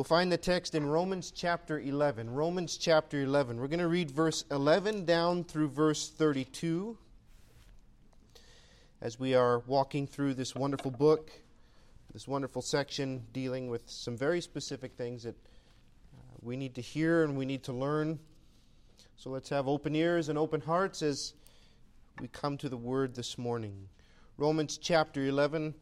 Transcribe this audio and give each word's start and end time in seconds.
We'll 0.00 0.04
find 0.04 0.32
the 0.32 0.38
text 0.38 0.74
in 0.74 0.86
Romans 0.86 1.30
chapter 1.30 1.78
11. 1.78 2.30
Romans 2.30 2.78
chapter 2.78 3.20
11. 3.20 3.60
We're 3.60 3.68
going 3.68 3.80
to 3.80 3.86
read 3.86 4.10
verse 4.10 4.46
11 4.50 5.04
down 5.04 5.44
through 5.44 5.68
verse 5.68 6.08
32 6.08 6.96
as 9.02 9.20
we 9.20 9.34
are 9.34 9.58
walking 9.66 10.06
through 10.06 10.32
this 10.32 10.54
wonderful 10.54 10.90
book, 10.90 11.30
this 12.14 12.26
wonderful 12.26 12.62
section 12.62 13.26
dealing 13.34 13.68
with 13.68 13.90
some 13.90 14.16
very 14.16 14.40
specific 14.40 14.94
things 14.94 15.22
that 15.24 15.36
uh, 15.36 16.38
we 16.40 16.56
need 16.56 16.74
to 16.76 16.80
hear 16.80 17.22
and 17.22 17.36
we 17.36 17.44
need 17.44 17.62
to 17.64 17.74
learn. 17.74 18.18
So 19.18 19.28
let's 19.28 19.50
have 19.50 19.68
open 19.68 19.94
ears 19.94 20.30
and 20.30 20.38
open 20.38 20.62
hearts 20.62 21.02
as 21.02 21.34
we 22.22 22.28
come 22.28 22.56
to 22.56 22.70
the 22.70 22.78
word 22.78 23.14
this 23.14 23.36
morning. 23.36 23.86
Romans 24.38 24.78
chapter 24.78 25.26
11. 25.26 25.74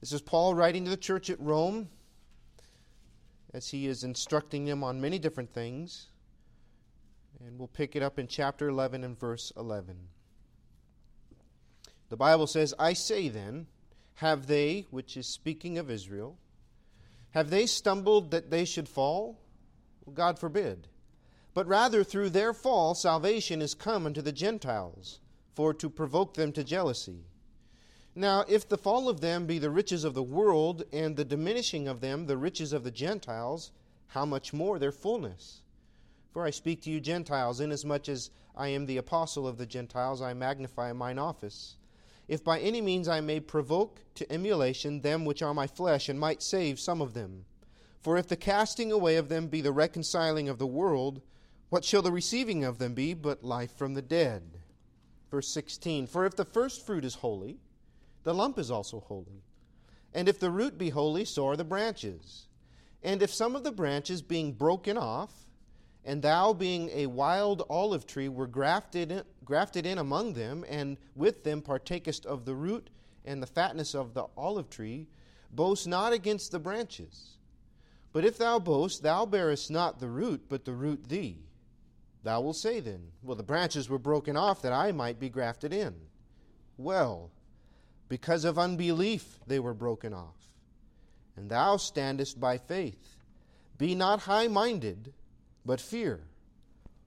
This 0.00 0.12
is 0.12 0.20
Paul 0.20 0.52
writing 0.52 0.82
to 0.82 0.90
the 0.90 0.96
church 0.96 1.30
at 1.30 1.38
Rome 1.38 1.88
as 3.54 3.68
he 3.68 3.86
is 3.86 4.04
instructing 4.04 4.64
them 4.64 4.82
on 4.82 5.00
many 5.00 5.18
different 5.18 5.52
things. 5.52 6.08
And 7.44 7.58
we'll 7.58 7.68
pick 7.68 7.96
it 7.96 8.02
up 8.02 8.18
in 8.18 8.26
chapter 8.26 8.68
11 8.68 9.04
and 9.04 9.18
verse 9.18 9.52
11. 9.56 9.96
The 12.08 12.16
Bible 12.16 12.46
says, 12.46 12.74
I 12.78 12.92
say 12.92 13.28
then, 13.28 13.66
have 14.16 14.46
they, 14.46 14.86
which 14.90 15.16
is 15.16 15.26
speaking 15.26 15.78
of 15.78 15.90
Israel, 15.90 16.38
have 17.30 17.50
they 17.50 17.66
stumbled 17.66 18.30
that 18.30 18.50
they 18.50 18.64
should 18.64 18.88
fall? 18.88 19.40
Well, 20.04 20.14
God 20.14 20.38
forbid. 20.38 20.88
But 21.54 21.66
rather 21.66 22.04
through 22.04 22.30
their 22.30 22.52
fall 22.52 22.94
salvation 22.94 23.62
is 23.62 23.74
come 23.74 24.06
unto 24.06 24.22
the 24.22 24.32
Gentiles, 24.32 25.20
for 25.54 25.74
to 25.74 25.90
provoke 25.90 26.34
them 26.34 26.52
to 26.52 26.64
jealousy. 26.64 27.24
Now, 28.14 28.44
if 28.46 28.68
the 28.68 28.76
fall 28.76 29.08
of 29.08 29.20
them 29.22 29.46
be 29.46 29.58
the 29.58 29.70
riches 29.70 30.04
of 30.04 30.12
the 30.12 30.22
world, 30.22 30.84
and 30.92 31.16
the 31.16 31.24
diminishing 31.24 31.88
of 31.88 32.00
them 32.00 32.26
the 32.26 32.36
riches 32.36 32.74
of 32.74 32.84
the 32.84 32.90
Gentiles, 32.90 33.70
how 34.08 34.26
much 34.26 34.52
more 34.52 34.78
their 34.78 34.92
fullness? 34.92 35.62
For 36.30 36.44
I 36.44 36.50
speak 36.50 36.82
to 36.82 36.90
you 36.90 37.00
Gentiles, 37.00 37.60
inasmuch 37.60 38.10
as 38.10 38.30
I 38.54 38.68
am 38.68 38.84
the 38.84 38.98
apostle 38.98 39.48
of 39.48 39.56
the 39.56 39.64
Gentiles, 39.64 40.20
I 40.20 40.34
magnify 40.34 40.92
mine 40.92 41.18
office. 41.18 41.76
If 42.28 42.44
by 42.44 42.60
any 42.60 42.82
means 42.82 43.08
I 43.08 43.20
may 43.20 43.40
provoke 43.40 44.00
to 44.16 44.30
emulation 44.30 45.00
them 45.00 45.24
which 45.24 45.40
are 45.40 45.54
my 45.54 45.66
flesh, 45.66 46.10
and 46.10 46.20
might 46.20 46.42
save 46.42 46.78
some 46.78 47.00
of 47.00 47.14
them. 47.14 47.46
For 48.02 48.18
if 48.18 48.28
the 48.28 48.36
casting 48.36 48.92
away 48.92 49.16
of 49.16 49.30
them 49.30 49.48
be 49.48 49.62
the 49.62 49.72
reconciling 49.72 50.50
of 50.50 50.58
the 50.58 50.66
world, 50.66 51.22
what 51.70 51.84
shall 51.84 52.02
the 52.02 52.12
receiving 52.12 52.62
of 52.62 52.76
them 52.76 52.92
be 52.92 53.14
but 53.14 53.42
life 53.42 53.74
from 53.74 53.94
the 53.94 54.02
dead? 54.02 54.58
Verse 55.30 55.48
16 55.48 56.06
For 56.08 56.26
if 56.26 56.36
the 56.36 56.44
first 56.44 56.84
fruit 56.84 57.06
is 57.06 57.14
holy, 57.16 57.58
the 58.24 58.34
lump 58.34 58.58
is 58.58 58.70
also 58.70 59.00
holy. 59.00 59.42
And 60.14 60.28
if 60.28 60.38
the 60.38 60.50
root 60.50 60.78
be 60.78 60.90
holy, 60.90 61.24
so 61.24 61.48
are 61.48 61.56
the 61.56 61.64
branches. 61.64 62.46
And 63.02 63.22
if 63.22 63.32
some 63.32 63.56
of 63.56 63.64
the 63.64 63.72
branches 63.72 64.22
being 64.22 64.52
broken 64.52 64.96
off, 64.96 65.32
and 66.04 66.22
thou 66.22 66.52
being 66.52 66.90
a 66.90 67.06
wild 67.06 67.62
olive 67.70 68.06
tree 68.06 68.28
were 68.28 68.46
grafted 68.46 69.12
in, 69.12 69.22
grafted 69.44 69.86
in 69.86 69.98
among 69.98 70.34
them, 70.34 70.64
and 70.68 70.98
with 71.14 71.44
them 71.44 71.62
partakest 71.62 72.26
of 72.26 72.44
the 72.44 72.54
root 72.54 72.90
and 73.24 73.42
the 73.42 73.46
fatness 73.46 73.94
of 73.94 74.14
the 74.14 74.26
olive 74.36 74.68
tree, 74.68 75.08
boast 75.50 75.86
not 75.86 76.12
against 76.12 76.50
the 76.50 76.58
branches. 76.58 77.36
But 78.12 78.24
if 78.24 78.36
thou 78.36 78.58
boast, 78.58 79.02
thou 79.02 79.24
bearest 79.26 79.70
not 79.70 79.98
the 79.98 80.08
root, 80.08 80.42
but 80.48 80.64
the 80.64 80.74
root 80.74 81.08
thee. 81.08 81.38
Thou 82.22 82.40
wilt 82.42 82.56
say 82.56 82.80
then, 82.80 83.12
Well, 83.22 83.36
the 83.36 83.42
branches 83.42 83.88
were 83.88 83.98
broken 83.98 84.36
off 84.36 84.62
that 84.62 84.72
I 84.72 84.92
might 84.92 85.18
be 85.18 85.28
grafted 85.28 85.72
in. 85.72 85.94
Well, 86.76 87.30
because 88.08 88.44
of 88.44 88.58
unbelief 88.58 89.38
they 89.46 89.58
were 89.58 89.74
broken 89.74 90.12
off. 90.12 90.36
And 91.36 91.50
thou 91.50 91.76
standest 91.76 92.38
by 92.38 92.58
faith. 92.58 93.16
Be 93.78 93.94
not 93.94 94.20
high 94.20 94.48
minded, 94.48 95.12
but 95.64 95.80
fear. 95.80 96.20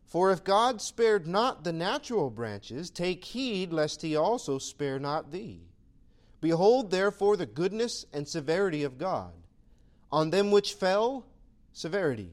For 0.06 0.32
if 0.32 0.44
God 0.44 0.82
spared 0.82 1.28
not 1.28 1.64
the 1.64 1.74
natural 1.74 2.30
branches, 2.30 2.90
take 2.90 3.24
heed 3.24 3.74
lest 3.74 4.02
he 4.02 4.16
also 4.16 4.58
spare 4.58 5.00
not 5.00 5.32
thee. 5.32 5.62
Behold, 6.42 6.92
therefore, 6.92 7.38
the 7.38 7.46
goodness 7.46 8.06
and 8.14 8.28
severity 8.28 8.84
of 8.84 8.98
God. 8.98 9.34
On 10.12 10.30
them 10.30 10.52
which 10.52 10.74
fell, 10.74 11.26
severity. 11.74 12.32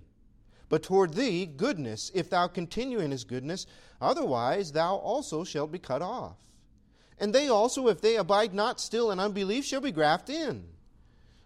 But 0.69 0.82
toward 0.82 1.14
thee, 1.14 1.47
goodness, 1.47 2.10
if 2.14 2.31
thou 2.31 2.47
continue 2.47 2.98
in 2.98 3.10
his 3.10 3.25
goodness, 3.25 3.66
otherwise 4.00 4.72
thou 4.72 4.97
also 4.97 5.44
shalt 5.44 5.72
be 5.72 5.78
cut 5.78 6.03
off. 6.03 6.37
And 7.22 7.33
they 7.33 7.49
also, 7.49 7.87
if 7.87 8.00
they 8.00 8.16
abide 8.16 8.53
not 8.53 8.81
still 8.81 9.12
in 9.12 9.21
unbelief, 9.21 9.65
shall 9.65 9.81
be 9.81 9.93
grafted 9.93 10.34
in. 10.34 10.65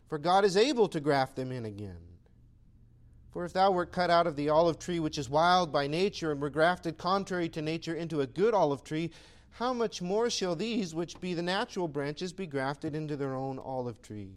For 0.09 0.17
God 0.17 0.47
is 0.47 0.57
able 0.57 0.89
to 0.89 1.01
graft 1.01 1.37
them 1.37 1.53
in 1.53 1.67
again. 1.67 2.01
For 3.31 3.45
if 3.45 3.53
thou 3.53 3.73
wert 3.73 3.93
cut 3.93 4.09
out 4.09 4.27
of 4.27 4.37
the 4.37 4.49
olive 4.49 4.79
tree 4.79 5.01
which 5.01 5.19
is 5.19 5.29
wild 5.29 5.71
by 5.71 5.87
nature, 5.87 6.33
and 6.33 6.41
were 6.41 6.49
grafted 6.49 6.97
contrary 6.97 7.51
to 7.51 7.61
nature 7.61 7.95
into 7.95 8.23
a 8.23 8.27
good 8.27 8.55
olive 8.55 8.85
tree, 8.85 9.11
how 9.51 9.75
much 9.75 10.01
more 10.01 10.31
shall 10.31 10.57
these, 10.57 10.95
which 10.95 11.21
be 11.21 11.35
the 11.35 11.43
natural 11.43 11.89
branches, 11.89 12.33
be 12.33 12.47
grafted 12.47 12.95
into 12.95 13.15
their 13.15 13.35
own 13.35 13.59
olive 13.59 14.01
tree? 14.01 14.33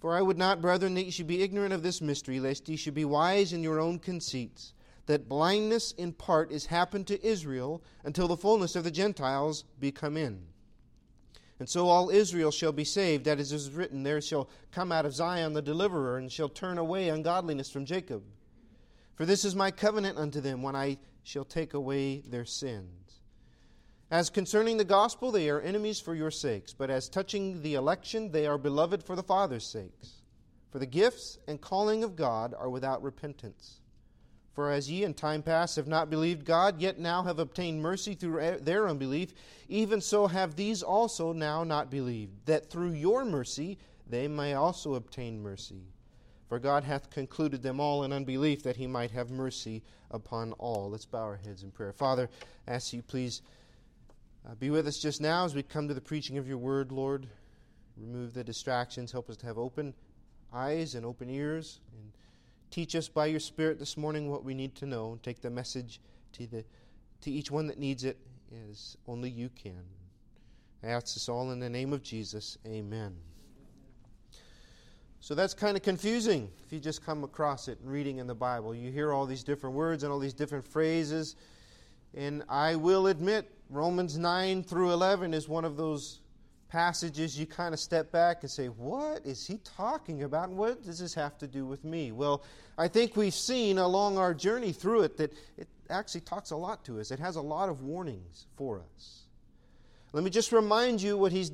For 0.00 0.16
I 0.16 0.22
would 0.22 0.38
not, 0.38 0.60
brethren, 0.60 0.94
that 0.94 1.04
ye 1.04 1.12
should 1.12 1.28
be 1.28 1.44
ignorant 1.44 1.72
of 1.72 1.84
this 1.84 2.00
mystery, 2.00 2.40
lest 2.40 2.68
ye 2.68 2.74
should 2.74 2.94
be 2.94 3.04
wise 3.04 3.52
in 3.52 3.62
your 3.62 3.78
own 3.78 4.00
conceits 4.00 4.72
that 5.06 5.28
blindness 5.28 5.92
in 5.92 6.12
part 6.12 6.52
is 6.52 6.66
happened 6.66 7.06
to 7.08 7.24
Israel 7.26 7.82
until 8.04 8.28
the 8.28 8.36
fullness 8.36 8.76
of 8.76 8.84
the 8.84 8.90
Gentiles 8.90 9.64
be 9.80 9.90
come 9.90 10.16
in. 10.16 10.46
And 11.58 11.68
so 11.68 11.88
all 11.88 12.10
Israel 12.10 12.50
shall 12.50 12.72
be 12.72 12.84
saved, 12.84 13.24
that 13.24 13.38
is, 13.38 13.52
is 13.52 13.70
written, 13.70 14.02
There 14.02 14.20
shall 14.20 14.48
come 14.72 14.90
out 14.90 15.06
of 15.06 15.14
Zion 15.14 15.52
the 15.52 15.62
deliverer, 15.62 16.18
and 16.18 16.30
shall 16.30 16.48
turn 16.48 16.78
away 16.78 17.08
ungodliness 17.08 17.70
from 17.70 17.84
Jacob. 17.84 18.24
For 19.14 19.26
this 19.26 19.44
is 19.44 19.54
my 19.54 19.70
covenant 19.70 20.18
unto 20.18 20.40
them 20.40 20.62
when 20.62 20.74
I 20.74 20.98
shall 21.22 21.44
take 21.44 21.74
away 21.74 22.20
their 22.20 22.44
sins. 22.44 23.20
As 24.10 24.28
concerning 24.28 24.76
the 24.76 24.84
gospel, 24.84 25.30
they 25.30 25.48
are 25.48 25.60
enemies 25.60 26.00
for 26.00 26.14
your 26.14 26.30
sakes, 26.30 26.72
but 26.72 26.90
as 26.90 27.08
touching 27.08 27.62
the 27.62 27.74
election, 27.74 28.32
they 28.32 28.46
are 28.46 28.58
beloved 28.58 29.02
for 29.02 29.14
the 29.14 29.22
Father's 29.22 29.64
sakes. 29.64 30.22
For 30.70 30.78
the 30.78 30.86
gifts 30.86 31.38
and 31.46 31.60
calling 31.60 32.02
of 32.02 32.16
God 32.16 32.54
are 32.58 32.70
without 32.70 33.02
repentance. 33.02 33.81
For 34.52 34.70
as 34.70 34.90
ye 34.90 35.04
in 35.04 35.14
time 35.14 35.42
past 35.42 35.76
have 35.76 35.88
not 35.88 36.10
believed 36.10 36.44
God, 36.44 36.80
yet 36.80 36.98
now 36.98 37.22
have 37.22 37.38
obtained 37.38 37.80
mercy 37.80 38.14
through 38.14 38.58
their 38.60 38.88
unbelief, 38.88 39.32
even 39.68 40.00
so 40.00 40.26
have 40.26 40.56
these 40.56 40.82
also 40.82 41.32
now 41.32 41.64
not 41.64 41.90
believed, 41.90 42.46
that 42.46 42.68
through 42.68 42.92
your 42.92 43.24
mercy 43.24 43.78
they 44.06 44.28
may 44.28 44.52
also 44.52 44.94
obtain 44.94 45.42
mercy. 45.42 45.82
For 46.48 46.58
God 46.58 46.84
hath 46.84 47.08
concluded 47.08 47.62
them 47.62 47.80
all 47.80 48.04
in 48.04 48.12
unbelief, 48.12 48.62
that 48.64 48.76
he 48.76 48.86
might 48.86 49.10
have 49.12 49.30
mercy 49.30 49.82
upon 50.10 50.52
all. 50.52 50.90
Let's 50.90 51.06
bow 51.06 51.22
our 51.22 51.36
heads 51.36 51.62
in 51.62 51.70
prayer. 51.70 51.94
Father, 51.94 52.28
ask 52.68 52.92
you 52.92 53.00
please 53.00 53.40
uh, 54.46 54.54
be 54.56 54.68
with 54.68 54.86
us 54.86 54.98
just 54.98 55.22
now 55.22 55.46
as 55.46 55.54
we 55.54 55.62
come 55.62 55.88
to 55.88 55.94
the 55.94 56.00
preaching 56.02 56.36
of 56.36 56.46
your 56.46 56.58
word, 56.58 56.92
Lord. 56.92 57.26
Remove 57.96 58.34
the 58.34 58.44
distractions. 58.44 59.12
Help 59.12 59.30
us 59.30 59.38
to 59.38 59.46
have 59.46 59.56
open 59.56 59.94
eyes 60.52 60.94
and 60.94 61.06
open 61.06 61.30
ears. 61.30 61.80
And 61.96 62.12
Teach 62.72 62.96
us 62.96 63.06
by 63.06 63.26
your 63.26 63.38
Spirit 63.38 63.78
this 63.78 63.98
morning 63.98 64.30
what 64.30 64.44
we 64.44 64.54
need 64.54 64.74
to 64.76 64.86
know. 64.86 65.12
and 65.12 65.22
Take 65.22 65.42
the 65.42 65.50
message 65.50 66.00
to, 66.32 66.46
the, 66.46 66.64
to 67.20 67.30
each 67.30 67.50
one 67.50 67.66
that 67.66 67.78
needs 67.78 68.02
it 68.02 68.16
as 68.70 68.96
only 69.06 69.28
you 69.28 69.50
can. 69.50 69.84
I 70.82 70.86
ask 70.86 71.12
this 71.12 71.28
all 71.28 71.50
in 71.50 71.60
the 71.60 71.68
name 71.68 71.92
of 71.92 72.02
Jesus. 72.02 72.56
Amen. 72.66 73.14
So 75.20 75.34
that's 75.34 75.52
kind 75.52 75.76
of 75.76 75.82
confusing 75.82 76.50
if 76.64 76.72
you 76.72 76.80
just 76.80 77.04
come 77.04 77.24
across 77.24 77.68
it 77.68 77.78
reading 77.84 78.16
in 78.16 78.26
the 78.26 78.34
Bible. 78.34 78.74
You 78.74 78.90
hear 78.90 79.12
all 79.12 79.26
these 79.26 79.44
different 79.44 79.76
words 79.76 80.02
and 80.02 80.10
all 80.10 80.18
these 80.18 80.32
different 80.32 80.66
phrases. 80.66 81.36
And 82.14 82.42
I 82.48 82.76
will 82.76 83.08
admit, 83.08 83.50
Romans 83.68 84.16
9 84.16 84.62
through 84.62 84.92
11 84.92 85.34
is 85.34 85.46
one 85.46 85.66
of 85.66 85.76
those 85.76 86.21
passages, 86.72 87.38
you 87.38 87.44
kind 87.44 87.74
of 87.74 87.78
step 87.78 88.10
back 88.10 88.38
and 88.40 88.50
say, 88.50 88.66
What 88.66 89.26
is 89.26 89.46
he 89.46 89.58
talking 89.58 90.22
about? 90.22 90.48
And 90.48 90.56
what 90.56 90.82
does 90.82 90.98
this 90.98 91.12
have 91.14 91.36
to 91.38 91.46
do 91.46 91.66
with 91.66 91.84
me? 91.84 92.12
Well, 92.12 92.42
I 92.78 92.88
think 92.88 93.14
we've 93.14 93.34
seen 93.34 93.76
along 93.76 94.16
our 94.16 94.32
journey 94.32 94.72
through 94.72 95.02
it 95.02 95.18
that 95.18 95.34
it 95.58 95.68
actually 95.90 96.22
talks 96.22 96.50
a 96.50 96.56
lot 96.56 96.82
to 96.86 96.98
us. 96.98 97.10
It 97.10 97.18
has 97.18 97.36
a 97.36 97.42
lot 97.42 97.68
of 97.68 97.82
warnings 97.82 98.46
for 98.56 98.82
us. 98.96 99.20
Let 100.14 100.24
me 100.24 100.30
just 100.30 100.50
remind 100.50 101.02
you 101.02 101.18
what 101.18 101.30
he's 101.30 101.52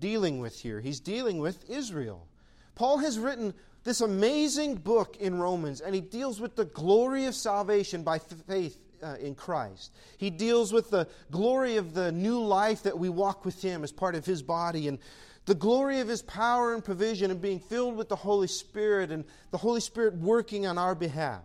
dealing 0.00 0.38
with 0.38 0.60
here. 0.60 0.80
He's 0.80 1.00
dealing 1.00 1.38
with 1.38 1.68
Israel. 1.70 2.26
Paul 2.74 2.98
has 2.98 3.18
written 3.18 3.54
this 3.84 4.02
amazing 4.02 4.76
book 4.76 5.16
in 5.18 5.40
Romans, 5.40 5.80
and 5.80 5.94
he 5.94 6.02
deals 6.02 6.40
with 6.40 6.56
the 6.56 6.66
glory 6.66 7.24
of 7.24 7.34
salvation 7.34 8.02
by 8.02 8.18
faith 8.18 8.78
uh, 9.02 9.16
in 9.20 9.34
Christ. 9.34 9.92
He 10.18 10.30
deals 10.30 10.72
with 10.72 10.90
the 10.90 11.08
glory 11.30 11.76
of 11.76 11.94
the 11.94 12.12
new 12.12 12.40
life 12.40 12.84
that 12.84 12.98
we 12.98 13.08
walk 13.08 13.44
with 13.44 13.60
Him 13.62 13.84
as 13.84 13.92
part 13.92 14.14
of 14.14 14.24
His 14.24 14.42
body 14.42 14.88
and 14.88 14.98
the 15.44 15.54
glory 15.54 16.00
of 16.00 16.08
His 16.08 16.22
power 16.22 16.72
and 16.72 16.84
provision 16.84 17.30
and 17.30 17.40
being 17.40 17.60
filled 17.60 17.96
with 17.96 18.08
the 18.08 18.16
Holy 18.16 18.46
Spirit 18.46 19.10
and 19.10 19.24
the 19.50 19.58
Holy 19.58 19.80
Spirit 19.80 20.14
working 20.14 20.66
on 20.66 20.78
our 20.78 20.94
behalf. 20.94 21.42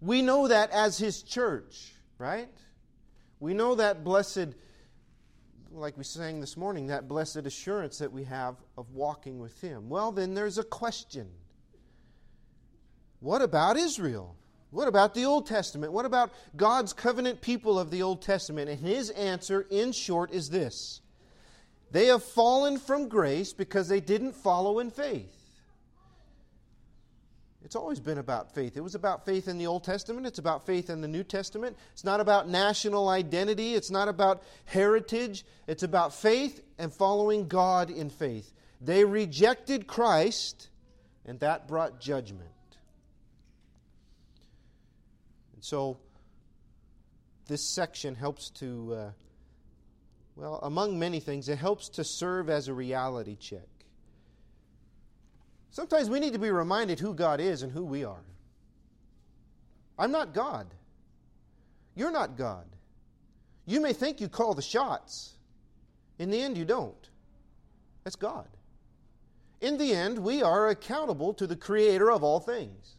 We 0.00 0.22
know 0.22 0.48
that 0.48 0.70
as 0.70 0.98
His 0.98 1.22
church, 1.22 1.92
right? 2.18 2.48
We 3.38 3.54
know 3.54 3.76
that 3.76 4.02
blessed, 4.02 4.48
like 5.72 5.96
we 5.96 6.04
sang 6.04 6.40
this 6.40 6.56
morning, 6.56 6.88
that 6.88 7.06
blessed 7.06 7.46
assurance 7.46 7.98
that 7.98 8.12
we 8.12 8.24
have 8.24 8.56
of 8.76 8.90
walking 8.92 9.38
with 9.38 9.60
Him. 9.60 9.88
Well, 9.88 10.10
then 10.10 10.34
there's 10.34 10.58
a 10.58 10.64
question. 10.64 11.28
what 13.20 13.42
about 13.42 13.76
Israel? 13.76 14.36
What 14.70 14.86
about 14.86 15.14
the 15.14 15.24
Old 15.24 15.46
Testament? 15.46 15.92
What 15.92 16.06
about 16.06 16.30
God's 16.56 16.92
covenant 16.92 17.40
people 17.40 17.78
of 17.78 17.90
the 17.90 18.02
Old 18.02 18.22
Testament? 18.22 18.70
And 18.70 18.78
his 18.78 19.10
answer, 19.10 19.66
in 19.70 19.92
short, 19.92 20.30
is 20.30 20.50
this 20.50 21.00
They 21.90 22.06
have 22.06 22.22
fallen 22.22 22.78
from 22.78 23.08
grace 23.08 23.52
because 23.52 23.88
they 23.88 24.00
didn't 24.00 24.34
follow 24.34 24.78
in 24.78 24.90
faith. 24.90 25.36
It's 27.62 27.76
always 27.76 28.00
been 28.00 28.18
about 28.18 28.54
faith. 28.54 28.76
It 28.76 28.80
was 28.80 28.94
about 28.94 29.26
faith 29.26 29.46
in 29.46 29.58
the 29.58 29.66
Old 29.66 29.84
Testament. 29.84 30.26
It's 30.26 30.38
about 30.38 30.66
faith 30.66 30.88
in 30.88 31.02
the 31.02 31.08
New 31.08 31.22
Testament. 31.22 31.76
It's 31.92 32.04
not 32.04 32.20
about 32.20 32.48
national 32.48 33.08
identity. 33.08 33.74
It's 33.74 33.90
not 33.90 34.08
about 34.08 34.42
heritage. 34.64 35.44
It's 35.66 35.82
about 35.82 36.14
faith 36.14 36.62
and 36.78 36.92
following 36.92 37.48
God 37.48 37.90
in 37.90 38.08
faith. 38.08 38.52
They 38.80 39.04
rejected 39.04 39.86
Christ, 39.86 40.68
and 41.26 41.38
that 41.40 41.68
brought 41.68 42.00
judgment. 42.00 42.50
And 45.60 45.64
so, 45.66 45.98
this 47.46 47.62
section 47.62 48.14
helps 48.14 48.48
to, 48.60 48.94
uh, 48.94 49.10
well, 50.34 50.58
among 50.62 50.98
many 50.98 51.20
things, 51.20 51.50
it 51.50 51.58
helps 51.58 51.90
to 51.90 52.02
serve 52.02 52.48
as 52.48 52.68
a 52.68 52.72
reality 52.72 53.36
check. 53.36 53.68
Sometimes 55.70 56.08
we 56.08 56.18
need 56.18 56.32
to 56.32 56.38
be 56.38 56.50
reminded 56.50 56.98
who 56.98 57.12
God 57.12 57.42
is 57.42 57.62
and 57.62 57.70
who 57.70 57.84
we 57.84 58.04
are. 58.04 58.24
I'm 59.98 60.10
not 60.10 60.32
God. 60.32 60.66
You're 61.94 62.10
not 62.10 62.38
God. 62.38 62.64
You 63.66 63.82
may 63.82 63.92
think 63.92 64.22
you 64.22 64.30
call 64.30 64.54
the 64.54 64.62
shots. 64.62 65.34
In 66.18 66.30
the 66.30 66.40
end, 66.40 66.56
you 66.56 66.64
don't. 66.64 67.10
That's 68.04 68.16
God. 68.16 68.48
In 69.60 69.76
the 69.76 69.92
end, 69.92 70.20
we 70.20 70.42
are 70.42 70.70
accountable 70.70 71.34
to 71.34 71.46
the 71.46 71.54
Creator 71.54 72.10
of 72.10 72.24
all 72.24 72.40
things. 72.40 72.96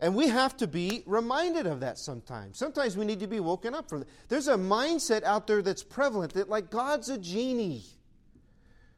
And 0.00 0.14
we 0.14 0.28
have 0.28 0.56
to 0.56 0.66
be 0.66 1.02
reminded 1.04 1.66
of 1.66 1.80
that 1.80 1.98
sometimes. 1.98 2.56
Sometimes 2.56 2.96
we 2.96 3.04
need 3.04 3.20
to 3.20 3.26
be 3.26 3.38
woken 3.38 3.74
up 3.74 3.88
from 3.88 4.02
it. 4.02 4.08
There's 4.28 4.48
a 4.48 4.56
mindset 4.56 5.22
out 5.24 5.46
there 5.46 5.60
that's 5.60 5.82
prevalent 5.82 6.32
that, 6.34 6.48
like, 6.48 6.70
God's 6.70 7.10
a 7.10 7.18
genie. 7.18 7.84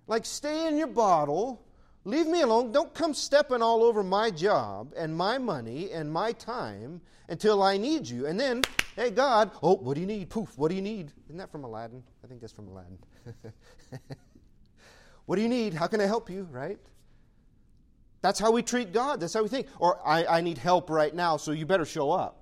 Like, 0.06 0.24
stay 0.24 0.68
in 0.68 0.76
your 0.76 0.86
bottle, 0.86 1.66
leave 2.04 2.28
me 2.28 2.42
alone, 2.42 2.70
don't 2.70 2.94
come 2.94 3.14
stepping 3.14 3.62
all 3.62 3.82
over 3.82 4.04
my 4.04 4.30
job 4.30 4.92
and 4.96 5.16
my 5.16 5.38
money 5.38 5.90
and 5.90 6.10
my 6.10 6.32
time 6.32 7.00
until 7.28 7.62
I 7.64 7.76
need 7.78 8.08
you. 8.08 8.26
And 8.26 8.38
then, 8.38 8.62
hey, 8.94 9.10
God, 9.10 9.50
oh, 9.60 9.74
what 9.74 9.94
do 9.94 10.00
you 10.00 10.06
need? 10.06 10.30
Poof, 10.30 10.56
what 10.56 10.68
do 10.68 10.76
you 10.76 10.82
need? 10.82 11.10
Isn't 11.26 11.38
that 11.38 11.50
from 11.50 11.64
Aladdin? 11.64 12.04
I 12.22 12.28
think 12.28 12.40
that's 12.40 12.52
from 12.52 12.68
Aladdin. 12.68 12.98
what 15.26 15.34
do 15.34 15.42
you 15.42 15.48
need? 15.48 15.74
How 15.74 15.88
can 15.88 16.00
I 16.00 16.06
help 16.06 16.30
you, 16.30 16.46
right? 16.52 16.78
That's 18.22 18.38
how 18.38 18.52
we 18.52 18.62
treat 18.62 18.92
God. 18.92 19.20
That's 19.20 19.34
how 19.34 19.42
we 19.42 19.48
think. 19.48 19.66
Or, 19.78 20.00
I, 20.06 20.24
I 20.24 20.40
need 20.40 20.56
help 20.56 20.88
right 20.88 21.14
now, 21.14 21.36
so 21.36 21.50
you 21.52 21.66
better 21.66 21.84
show 21.84 22.12
up. 22.12 22.38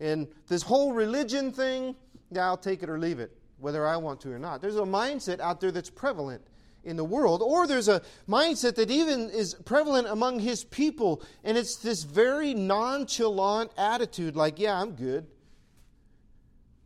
And 0.00 0.28
this 0.48 0.62
whole 0.62 0.92
religion 0.92 1.52
thing, 1.52 1.94
yeah, 2.30 2.46
I'll 2.46 2.56
take 2.56 2.82
it 2.82 2.90
or 2.90 2.98
leave 2.98 3.20
it, 3.20 3.36
whether 3.58 3.86
I 3.86 3.96
want 3.96 4.20
to 4.22 4.32
or 4.32 4.38
not. 4.38 4.60
There's 4.60 4.76
a 4.76 4.82
mindset 4.82 5.40
out 5.40 5.60
there 5.60 5.70
that's 5.70 5.90
prevalent 5.90 6.42
in 6.84 6.96
the 6.96 7.04
world, 7.04 7.42
or 7.42 7.66
there's 7.66 7.88
a 7.88 8.02
mindset 8.28 8.76
that 8.76 8.90
even 8.90 9.30
is 9.30 9.54
prevalent 9.54 10.06
among 10.08 10.38
his 10.38 10.64
people, 10.64 11.22
and 11.44 11.58
it's 11.58 11.76
this 11.76 12.02
very 12.02 12.54
nonchalant 12.54 13.70
attitude 13.76 14.36
like, 14.36 14.58
yeah, 14.58 14.80
I'm 14.80 14.92
good. 14.92 15.26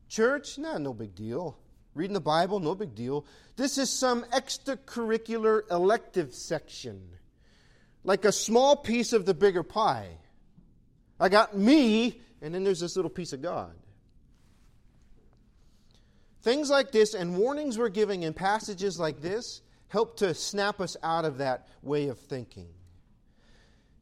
Church, 0.08 0.58
nah, 0.58 0.79
no 0.79 0.93
big 0.93 1.14
deal. 1.14 1.58
Reading 1.94 2.15
the 2.15 2.21
Bible, 2.21 2.59
no 2.61 2.75
big 2.75 2.94
deal. 2.94 3.27
This 3.56 3.77
is 3.77 3.91
some 3.91 4.23
extracurricular 4.33 5.71
elective 5.71 6.35
section, 6.35 7.03
like 8.03 8.25
a 8.25 8.33
small 8.33 8.77
piece 8.77 9.12
of 9.12 9.27
the 9.27 9.35
bigger 9.35 9.62
pie. 9.62 10.09
I 11.21 11.29
got 11.29 11.56
me, 11.56 12.21
and 12.41 12.55
then 12.55 12.65
there's 12.65 12.81
this 12.81 12.97
little 12.97 13.11
piece 13.11 13.33
of 13.33 13.43
God. 13.43 13.75
Things 16.43 16.71
like 16.71 16.91
this 16.91 17.15
and 17.15 17.37
warnings 17.37 17.79
we're 17.79 17.89
giving 17.89 18.25
in 18.25 18.33
passages 18.33 18.99
like 18.99 19.21
this 19.21 19.61
help 19.89 20.17
to 20.17 20.35
snap 20.35 20.81
us 20.81 20.97
out 21.03 21.27
of 21.27 21.39
that 21.39 21.69
way 21.83 22.09
of 22.09 22.19
thinking. 22.19 22.69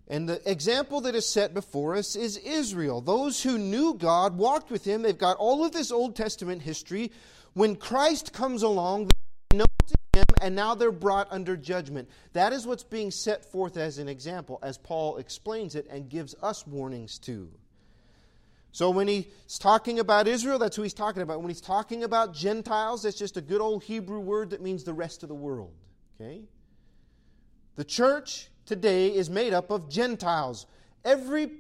And 0.06 0.28
the 0.28 0.50
example 0.50 1.02
that 1.02 1.14
is 1.14 1.28
set 1.28 1.52
before 1.52 1.96
us 1.96 2.16
is 2.16 2.36
Israel. 2.36 3.00
Those 3.00 3.42
who 3.42 3.58
knew 3.58 3.94
God, 3.94 4.36
walked 4.36 4.70
with 4.70 4.84
Him, 4.84 5.02
they've 5.02 5.16
got 5.16 5.36
all 5.36 5.64
of 5.64 5.72
this 5.72 5.92
Old 5.92 6.16
Testament 6.16 6.62
history 6.62 7.12
when 7.54 7.76
Christ 7.76 8.32
comes 8.32 8.62
along, 8.62 9.10
they 9.50 9.58
know 9.58 9.66
him, 10.14 10.24
and 10.40 10.54
now 10.54 10.74
they're 10.74 10.92
brought 10.92 11.28
under 11.30 11.56
judgment. 11.56 12.08
That 12.32 12.52
is 12.52 12.66
what's 12.66 12.84
being 12.84 13.10
set 13.10 13.44
forth 13.44 13.76
as 13.76 13.98
an 13.98 14.08
example, 14.08 14.58
as 14.62 14.78
Paul 14.78 15.18
explains 15.18 15.74
it 15.74 15.86
and 15.90 16.08
gives 16.08 16.34
us 16.42 16.66
warnings 16.66 17.18
to. 17.20 17.50
So 18.72 18.90
when 18.90 19.08
he's 19.08 19.58
talking 19.58 19.98
about 19.98 20.28
Israel, 20.28 20.58
that's 20.58 20.76
who 20.76 20.82
he's 20.82 20.94
talking 20.94 21.22
about. 21.22 21.40
When 21.40 21.48
he's 21.48 21.60
talking 21.60 22.04
about 22.04 22.34
Gentiles, 22.34 23.02
that's 23.02 23.18
just 23.18 23.36
a 23.36 23.40
good 23.40 23.60
old 23.60 23.82
Hebrew 23.82 24.20
word 24.20 24.50
that 24.50 24.62
means 24.62 24.84
the 24.84 24.92
rest 24.92 25.22
of 25.22 25.28
the 25.28 25.34
world. 25.34 25.72
Okay? 26.20 26.42
The 27.76 27.84
church 27.84 28.48
today 28.66 29.08
is 29.08 29.28
made 29.28 29.52
up 29.52 29.70
of 29.70 29.90
Gentiles. 29.90 30.66
Every 31.04 31.50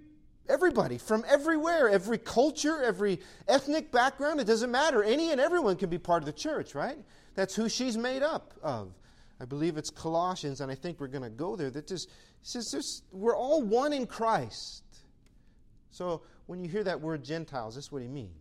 Everybody 0.50 0.98
from 0.98 1.24
everywhere, 1.28 1.88
every 1.88 2.18
culture, 2.18 2.82
every 2.82 3.20
ethnic 3.46 3.92
background, 3.92 4.40
it 4.40 4.46
doesn't 4.46 4.70
matter. 4.70 5.02
Any 5.02 5.30
and 5.30 5.40
everyone 5.40 5.76
can 5.76 5.88
be 5.88 5.98
part 5.98 6.22
of 6.22 6.26
the 6.26 6.32
church, 6.32 6.74
right? 6.74 6.98
That's 7.36 7.54
who 7.54 7.68
she's 7.68 7.96
made 7.96 8.22
up 8.22 8.52
of. 8.62 8.92
I 9.40 9.44
believe 9.44 9.78
it's 9.78 9.90
Colossians, 9.90 10.60
and 10.60 10.70
I 10.70 10.74
think 10.74 11.00
we're 11.00 11.06
going 11.06 11.22
to 11.22 11.30
go 11.30 11.56
there. 11.56 11.70
That 11.70 11.86
just 11.86 12.10
says 12.42 13.02
we're 13.12 13.36
all 13.36 13.62
one 13.62 13.92
in 13.92 14.06
Christ. 14.06 14.82
So 15.92 16.22
when 16.46 16.62
you 16.62 16.68
hear 16.68 16.84
that 16.84 17.00
word 17.00 17.24
Gentiles, 17.24 17.76
this 17.76 17.84
is 17.86 17.92
what 17.92 18.02
he 18.02 18.08
means. 18.08 18.34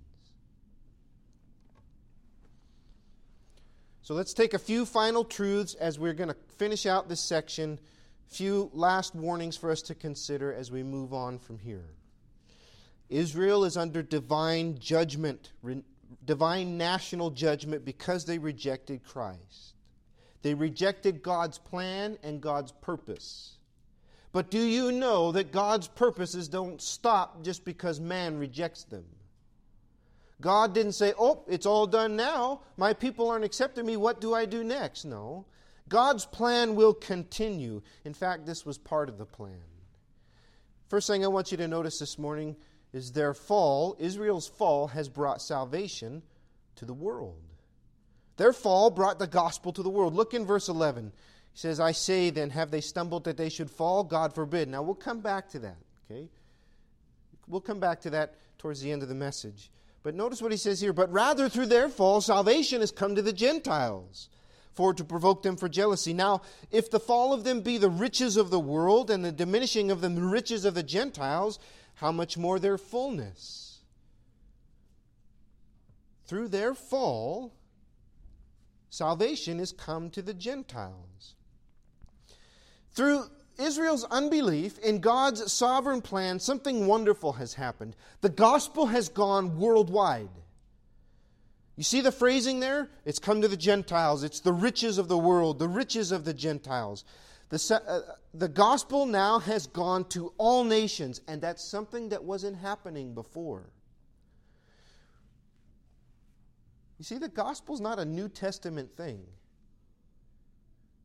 So 4.01 4.15
let's 4.15 4.33
take 4.33 4.55
a 4.55 4.59
few 4.59 4.85
final 4.87 5.23
truths 5.23 5.75
as 5.75 5.99
we're 5.99 6.13
going 6.13 6.29
to 6.29 6.37
finish 6.57 6.87
out 6.87 7.07
this 7.07 7.21
section. 7.21 7.79
Few 8.27 8.71
last 8.73 9.13
warnings 9.13 9.55
for 9.55 9.69
us 9.69 9.83
to 9.83 9.95
consider 9.95 10.51
as 10.51 10.71
we 10.71 10.81
move 10.81 11.13
on 11.13 11.37
from 11.37 11.59
here. 11.59 11.85
Israel 13.09 13.65
is 13.65 13.75
under 13.75 14.03
divine 14.03 14.77
judgment, 14.79 15.51
divine 16.25 16.77
national 16.77 17.31
judgment 17.31 17.83
because 17.85 18.25
they 18.25 18.37
rejected 18.37 19.03
Christ. 19.03 19.73
They 20.41 20.53
rejected 20.53 21.21
God's 21.21 21.57
plan 21.57 22.17
and 22.23 22.39
God's 22.39 22.71
purpose. 22.71 23.57
But 24.31 24.51
do 24.51 24.59
you 24.59 24.91
know 24.91 25.31
that 25.31 25.51
God's 25.51 25.87
purposes 25.87 26.47
don't 26.47 26.81
stop 26.81 27.43
just 27.43 27.65
because 27.65 27.99
man 27.99 28.37
rejects 28.37 28.83
them? 28.83 29.05
God 30.39 30.73
didn't 30.73 30.93
say, 30.93 31.13
Oh, 31.17 31.43
it's 31.47 31.65
all 31.65 31.87
done 31.87 32.15
now. 32.15 32.61
My 32.77 32.93
people 32.93 33.29
aren't 33.29 33.43
accepting 33.43 33.85
me. 33.85 33.97
What 33.97 34.21
do 34.21 34.33
I 34.33 34.45
do 34.45 34.63
next? 34.63 35.03
No. 35.03 35.45
God's 35.89 36.25
plan 36.25 36.75
will 36.75 36.93
continue. 36.93 37.81
In 38.05 38.13
fact, 38.13 38.45
this 38.45 38.65
was 38.65 38.77
part 38.77 39.09
of 39.09 39.17
the 39.17 39.25
plan. 39.25 39.59
First 40.87 41.07
thing 41.07 41.25
I 41.25 41.27
want 41.27 41.51
you 41.51 41.57
to 41.57 41.67
notice 41.67 41.99
this 41.99 42.17
morning 42.17 42.55
is 42.93 43.11
their 43.11 43.33
fall, 43.33 43.95
Israel's 43.99 44.47
fall, 44.47 44.87
has 44.87 45.09
brought 45.09 45.41
salvation 45.41 46.23
to 46.75 46.85
the 46.85 46.93
world. 46.93 47.41
Their 48.37 48.53
fall 48.53 48.89
brought 48.89 49.19
the 49.19 49.27
gospel 49.27 49.73
to 49.73 49.83
the 49.83 49.89
world. 49.89 50.15
Look 50.15 50.33
in 50.33 50.45
verse 50.45 50.69
11. 50.69 51.11
He 51.51 51.57
says, 51.57 51.79
I 51.79 51.91
say 51.91 52.29
then, 52.29 52.51
have 52.51 52.71
they 52.71 52.81
stumbled 52.81 53.25
that 53.25 53.37
they 53.37 53.49
should 53.49 53.69
fall? 53.69 54.03
God 54.03 54.33
forbid. 54.33 54.69
Now 54.69 54.81
we'll 54.81 54.95
come 54.95 55.19
back 55.19 55.49
to 55.49 55.59
that, 55.59 55.77
okay? 56.09 56.29
We'll 57.47 57.61
come 57.61 57.79
back 57.79 58.01
to 58.01 58.11
that 58.11 58.35
towards 58.57 58.81
the 58.81 58.91
end 58.91 59.03
of 59.03 59.09
the 59.09 59.15
message. 59.15 59.69
But 60.03 60.15
notice 60.15 60.41
what 60.41 60.51
he 60.51 60.57
says 60.57 60.79
here. 60.79 60.93
But 60.93 61.11
rather 61.11 61.49
through 61.49 61.65
their 61.65 61.89
fall, 61.89 62.21
salvation 62.21 62.79
has 62.79 62.91
come 62.91 63.15
to 63.15 63.21
the 63.21 63.33
Gentiles 63.33 64.29
for 64.71 64.93
to 64.93 65.03
provoke 65.03 65.43
them 65.43 65.57
for 65.57 65.67
jealousy. 65.67 66.13
Now, 66.13 66.41
if 66.71 66.89
the 66.89 66.99
fall 66.99 67.33
of 67.33 67.43
them 67.43 67.61
be 67.61 67.77
the 67.77 67.89
riches 67.89 68.37
of 68.37 68.49
the 68.49 68.59
world 68.59 69.11
and 69.11 69.25
the 69.25 69.31
diminishing 69.31 69.91
of 69.91 69.99
them 69.99 70.15
the 70.15 70.21
riches 70.21 70.63
of 70.63 70.75
the 70.75 70.83
Gentiles, 70.83 71.59
how 71.99 72.13
much 72.13 72.37
more 72.37 72.59
their 72.59 72.77
fullness? 72.77 73.79
Through 76.27 76.47
their 76.47 76.73
fall, 76.73 77.53
salvation 78.89 79.59
is 79.59 79.73
come 79.73 80.09
to 80.11 80.21
the 80.21 80.33
Gentiles. 80.33 81.35
Through 82.93 83.25
Israel's 83.59 84.05
unbelief 84.05 84.79
in 84.79 85.01
God's 85.01 85.51
sovereign 85.51 86.01
plan, 86.01 86.39
something 86.39 86.87
wonderful 86.87 87.33
has 87.33 87.55
happened. 87.55 87.97
The 88.21 88.29
gospel 88.29 88.85
has 88.85 89.09
gone 89.09 89.59
worldwide. 89.59 90.29
You 91.75 91.83
see 91.83 91.99
the 91.99 92.13
phrasing 92.13 92.61
there? 92.61 92.89
It's 93.03 93.19
come 93.19 93.41
to 93.41 93.49
the 93.49 93.57
Gentiles. 93.57 94.23
It's 94.23 94.39
the 94.39 94.53
riches 94.53 94.97
of 94.99 95.09
the 95.09 95.17
world, 95.17 95.59
the 95.59 95.67
riches 95.67 96.13
of 96.13 96.23
the 96.23 96.33
Gentiles. 96.33 97.03
The, 97.49 97.81
uh, 97.87 98.13
the 98.33 98.47
gospel 98.47 99.05
now 99.05 99.39
has 99.39 99.65
gone 99.65 100.05
to 100.09 100.33
all 100.37 100.63
nations, 100.63 101.21
and 101.27 101.41
that's 101.41 101.63
something 101.63 102.09
that 102.09 102.23
wasn't 102.23 102.57
happening 102.57 103.13
before. 103.15 103.71
You 106.99 107.05
see, 107.05 107.17
the 107.17 107.29
gospel's 107.29 107.81
not 107.81 107.97
a 107.97 108.05
New 108.05 108.29
Testament 108.29 108.95
thing. 108.95 109.25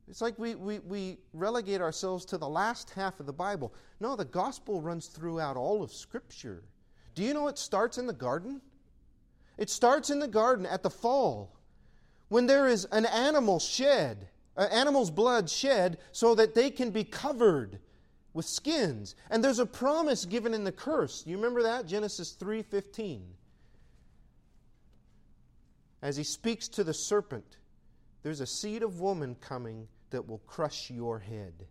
It's 0.08 0.20
like 0.20 0.38
we, 0.38 0.54
we, 0.54 0.80
we 0.80 1.18
relegate 1.32 1.80
ourselves 1.80 2.26
to 2.26 2.36
the 2.36 2.48
last 2.48 2.90
half 2.90 3.20
of 3.20 3.26
the 3.26 3.32
Bible. 3.32 3.72
No, 4.00 4.16
the 4.16 4.24
gospel 4.26 4.82
runs 4.82 5.06
throughout 5.06 5.56
all 5.56 5.82
of 5.82 5.92
Scripture. 5.92 6.62
Do 7.14 7.22
you 7.22 7.32
know 7.32 7.48
it 7.48 7.58
starts 7.58 7.96
in 7.96 8.06
the 8.06 8.12
garden? 8.12 8.60
It 9.56 9.70
starts 9.70 10.10
in 10.10 10.18
the 10.18 10.28
garden 10.28 10.66
at 10.66 10.82
the 10.82 10.90
fall 10.90 11.56
when 12.28 12.46
there 12.46 12.66
is 12.66 12.84
an 12.86 13.06
animal 13.06 13.60
shed, 13.60 14.28
an 14.56 14.70
animal's 14.70 15.10
blood 15.10 15.50
shed 15.50 15.98
so 16.12 16.34
that 16.34 16.54
they 16.54 16.70
can 16.70 16.90
be 16.90 17.04
covered 17.04 17.78
with 18.32 18.46
skins. 18.46 19.14
And 19.30 19.42
there's 19.42 19.58
a 19.58 19.66
promise 19.66 20.24
given 20.24 20.54
in 20.54 20.64
the 20.64 20.72
curse. 20.72 21.24
You 21.26 21.36
remember 21.36 21.62
that? 21.62 21.86
Genesis 21.86 22.32
3:15. 22.32 23.36
As 26.02 26.16
he 26.16 26.24
speaks 26.24 26.68
to 26.68 26.84
the 26.84 26.92
serpent, 26.92 27.56
there's 28.22 28.40
a 28.40 28.46
seed 28.46 28.82
of 28.82 29.00
woman 29.00 29.36
coming 29.36 29.88
that 30.10 30.28
will 30.28 30.40
crush 30.46 30.90
your 30.90 31.18
head. 31.18 31.66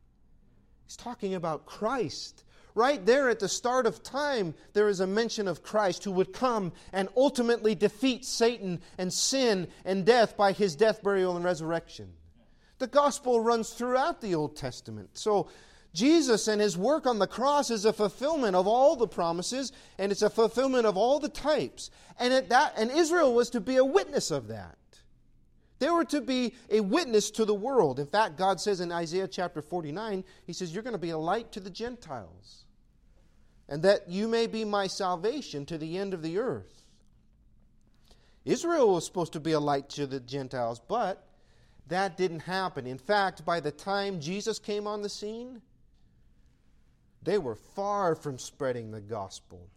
He's 0.86 0.98
talking 0.98 1.36
about 1.36 1.66
Christ. 1.66 2.44
Right 2.76 3.06
there 3.06 3.30
at 3.30 3.40
the 3.40 3.48
start 3.48 3.86
of 3.86 4.02
time, 4.02 4.56
there 4.74 4.90
is 4.90 5.00
a 5.00 5.06
mention 5.06 5.48
of 5.48 5.62
Christ 5.62 6.04
who 6.04 6.12
would 6.14 6.34
come 6.34 6.74
and 6.92 7.08
ultimately 7.16 7.76
defeat 7.76 8.26
Satan 8.26 8.82
and 8.98 9.14
sin 9.14 9.68
and 9.86 10.06
death 10.06 10.36
by 10.36 10.52
his 10.52 10.76
death, 10.76 11.04
burial, 11.04 11.36
and 11.36 11.46
resurrection. 11.46 12.14
The 12.84 12.88
gospel 12.88 13.40
runs 13.40 13.70
throughout 13.70 14.20
the 14.20 14.36
Old 14.36 14.58
Testament. 14.58 15.12
So, 15.14 15.48
Jesus 15.94 16.50
and 16.50 16.60
his 16.60 16.78
work 16.78 17.08
on 17.08 17.18
the 17.18 17.28
cross 17.28 17.72
is 17.72 17.86
a 17.86 17.94
fulfillment 17.94 18.58
of 18.58 18.68
all 18.68 18.98
the 18.98 19.08
promises, 19.08 19.72
and 19.98 20.12
it's 20.12 20.22
a 20.22 20.30
fulfillment 20.30 20.86
of 20.86 20.98
all 20.98 21.18
the 21.22 21.30
types. 21.30 21.92
And, 22.20 22.46
that, 22.50 22.74
and 22.76 22.92
Israel 22.92 23.34
was 23.34 23.50
to 23.52 23.62
be 23.62 23.78
a 23.78 23.86
witness 23.86 24.32
of 24.32 24.50
that. 24.50 24.78
They 25.80 25.90
were 25.90 26.04
to 26.04 26.20
be 26.20 26.56
a 26.70 26.82
witness 26.82 27.32
to 27.32 27.46
the 27.46 27.54
world. 27.54 28.02
In 28.02 28.06
fact, 28.06 28.38
God 28.38 28.60
says 28.60 28.82
in 28.82 28.92
Isaiah 28.92 29.30
chapter 29.30 29.62
49, 29.62 30.26
He 30.46 30.52
says, 30.52 30.74
You're 30.74 30.84
going 30.84 30.92
to 30.92 30.98
be 30.98 31.12
a 31.12 31.18
light 31.18 31.54
to 31.54 31.62
the 31.62 31.70
Gentiles, 31.70 32.66
and 33.70 33.82
that 33.84 34.10
you 34.10 34.28
may 34.28 34.46
be 34.46 34.66
my 34.66 34.88
salvation 34.88 35.66
to 35.68 35.78
the 35.78 35.98
end 35.98 36.14
of 36.14 36.22
the 36.22 36.38
earth. 36.38 36.84
Israel 38.44 38.94
was 38.94 39.06
supposed 39.06 39.32
to 39.32 39.40
be 39.40 39.54
a 39.54 39.60
light 39.62 39.88
to 39.92 40.06
the 40.06 40.20
Gentiles, 40.20 40.82
but 40.86 41.30
that 41.88 42.18
didn't 42.18 42.42
happen. 42.42 42.88
In 42.88 42.98
fact, 42.98 43.46
by 43.46 43.60
the 43.60 43.72
time 43.72 44.20
Jesus 44.20 44.60
came 44.60 44.88
on 44.88 45.02
the 45.02 45.10
scene, 45.10 45.62
they 47.22 47.38
were 47.38 47.56
far 47.56 48.16
from 48.16 48.38
spreading 48.38 48.92
the 48.92 49.02
gospel. 49.02 49.68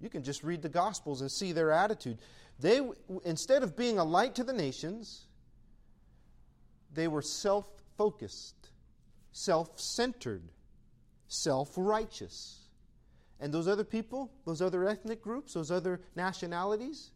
You 0.00 0.08
can 0.08 0.22
just 0.22 0.42
read 0.42 0.62
the 0.62 0.68
gospels 0.68 1.20
and 1.20 1.30
see 1.30 1.52
their 1.52 1.70
attitude. 1.70 2.18
They 2.58 2.80
instead 3.24 3.62
of 3.62 3.76
being 3.76 3.98
a 3.98 4.04
light 4.04 4.34
to 4.36 4.44
the 4.44 4.52
nations, 4.52 5.26
they 6.92 7.08
were 7.08 7.22
self-focused, 7.22 8.70
self-centered, 9.32 10.42
self-righteous. 11.28 12.58
And 13.38 13.54
those 13.54 13.68
other 13.68 13.84
people, 13.84 14.30
those 14.44 14.60
other 14.60 14.86
ethnic 14.86 15.22
groups, 15.22 15.54
those 15.54 15.70
other 15.70 16.00
nationalities, 16.16 17.12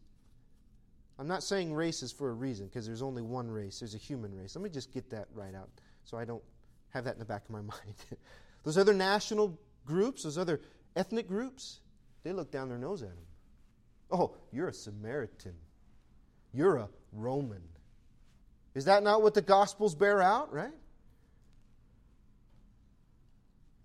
I'm 1.17 1.27
not 1.27 1.43
saying 1.43 1.73
races 1.73 2.11
for 2.11 2.29
a 2.29 2.33
reason 2.33 2.67
because 2.67 2.85
there's 2.85 3.01
only 3.01 3.21
one 3.21 3.49
race. 3.49 3.79
There's 3.79 3.95
a 3.95 3.99
human 3.99 4.35
race. 4.35 4.55
Let 4.55 4.63
me 4.63 4.69
just 4.69 4.91
get 4.93 5.09
that 5.11 5.27
right 5.33 5.55
out 5.55 5.69
so 6.03 6.17
I 6.17 6.25
don't 6.25 6.43
have 6.89 7.05
that 7.05 7.13
in 7.13 7.19
the 7.19 7.25
back 7.25 7.43
of 7.45 7.51
my 7.51 7.61
mind. 7.61 7.95
those 8.63 8.77
other 8.77 8.93
national 8.93 9.57
groups, 9.85 10.23
those 10.23 10.37
other 10.37 10.61
ethnic 10.95 11.27
groups, 11.27 11.79
they 12.23 12.33
look 12.33 12.51
down 12.51 12.69
their 12.69 12.77
nose 12.77 13.01
at 13.01 13.09
him. 13.09 13.17
Oh, 14.11 14.35
you're 14.51 14.67
a 14.67 14.73
Samaritan. 14.73 15.55
You're 16.53 16.77
a 16.77 16.89
Roman. 17.11 17.63
Is 18.73 18.85
that 18.85 19.03
not 19.03 19.21
what 19.21 19.33
the 19.33 19.41
Gospels 19.41 19.95
bear 19.95 20.21
out, 20.21 20.53
right? 20.53 20.73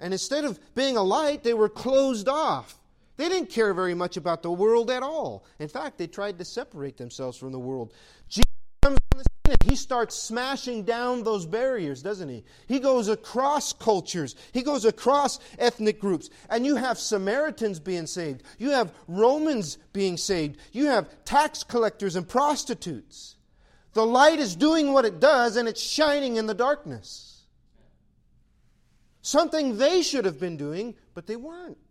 And 0.01 0.13
instead 0.13 0.45
of 0.45 0.59
being 0.75 0.97
a 0.97 1.03
light, 1.03 1.45
they 1.45 1.55
were 1.55 1.69
closed 1.69 2.29
off. 2.29 2.80
They 3.21 3.29
didn't 3.29 3.51
care 3.51 3.75
very 3.75 3.93
much 3.93 4.17
about 4.17 4.43
the 4.43 4.51
world 4.51 4.91
at 4.91 5.03
all. 5.03 5.45
In 5.59 5.69
fact, 5.69 5.99
they 5.99 6.07
tried 6.07 6.39
to 6.39 6.45
separate 6.47 6.97
themselves 6.97 7.37
from 7.37 7.53
the 7.53 7.59
world. 7.59 7.93
Jesus 8.31 8.47
comes 8.81 8.97
on 9.13 9.19
the 9.19 9.25
scene 9.25 9.57
and 9.61 9.71
he 9.71 9.77
starts 9.77 10.15
smashing 10.17 10.85
down 10.85 11.23
those 11.23 11.45
barriers, 11.45 12.03
doesn't 12.03 12.31
he? 12.31 12.45
He 12.67 12.79
goes 12.79 13.09
across 13.09 13.75
cultures, 13.75 14.37
he 14.53 14.63
goes 14.63 14.87
across 14.87 15.39
ethnic 15.59 16.01
groups. 16.01 16.31
And 16.49 16.65
you 16.65 16.77
have 16.77 16.99
Samaritans 16.99 17.79
being 17.79 18.07
saved, 18.07 18.43
you 18.57 18.71
have 18.71 18.91
Romans 19.07 19.77
being 19.93 20.17
saved, 20.17 20.59
you 20.73 20.87
have 20.87 21.23
tax 21.27 21.63
collectors 21.63 22.17
and 22.17 22.27
prostitutes. 22.27 23.37
The 23.93 24.07
light 24.07 24.39
is 24.39 24.57
doing 24.57 24.95
what 24.95 25.05
it 25.05 25.21
does 25.21 25.57
and 25.57 25.69
it's 25.69 25.83
shining 25.83 26.37
in 26.37 26.47
the 26.47 26.55
darkness. 26.55 27.43
Something 29.21 29.77
they 29.77 30.01
should 30.01 30.25
have 30.25 30.41
been 30.41 30.57
doing, 30.57 30.95
but 31.13 31.27
they 31.27 31.37
weren't. 31.37 31.90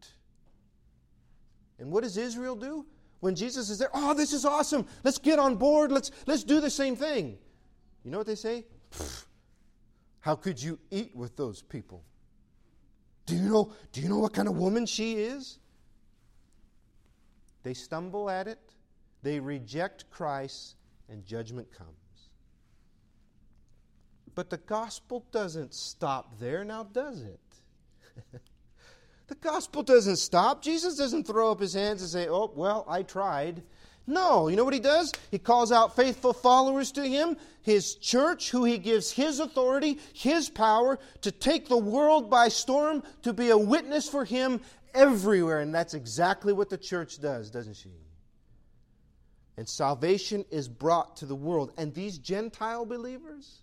And 1.80 1.92
what 1.92 2.04
does 2.04 2.18
Israel 2.18 2.56
do? 2.56 2.86
When 3.22 3.36
Jesus 3.36 3.70
is 3.70 3.80
there, 3.80 3.90
oh, 3.94 4.14
this 4.14 4.32
is 4.32 4.46
awesome. 4.46 4.86
Let's 5.04 5.18
get 5.18 5.40
on 5.40 5.56
board. 5.56 5.92
Let's, 5.92 6.12
let's 6.26 6.44
do 6.44 6.62
the 6.62 6.70
same 6.70 6.96
thing. 6.96 7.38
You 8.04 8.12
know 8.12 8.18
what 8.18 8.28
they 8.28 8.36
say? 8.36 8.66
How 10.22 10.36
could 10.36 10.62
you 10.62 10.80
eat 10.92 11.16
with 11.16 11.36
those 11.36 11.62
people? 11.62 12.04
Do 13.26 13.36
you 13.36 13.42
know, 13.42 13.74
do 13.92 14.02
you 14.02 14.10
know 14.10 14.18
what 14.18 14.34
kind 14.34 14.48
of 14.48 14.58
woman 14.58 14.86
she 14.86 15.14
is? 15.14 15.60
They 17.64 17.74
stumble 17.74 18.30
at 18.30 18.48
it, 18.48 18.60
they 19.22 19.40
reject 19.40 20.10
Christ, 20.10 20.76
and 21.10 21.26
judgment 21.26 21.68
comes. 21.72 21.90
But 24.34 24.50
the 24.50 24.58
gospel 24.58 25.26
doesn't 25.32 25.74
stop 25.74 26.40
there, 26.40 26.64
now 26.64 26.84
does 26.84 27.22
it? 27.22 27.40
The 29.30 29.36
gospel 29.36 29.84
doesn't 29.84 30.16
stop. 30.16 30.64
Jesus 30.64 30.98
doesn't 30.98 31.28
throw 31.28 31.52
up 31.52 31.60
his 31.60 31.76
hands 31.76 32.02
and 32.02 32.10
say, 32.10 32.28
Oh, 32.28 32.52
well, 32.56 32.84
I 32.90 33.04
tried. 33.04 33.62
No, 34.08 34.48
you 34.48 34.56
know 34.56 34.64
what 34.64 34.74
he 34.74 34.80
does? 34.80 35.12
He 35.30 35.38
calls 35.38 35.72
out 35.72 35.96
faithful 35.96 36.34
followers 36.34 36.92
to 36.94 37.08
him, 37.08 37.38
his 37.62 37.94
church, 37.94 38.50
who 38.50 38.66
he 38.66 38.80
gives 38.80 39.12
his 39.12 39.40
authority, 39.40 40.00
his 40.14 40.50
power 40.50 40.98
to 41.22 41.32
take 41.32 41.70
the 41.70 41.78
world 41.78 42.28
by 42.28 42.48
storm, 42.48 43.04
to 43.22 43.34
be 43.34 43.52
a 43.52 43.58
witness 43.58 44.10
for 44.10 44.26
him 44.26 44.62
everywhere. 44.96 45.60
And 45.60 45.76
that's 45.76 45.94
exactly 45.94 46.52
what 46.52 46.70
the 46.70 46.78
church 46.78 47.22
does, 47.22 47.52
doesn't 47.52 47.76
she? 47.76 47.92
And 49.58 49.70
salvation 49.70 50.44
is 50.50 50.68
brought 50.68 51.18
to 51.18 51.28
the 51.28 51.36
world. 51.36 51.72
And 51.78 51.94
these 51.94 52.18
Gentile 52.18 52.88
believers, 52.88 53.60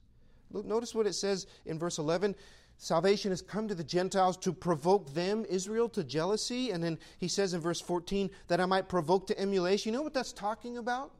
look, 0.52 0.64
notice 0.64 0.94
what 0.94 1.08
it 1.08 1.14
says 1.14 1.48
in 1.64 1.76
verse 1.76 1.98
11 1.98 2.36
Salvation 2.78 3.30
has 3.30 3.40
come 3.40 3.68
to 3.68 3.74
the 3.74 3.84
Gentiles 3.84 4.36
to 4.38 4.52
provoke 4.52 5.14
them, 5.14 5.46
Israel, 5.48 5.88
to 5.90 6.04
jealousy. 6.04 6.70
And 6.70 6.82
then 6.84 6.98
he 7.18 7.28
says 7.28 7.54
in 7.54 7.60
verse 7.60 7.80
14 7.80 8.30
that 8.48 8.60
I 8.60 8.66
might 8.66 8.88
provoke 8.88 9.26
to 9.28 9.38
emulation. 9.38 9.92
You 9.92 9.98
know 9.98 10.02
what 10.02 10.14
that's 10.14 10.32
talking 10.32 10.76
about? 10.76 11.12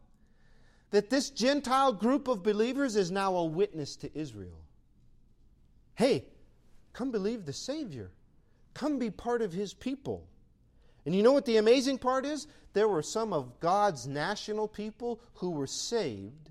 That 0.90 1.10
this 1.10 1.30
Gentile 1.30 1.92
group 1.92 2.28
of 2.28 2.42
believers 2.42 2.94
is 2.94 3.10
now 3.10 3.36
a 3.36 3.44
witness 3.44 3.96
to 3.96 4.18
Israel. 4.18 4.60
Hey, 5.94 6.26
come 6.92 7.10
believe 7.10 7.46
the 7.46 7.52
Savior. 7.52 8.10
Come 8.75 8.98
be 8.98 9.10
part 9.10 9.40
of 9.40 9.52
his 9.52 9.72
people. 9.72 10.28
And 11.06 11.14
you 11.14 11.22
know 11.22 11.32
what 11.32 11.46
the 11.46 11.56
amazing 11.56 11.98
part 11.98 12.26
is? 12.26 12.46
There 12.75 12.88
were 12.88 13.02
some 13.02 13.32
of 13.32 13.60
God's 13.60 14.06
national 14.06 14.68
people 14.68 15.20
who 15.34 15.50
were 15.50 15.66
saved 15.66 16.50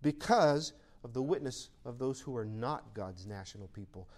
because 0.00 0.72
of 1.04 1.12
the 1.12 1.22
witness 1.22 1.68
of 1.84 1.98
those 1.98 2.20
who 2.20 2.36
are 2.36 2.44
not 2.44 2.94
God's 2.94 3.26
national 3.26 3.68
people. 3.68 4.08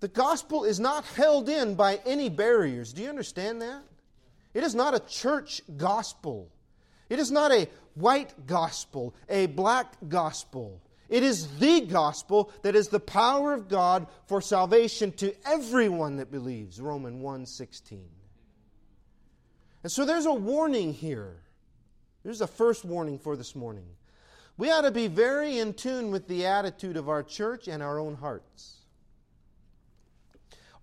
The 0.00 0.08
gospel 0.08 0.64
is 0.64 0.78
not 0.78 1.04
held 1.04 1.48
in 1.48 1.74
by 1.74 2.00
any 2.04 2.28
barriers. 2.28 2.92
Do 2.92 3.02
you 3.02 3.08
understand 3.08 3.62
that? 3.62 3.82
It 4.52 4.62
is 4.62 4.74
not 4.74 4.94
a 4.94 5.00
church 5.00 5.62
gospel. 5.76 6.50
It 7.08 7.18
is 7.18 7.30
not 7.30 7.52
a 7.52 7.68
white 7.94 8.46
gospel, 8.46 9.14
a 9.28 9.46
black 9.46 9.94
gospel. 10.08 10.80
It 11.08 11.22
is 11.22 11.58
the 11.58 11.82
gospel 11.82 12.50
that 12.62 12.74
is 12.74 12.88
the 12.88 13.00
power 13.00 13.52
of 13.52 13.68
God 13.68 14.06
for 14.26 14.40
salvation 14.40 15.12
to 15.12 15.34
everyone 15.46 16.16
that 16.16 16.30
believes. 16.30 16.80
Romans 16.80 17.22
1:16. 17.22 18.08
And 19.82 19.92
so 19.92 20.04
there's 20.04 20.26
a 20.26 20.32
warning 20.32 20.92
here. 20.92 21.42
There's 22.24 22.40
a 22.40 22.46
first 22.46 22.84
warning 22.84 23.18
for 23.18 23.36
this 23.36 23.54
morning. 23.54 23.86
We 24.56 24.70
ought 24.70 24.80
to 24.80 24.90
be 24.90 25.06
very 25.06 25.58
in 25.58 25.74
tune 25.74 26.10
with 26.10 26.26
the 26.26 26.46
attitude 26.46 26.96
of 26.96 27.08
our 27.08 27.22
church 27.22 27.68
and 27.68 27.82
our 27.82 27.98
own 27.98 28.16
hearts. 28.16 28.85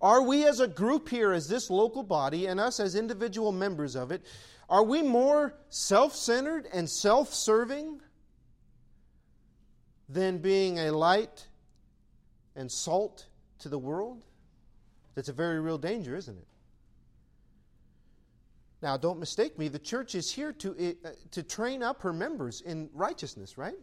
Are 0.04 0.20
we 0.20 0.46
as 0.46 0.60
a 0.60 0.68
group 0.68 1.08
here, 1.08 1.32
as 1.32 1.48
this 1.48 1.70
local 1.70 2.02
body, 2.02 2.44
and 2.44 2.60
us 2.60 2.78
as 2.78 2.94
individual 2.94 3.52
members 3.52 3.96
of 3.96 4.10
it, 4.10 4.20
are 4.68 4.82
we 4.82 5.00
more 5.00 5.54
self 5.70 6.14
centered 6.14 6.68
and 6.74 6.88
self 6.88 7.32
serving 7.32 8.02
than 10.10 10.36
being 10.36 10.78
a 10.78 10.90
light 10.92 11.46
and 12.54 12.70
salt 12.70 13.28
to 13.60 13.70
the 13.70 13.78
world? 13.78 14.26
That's 15.14 15.30
a 15.30 15.32
very 15.32 15.58
real 15.58 15.78
danger, 15.78 16.14
isn't 16.14 16.36
it? 16.36 16.48
Now, 18.82 18.98
don't 18.98 19.18
mistake 19.18 19.58
me, 19.58 19.68
the 19.68 19.78
church 19.78 20.14
is 20.14 20.30
here 20.30 20.52
to, 20.52 20.96
uh, 21.02 21.08
to 21.30 21.42
train 21.42 21.82
up 21.82 22.02
her 22.02 22.12
members 22.12 22.60
in 22.60 22.90
righteousness, 22.92 23.56
right? 23.56 23.78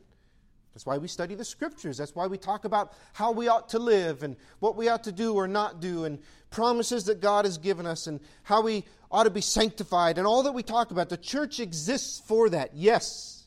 That's 0.73 0.85
why 0.85 0.97
we 0.97 1.07
study 1.07 1.35
the 1.35 1.45
scriptures. 1.45 1.97
That's 1.97 2.15
why 2.15 2.27
we 2.27 2.37
talk 2.37 2.63
about 2.63 2.93
how 3.13 3.31
we 3.31 3.47
ought 3.47 3.69
to 3.69 3.79
live 3.79 4.23
and 4.23 4.37
what 4.59 4.77
we 4.77 4.87
ought 4.87 5.03
to 5.03 5.11
do 5.11 5.33
or 5.33 5.47
not 5.47 5.81
do 5.81 6.05
and 6.05 6.19
promises 6.49 7.05
that 7.05 7.19
God 7.19 7.45
has 7.45 7.57
given 7.57 7.85
us 7.85 8.07
and 8.07 8.19
how 8.43 8.61
we 8.61 8.85
ought 9.11 9.23
to 9.23 9.29
be 9.29 9.41
sanctified 9.41 10.17
and 10.17 10.25
all 10.25 10.43
that 10.43 10.53
we 10.53 10.63
talk 10.63 10.91
about. 10.91 11.09
The 11.09 11.17
church 11.17 11.59
exists 11.59 12.21
for 12.25 12.49
that, 12.49 12.71
yes. 12.73 13.43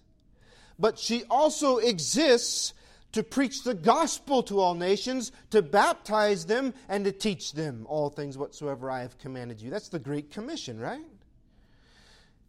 But 0.79 0.99
she 0.99 1.25
also 1.31 1.79
exists 1.79 2.75
to 3.13 3.23
preach 3.23 3.63
the 3.63 3.75
gospel 3.75 4.43
to 4.43 4.59
all 4.59 4.75
nations, 4.75 5.31
to 5.51 5.63
baptize 5.63 6.47
them, 6.47 6.75
and 6.89 7.05
to 7.05 7.13
teach 7.13 7.53
them 7.53 7.87
all 7.89 8.11
things 8.11 8.37
whatsoever 8.37 8.91
I 8.91 9.03
have 9.03 9.17
commanded 9.19 9.63
you. 9.63 9.71
That's 9.71 9.89
the 9.89 10.01
Great 10.01 10.33
Commission, 10.33 10.81
right? 10.81 11.05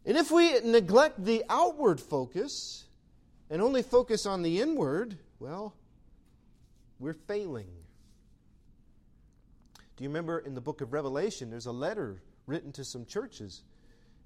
And 0.04 0.16
if 0.16 0.30
we 0.30 0.58
neglect 0.60 1.24
the 1.24 1.44
outward 1.48 2.00
focus 2.00 2.85
and 3.50 3.62
only 3.62 3.82
focus 3.82 4.26
on 4.26 4.42
the 4.42 4.60
inward, 4.60 5.16
well, 5.38 5.74
we're 6.98 7.14
failing. 7.14 7.70
Do 9.96 10.04
you 10.04 10.10
remember 10.10 10.38
in 10.40 10.54
the 10.54 10.60
book 10.60 10.80
of 10.80 10.92
Revelation, 10.92 11.50
there's 11.50 11.66
a 11.66 11.72
letter 11.72 12.20
written 12.46 12.72
to 12.72 12.84
some 12.84 13.06
churches? 13.06 13.62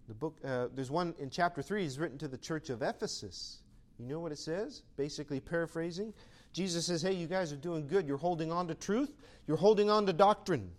The 0.08 0.14
book, 0.14 0.36
uh, 0.44 0.68
there's 0.74 0.90
one 0.90 1.14
in 1.18 1.30
chapter 1.30 1.62
3 1.62 1.84
is 1.84 1.98
written 1.98 2.18
to 2.18 2.28
the 2.28 2.38
church 2.38 2.70
of 2.70 2.82
Ephesus. 2.82 3.58
You 3.98 4.06
know 4.06 4.18
what 4.18 4.32
it 4.32 4.38
says? 4.38 4.82
Basically, 4.96 5.40
paraphrasing. 5.40 6.12
Jesus 6.52 6.86
says, 6.86 7.02
Hey, 7.02 7.12
you 7.12 7.26
guys 7.26 7.52
are 7.52 7.56
doing 7.56 7.86
good. 7.86 8.08
You're 8.08 8.16
holding 8.16 8.50
on 8.50 8.66
to 8.68 8.74
truth, 8.74 9.12
you're 9.46 9.56
holding 9.56 9.90
on 9.90 10.06
to 10.06 10.12
doctrine. 10.12 10.70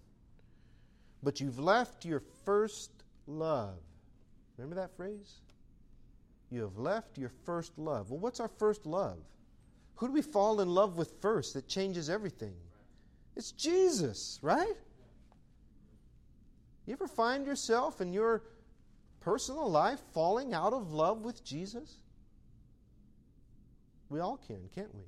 But 1.23 1.39
you've 1.39 1.59
left 1.59 2.03
your 2.03 2.23
first 2.45 2.91
love. 3.27 3.77
Remember 4.57 4.75
that 4.75 4.95
phrase? 4.97 5.35
You 6.51 6.61
have 6.63 6.77
left 6.77 7.17
your 7.17 7.31
first 7.45 7.77
love. 7.77 8.11
Well, 8.11 8.19
what's 8.19 8.41
our 8.41 8.49
first 8.59 8.85
love? 8.85 9.17
Who 9.95 10.07
do 10.07 10.13
we 10.13 10.21
fall 10.21 10.59
in 10.59 10.67
love 10.67 10.97
with 10.97 11.13
first 11.21 11.53
that 11.53 11.67
changes 11.67 12.09
everything? 12.09 12.53
It's 13.35 13.51
Jesus, 13.51 14.37
right? 14.41 14.73
You 16.85 16.93
ever 16.93 17.07
find 17.07 17.45
yourself 17.45 18.01
in 18.01 18.11
your 18.11 18.43
personal 19.21 19.69
life 19.69 20.01
falling 20.13 20.53
out 20.53 20.73
of 20.73 20.91
love 20.91 21.21
with 21.21 21.43
Jesus? 21.43 22.01
We 24.09 24.19
all 24.19 24.37
can, 24.45 24.69
can't 24.75 24.93
we? 24.93 25.03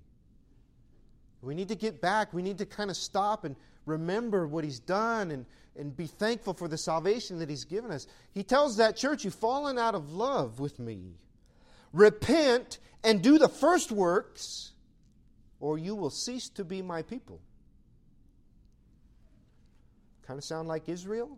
We 1.42 1.56
need 1.56 1.68
to 1.68 1.76
get 1.76 2.00
back. 2.00 2.34
We 2.34 2.42
need 2.42 2.60
to 2.60 2.66
kind 2.66 2.90
of 2.90 2.96
stop 2.96 3.44
and 3.44 3.58
remember 3.86 4.48
what 4.48 4.64
He's 4.64 4.80
done 4.80 5.32
and, 5.32 5.46
and 5.76 5.96
be 5.96 6.08
thankful 6.08 6.54
for 6.54 6.70
the 6.70 6.78
salvation 6.78 7.40
that 7.40 7.50
He's 7.50 7.66
given 7.66 7.92
us. 7.92 8.08
He 8.32 8.44
tells 8.44 8.78
that 8.78 8.96
church, 8.96 9.26
You've 9.26 9.36
fallen 9.36 9.78
out 9.78 9.94
of 9.94 10.14
love 10.14 10.62
with 10.62 10.80
me. 10.80 11.16
Repent 11.94 12.80
and 13.04 13.22
do 13.22 13.38
the 13.38 13.48
first 13.48 13.92
works, 13.92 14.74
or 15.60 15.78
you 15.78 15.96
will 15.96 16.10
cease 16.10 16.50
to 16.50 16.66
be 16.66 16.82
my 16.82 17.04
people. 17.04 17.40
Kind 20.28 20.38
of 20.38 20.44
sound 20.44 20.68
like 20.68 20.90
Israel? 20.90 21.38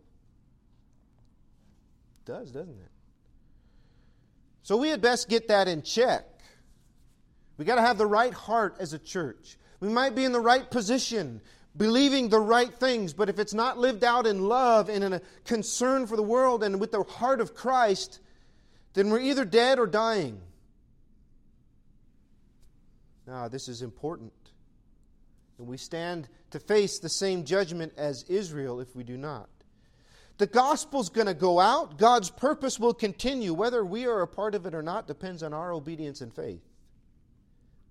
It 2.21 2.31
does, 2.31 2.51
doesn't 2.51 2.79
it? 2.79 2.91
So 4.63 4.77
we 4.77 4.89
had 4.89 5.01
best 5.01 5.29
get 5.29 5.49
that 5.49 5.67
in 5.67 5.81
check. 5.81 6.23
We 7.57 7.65
got 7.65 7.75
to 7.75 7.81
have 7.81 7.97
the 7.97 8.07
right 8.07 8.33
heart 8.33 8.77
as 8.79 8.93
a 8.93 8.99
church. 8.99 9.57
We 9.79 9.89
might 9.89 10.15
be 10.15 10.23
in 10.23 10.31
the 10.31 10.39
right 10.39 10.69
position, 10.69 11.41
believing 11.77 12.29
the 12.29 12.39
right 12.39 12.73
things, 12.73 13.13
but 13.13 13.29
if 13.29 13.39
it's 13.39 13.53
not 13.53 13.77
lived 13.77 14.03
out 14.03 14.25
in 14.25 14.47
love 14.47 14.89
and 14.89 15.03
in 15.03 15.13
a 15.13 15.21
concern 15.43 16.07
for 16.07 16.15
the 16.15 16.23
world 16.23 16.63
and 16.63 16.79
with 16.79 16.91
the 16.91 17.03
heart 17.03 17.41
of 17.41 17.53
Christ, 17.53 18.19
then 18.95 19.09
we're 19.09 19.19
either 19.19 19.45
dead 19.45 19.77
or 19.77 19.85
dying. 19.85 20.41
Now, 23.27 23.47
this 23.47 23.67
is 23.67 23.81
important. 23.81 24.33
And 25.57 25.67
we 25.67 25.77
stand 25.77 26.27
to 26.51 26.59
face 26.59 26.99
the 26.99 27.09
same 27.09 27.43
judgment 27.43 27.93
as 27.97 28.23
Israel 28.23 28.79
if 28.79 28.95
we 28.95 29.03
do 29.03 29.17
not. 29.17 29.49
The 30.37 30.47
gospel's 30.47 31.09
going 31.09 31.27
to 31.27 31.33
go 31.33 31.59
out. 31.59 31.97
God's 31.97 32.29
purpose 32.29 32.79
will 32.79 32.93
continue. 32.93 33.53
Whether 33.53 33.85
we 33.85 34.05
are 34.05 34.21
a 34.21 34.27
part 34.27 34.55
of 34.55 34.65
it 34.65 34.73
or 34.73 34.81
not 34.81 35.07
depends 35.07 35.43
on 35.43 35.53
our 35.53 35.71
obedience 35.73 36.21
and 36.21 36.33
faith, 36.33 36.63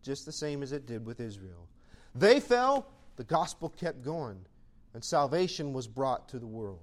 just 0.02 0.26
the 0.26 0.32
same 0.32 0.62
as 0.62 0.72
it 0.72 0.86
did 0.86 1.06
with 1.06 1.20
Israel. 1.20 1.68
They 2.14 2.40
fell, 2.40 2.86
the 3.16 3.24
gospel 3.24 3.70
kept 3.70 4.02
going, 4.02 4.44
and 4.92 5.02
salvation 5.02 5.72
was 5.72 5.86
brought 5.86 6.28
to 6.30 6.38
the 6.38 6.46
world. 6.46 6.80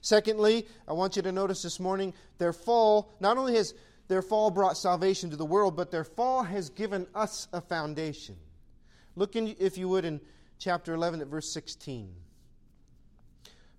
Secondly, 0.00 0.66
I 0.88 0.92
want 0.92 1.16
you 1.16 1.22
to 1.22 1.32
notice 1.32 1.62
this 1.62 1.78
morning 1.78 2.14
their 2.38 2.52
fall, 2.52 3.12
not 3.20 3.36
only 3.36 3.56
has 3.56 3.74
their 4.08 4.22
fall 4.22 4.50
brought 4.50 4.76
salvation 4.76 5.30
to 5.30 5.36
the 5.36 5.44
world, 5.44 5.76
but 5.76 5.90
their 5.90 6.04
fall 6.04 6.42
has 6.42 6.70
given 6.70 7.06
us 7.14 7.48
a 7.52 7.60
foundation. 7.60 8.36
Look, 9.14 9.36
in, 9.36 9.54
if 9.58 9.76
you 9.76 9.88
would, 9.88 10.04
in 10.04 10.20
chapter 10.58 10.94
11 10.94 11.20
at 11.20 11.26
verse 11.26 11.52
16. 11.52 12.12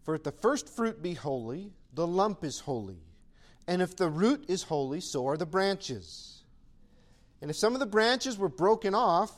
For 0.04 0.16
if 0.16 0.24
the 0.24 0.32
first 0.32 0.70
fruit 0.70 1.02
be 1.02 1.14
holy, 1.14 1.74
the 1.94 2.08
lump 2.08 2.44
is 2.44 2.60
holy. 2.60 3.00
And 3.68 3.82
if 3.82 3.96
the 3.96 4.10
root 4.10 4.46
is 4.48 4.64
holy, 4.64 5.02
so 5.02 5.28
are 5.28 5.38
the 5.38 5.46
branches. 5.46 6.44
And 7.42 7.50
if 7.50 7.58
some 7.58 7.74
of 7.74 7.80
the 7.80 7.86
branches 7.86 8.38
were 8.38 8.50
broken 8.50 8.94
off, 8.94 9.32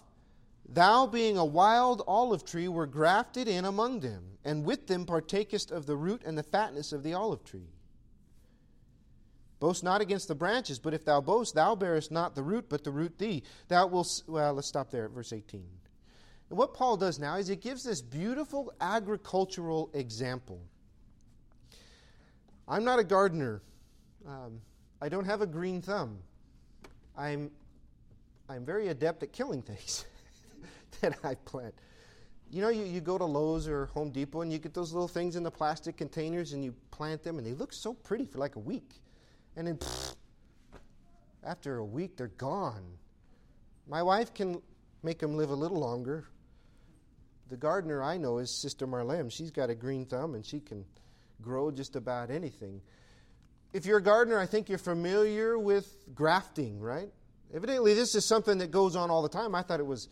Thou, 0.67 1.07
being 1.07 1.37
a 1.37 1.45
wild 1.45 2.01
olive 2.07 2.45
tree, 2.45 2.67
were 2.67 2.87
grafted 2.87 3.47
in 3.47 3.65
among 3.65 3.99
them, 3.99 4.37
and 4.43 4.63
with 4.63 4.87
them 4.87 5.05
partakest 5.05 5.71
of 5.71 5.85
the 5.85 5.95
root 5.95 6.23
and 6.25 6.37
the 6.37 6.43
fatness 6.43 6.93
of 6.93 7.03
the 7.03 7.13
olive 7.13 7.43
tree. 7.43 7.69
Boast 9.59 9.83
not 9.83 10.01
against 10.01 10.27
the 10.27 10.35
branches, 10.35 10.79
but 10.79 10.93
if 10.93 11.05
thou 11.05 11.21
boast, 11.21 11.55
thou 11.55 11.73
bearest 11.73 12.11
not 12.11 12.35
the 12.35 12.43
root, 12.43 12.65
but 12.67 12.83
the 12.83 12.91
root 12.91 13.17
thee. 13.17 13.43
Thou 13.69 13.87
wilt. 13.87 14.23
Well, 14.27 14.53
let's 14.53 14.67
stop 14.67 14.91
there 14.91 15.05
at 15.05 15.11
verse 15.11 15.31
18. 15.31 15.63
And 16.49 16.57
what 16.59 16.73
Paul 16.73 16.97
does 16.97 17.17
now 17.17 17.35
is 17.37 17.47
he 17.47 17.55
gives 17.55 17.83
this 17.83 18.01
beautiful 18.01 18.73
agricultural 18.81 19.89
example. 19.93 20.61
I'm 22.67 22.83
not 22.83 22.99
a 22.99 23.03
gardener. 23.03 23.61
Um, 24.27 24.59
I 25.01 25.09
don't 25.09 25.25
have 25.25 25.41
a 25.41 25.47
green 25.47 25.81
thumb. 25.81 26.19
I'm, 27.17 27.49
I'm 28.49 28.65
very 28.65 28.89
adept 28.89 29.23
at 29.23 29.31
killing 29.31 29.61
things. 29.61 30.05
that 31.03 31.19
I 31.23 31.35
plant. 31.35 31.75
You 32.49 32.61
know, 32.61 32.69
you, 32.69 32.85
you 32.85 33.01
go 33.01 33.17
to 33.17 33.25
Lowe's 33.25 33.67
or 33.67 33.87
Home 33.87 34.11
Depot 34.11 34.41
and 34.41 34.51
you 34.51 34.59
get 34.59 34.73
those 34.73 34.93
little 34.93 35.07
things 35.07 35.35
in 35.35 35.43
the 35.43 35.51
plastic 35.51 35.97
containers 35.97 36.53
and 36.53 36.63
you 36.63 36.73
plant 36.91 37.23
them 37.23 37.37
and 37.37 37.45
they 37.45 37.53
look 37.53 37.73
so 37.73 37.93
pretty 37.93 38.25
for 38.25 38.37
like 38.37 38.55
a 38.55 38.59
week. 38.59 39.01
And 39.55 39.67
then 39.67 39.77
pfft, 39.77 40.15
after 41.43 41.77
a 41.77 41.85
week, 41.85 42.15
they're 42.15 42.27
gone. 42.27 42.83
My 43.87 44.01
wife 44.01 44.33
can 44.33 44.61
make 45.03 45.19
them 45.19 45.35
live 45.35 45.49
a 45.49 45.55
little 45.55 45.79
longer. 45.79 46.25
The 47.49 47.57
gardener 47.57 48.01
I 48.01 48.17
know 48.17 48.37
is 48.37 48.61
Sister 48.61 48.87
Marlem. 48.87 49.31
She's 49.31 49.51
got 49.51 49.69
a 49.69 49.75
green 49.75 50.05
thumb 50.05 50.35
and 50.35 50.45
she 50.45 50.59
can 50.59 50.85
grow 51.41 51.69
just 51.69 51.95
about 51.95 52.31
anything. 52.31 52.81
If 53.73 53.85
you're 53.85 53.97
a 53.97 54.03
gardener, 54.03 54.39
I 54.39 54.45
think 54.45 54.69
you're 54.69 54.77
familiar 54.77 55.57
with 55.57 55.93
grafting, 56.13 56.79
right? 56.79 57.09
Evidently, 57.53 57.93
this 57.93 58.15
is 58.15 58.25
something 58.25 58.59
that 58.59 58.71
goes 58.71 58.95
on 58.95 59.09
all 59.09 59.21
the 59.21 59.29
time. 59.29 59.53
I 59.53 59.63
thought 59.63 59.79
it 59.79 59.85
was 59.85 60.07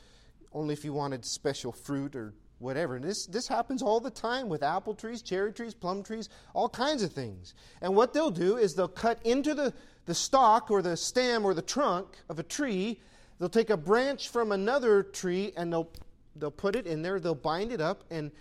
only 0.53 0.73
if 0.73 0.83
you 0.83 0.93
wanted 0.93 1.25
special 1.25 1.71
fruit 1.71 2.15
or 2.15 2.33
whatever. 2.59 2.95
And 2.95 3.03
this, 3.03 3.25
this 3.25 3.47
happens 3.47 3.81
all 3.81 3.99
the 3.99 4.11
time 4.11 4.47
with 4.47 4.63
apple 4.63 4.93
trees, 4.93 5.21
cherry 5.21 5.51
trees, 5.51 5.73
plum 5.73 6.03
trees, 6.03 6.29
all 6.53 6.69
kinds 6.69 7.03
of 7.03 7.11
things. 7.11 7.53
And 7.81 7.95
what 7.95 8.13
they'll 8.13 8.31
do 8.31 8.57
is 8.57 8.75
they'll 8.75 8.87
cut 8.87 9.19
into 9.23 9.53
the, 9.53 9.73
the 10.05 10.13
stalk 10.13 10.69
or 10.69 10.81
the 10.81 10.95
stem 10.95 11.43
or 11.43 11.53
the 11.53 11.61
trunk 11.61 12.07
of 12.29 12.39
a 12.39 12.43
tree. 12.43 12.99
They'll 13.39 13.49
take 13.49 13.71
a 13.71 13.77
branch 13.77 14.29
from 14.29 14.51
another 14.51 15.03
tree 15.03 15.53
and 15.57 15.73
they'll, 15.73 15.91
they'll 16.35 16.51
put 16.51 16.75
it 16.75 16.85
in 16.85 17.01
there, 17.01 17.19
they'll 17.19 17.33
bind 17.35 17.71
it 17.71 17.81
up, 17.81 18.03
and 18.11 18.31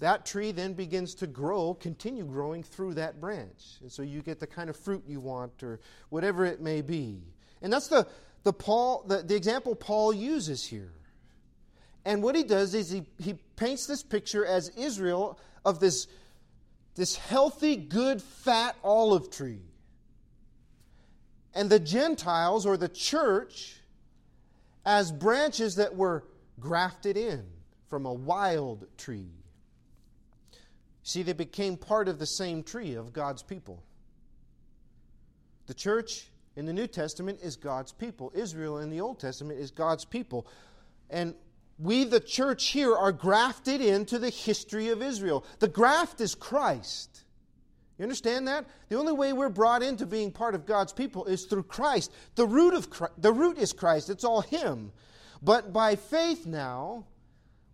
that 0.00 0.26
tree 0.26 0.52
then 0.52 0.74
begins 0.74 1.14
to 1.16 1.26
grow, 1.26 1.74
continue 1.74 2.24
growing 2.24 2.62
through 2.62 2.94
that 2.94 3.20
branch. 3.20 3.78
And 3.80 3.90
so 3.90 4.02
you 4.02 4.22
get 4.22 4.40
the 4.40 4.46
kind 4.46 4.68
of 4.68 4.76
fruit 4.76 5.04
you 5.06 5.20
want 5.20 5.62
or 5.62 5.80
whatever 6.10 6.44
it 6.44 6.60
may 6.60 6.82
be. 6.82 7.22
And 7.62 7.72
that's 7.72 7.88
the, 7.88 8.06
the, 8.42 8.52
Paul, 8.52 9.04
the, 9.06 9.22
the 9.22 9.34
example 9.34 9.74
Paul 9.74 10.12
uses 10.12 10.66
here. 10.66 10.92
And 12.04 12.22
what 12.22 12.34
he 12.34 12.42
does 12.44 12.74
is 12.74 12.90
he, 12.90 13.04
he 13.18 13.34
paints 13.56 13.86
this 13.86 14.02
picture 14.02 14.44
as 14.44 14.68
Israel 14.70 15.38
of 15.64 15.80
this, 15.80 16.06
this 16.94 17.16
healthy, 17.16 17.76
good, 17.76 18.20
fat 18.20 18.76
olive 18.84 19.30
tree. 19.30 19.62
And 21.54 21.70
the 21.70 21.78
Gentiles 21.78 22.66
or 22.66 22.76
the 22.76 22.88
church 22.88 23.76
as 24.84 25.10
branches 25.10 25.76
that 25.76 25.96
were 25.96 26.24
grafted 26.60 27.16
in 27.16 27.44
from 27.88 28.06
a 28.06 28.12
wild 28.12 28.86
tree. 28.98 29.30
See, 31.02 31.22
they 31.22 31.32
became 31.32 31.76
part 31.76 32.08
of 32.08 32.18
the 32.18 32.26
same 32.26 32.62
tree 32.62 32.94
of 32.94 33.12
God's 33.12 33.42
people. 33.42 33.82
The 35.66 35.74
church 35.74 36.26
in 36.56 36.66
the 36.66 36.72
New 36.72 36.86
Testament 36.86 37.40
is 37.42 37.56
God's 37.56 37.92
people. 37.92 38.32
Israel 38.34 38.78
in 38.78 38.90
the 38.90 39.00
Old 39.00 39.20
Testament 39.20 39.58
is 39.58 39.70
God's 39.70 40.04
people. 40.04 40.46
And 41.10 41.34
we, 41.78 42.04
the 42.04 42.20
church 42.20 42.68
here, 42.68 42.94
are 42.94 43.12
grafted 43.12 43.80
into 43.80 44.18
the 44.18 44.30
history 44.30 44.88
of 44.88 45.02
Israel. 45.02 45.44
The 45.58 45.68
graft 45.68 46.20
is 46.20 46.34
Christ. 46.34 47.24
You 47.98 48.02
understand 48.02 48.48
that? 48.48 48.66
The 48.88 48.96
only 48.96 49.12
way 49.12 49.32
we're 49.32 49.48
brought 49.48 49.82
into 49.82 50.06
being 50.06 50.32
part 50.32 50.54
of 50.54 50.66
God's 50.66 50.92
people 50.92 51.24
is 51.26 51.44
through 51.44 51.64
Christ. 51.64 52.12
The 52.34 52.46
root 52.46 52.74
of 52.74 52.90
Christ, 52.90 53.14
the 53.18 53.32
root 53.32 53.58
is 53.58 53.72
Christ. 53.72 54.10
It's 54.10 54.24
all 54.24 54.40
him. 54.40 54.92
But 55.42 55.72
by 55.72 55.96
faith 55.96 56.46
now, 56.46 57.06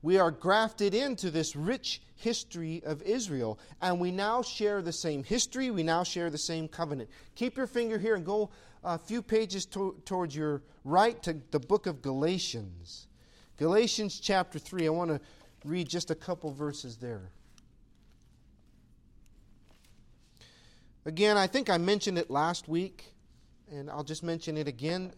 we 0.02 0.18
are 0.18 0.30
grafted 0.30 0.94
into 0.94 1.30
this 1.30 1.54
rich 1.54 2.02
history 2.16 2.82
of 2.84 3.02
Israel, 3.02 3.58
and 3.80 4.00
we 4.00 4.10
now 4.10 4.42
share 4.42 4.82
the 4.82 4.92
same 4.92 5.24
history. 5.24 5.70
We 5.70 5.82
now 5.82 6.04
share 6.04 6.30
the 6.30 6.38
same 6.38 6.68
covenant. 6.68 7.10
Keep 7.34 7.56
your 7.56 7.66
finger 7.66 7.98
here 7.98 8.14
and 8.14 8.24
go 8.24 8.50
a 8.82 8.98
few 8.98 9.22
pages 9.22 9.66
to, 9.66 9.96
towards 10.06 10.34
your 10.34 10.62
right 10.84 11.22
to 11.22 11.36
the 11.50 11.60
book 11.60 11.86
of 11.86 12.02
Galatians. 12.02 13.08
Galatians 13.60 14.18
chapter 14.18 14.58
3. 14.58 14.86
I 14.86 14.88
want 14.88 15.10
to 15.10 15.20
read 15.66 15.86
just 15.86 16.10
a 16.10 16.14
couple 16.14 16.50
verses 16.50 16.96
there. 16.96 17.28
Again, 21.04 21.36
I 21.36 21.46
think 21.46 21.68
I 21.68 21.76
mentioned 21.76 22.16
it 22.16 22.30
last 22.30 22.68
week, 22.68 23.12
and 23.70 23.90
I'll 23.90 24.02
just 24.02 24.22
mention 24.22 24.56
it 24.56 24.66
again. 24.66 25.12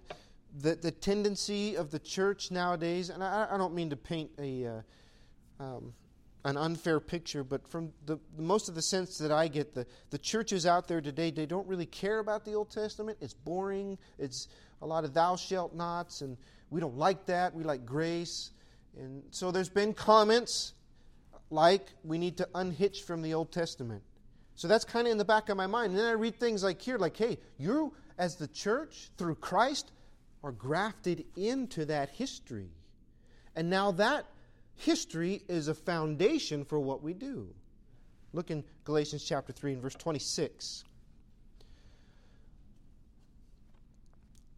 The, 0.58 0.74
the 0.74 0.90
tendency 0.90 1.76
of 1.76 1.92
the 1.92 2.00
church 2.00 2.50
nowadays, 2.50 3.10
and 3.10 3.22
I, 3.22 3.46
I 3.48 3.56
don't 3.56 3.74
mean 3.74 3.90
to 3.90 3.96
paint 3.96 4.32
a, 4.40 4.66
uh, 4.66 5.62
um, 5.62 5.94
an 6.44 6.56
unfair 6.56 6.98
picture, 6.98 7.44
but 7.44 7.68
from 7.68 7.92
the, 8.06 8.18
most 8.36 8.68
of 8.68 8.74
the 8.74 8.82
sense 8.82 9.18
that 9.18 9.30
I 9.30 9.46
get, 9.46 9.72
the, 9.72 9.86
the 10.10 10.18
churches 10.18 10.66
out 10.66 10.88
there 10.88 11.00
today, 11.00 11.30
they 11.30 11.46
don't 11.46 11.68
really 11.68 11.86
care 11.86 12.18
about 12.18 12.44
the 12.44 12.54
Old 12.54 12.70
Testament. 12.70 13.18
It's 13.20 13.34
boring. 13.34 13.98
It's 14.18 14.48
a 14.80 14.86
lot 14.86 15.04
of 15.04 15.14
thou 15.14 15.36
shalt 15.36 15.76
nots, 15.76 16.22
and 16.22 16.36
we 16.72 16.80
don't 16.80 16.96
like 16.96 17.26
that. 17.26 17.54
We 17.54 17.64
like 17.64 17.84
grace. 17.84 18.50
And 18.98 19.22
so 19.30 19.50
there's 19.50 19.68
been 19.68 19.92
comments 19.92 20.72
like 21.50 21.88
we 22.02 22.16
need 22.16 22.38
to 22.38 22.48
unhitch 22.54 23.02
from 23.02 23.20
the 23.20 23.34
Old 23.34 23.52
Testament. 23.52 24.02
So 24.54 24.68
that's 24.68 24.84
kind 24.84 25.06
of 25.06 25.12
in 25.12 25.18
the 25.18 25.24
back 25.24 25.50
of 25.50 25.56
my 25.58 25.66
mind. 25.66 25.90
And 25.90 25.98
then 25.98 26.06
I 26.06 26.12
read 26.12 26.40
things 26.40 26.64
like 26.64 26.80
here, 26.80 26.96
like, 26.96 27.16
hey, 27.16 27.38
you 27.58 27.92
as 28.18 28.36
the 28.36 28.48
church, 28.48 29.10
through 29.18 29.34
Christ, 29.36 29.92
are 30.42 30.52
grafted 30.52 31.26
into 31.36 31.84
that 31.86 32.08
history. 32.08 32.70
And 33.54 33.68
now 33.68 33.92
that 33.92 34.24
history 34.74 35.42
is 35.48 35.68
a 35.68 35.74
foundation 35.74 36.64
for 36.64 36.80
what 36.80 37.02
we 37.02 37.12
do. 37.12 37.48
Look 38.32 38.50
in 38.50 38.64
Galatians 38.84 39.24
chapter 39.24 39.52
3 39.52 39.74
and 39.74 39.82
verse 39.82 39.94
26. 39.94 40.84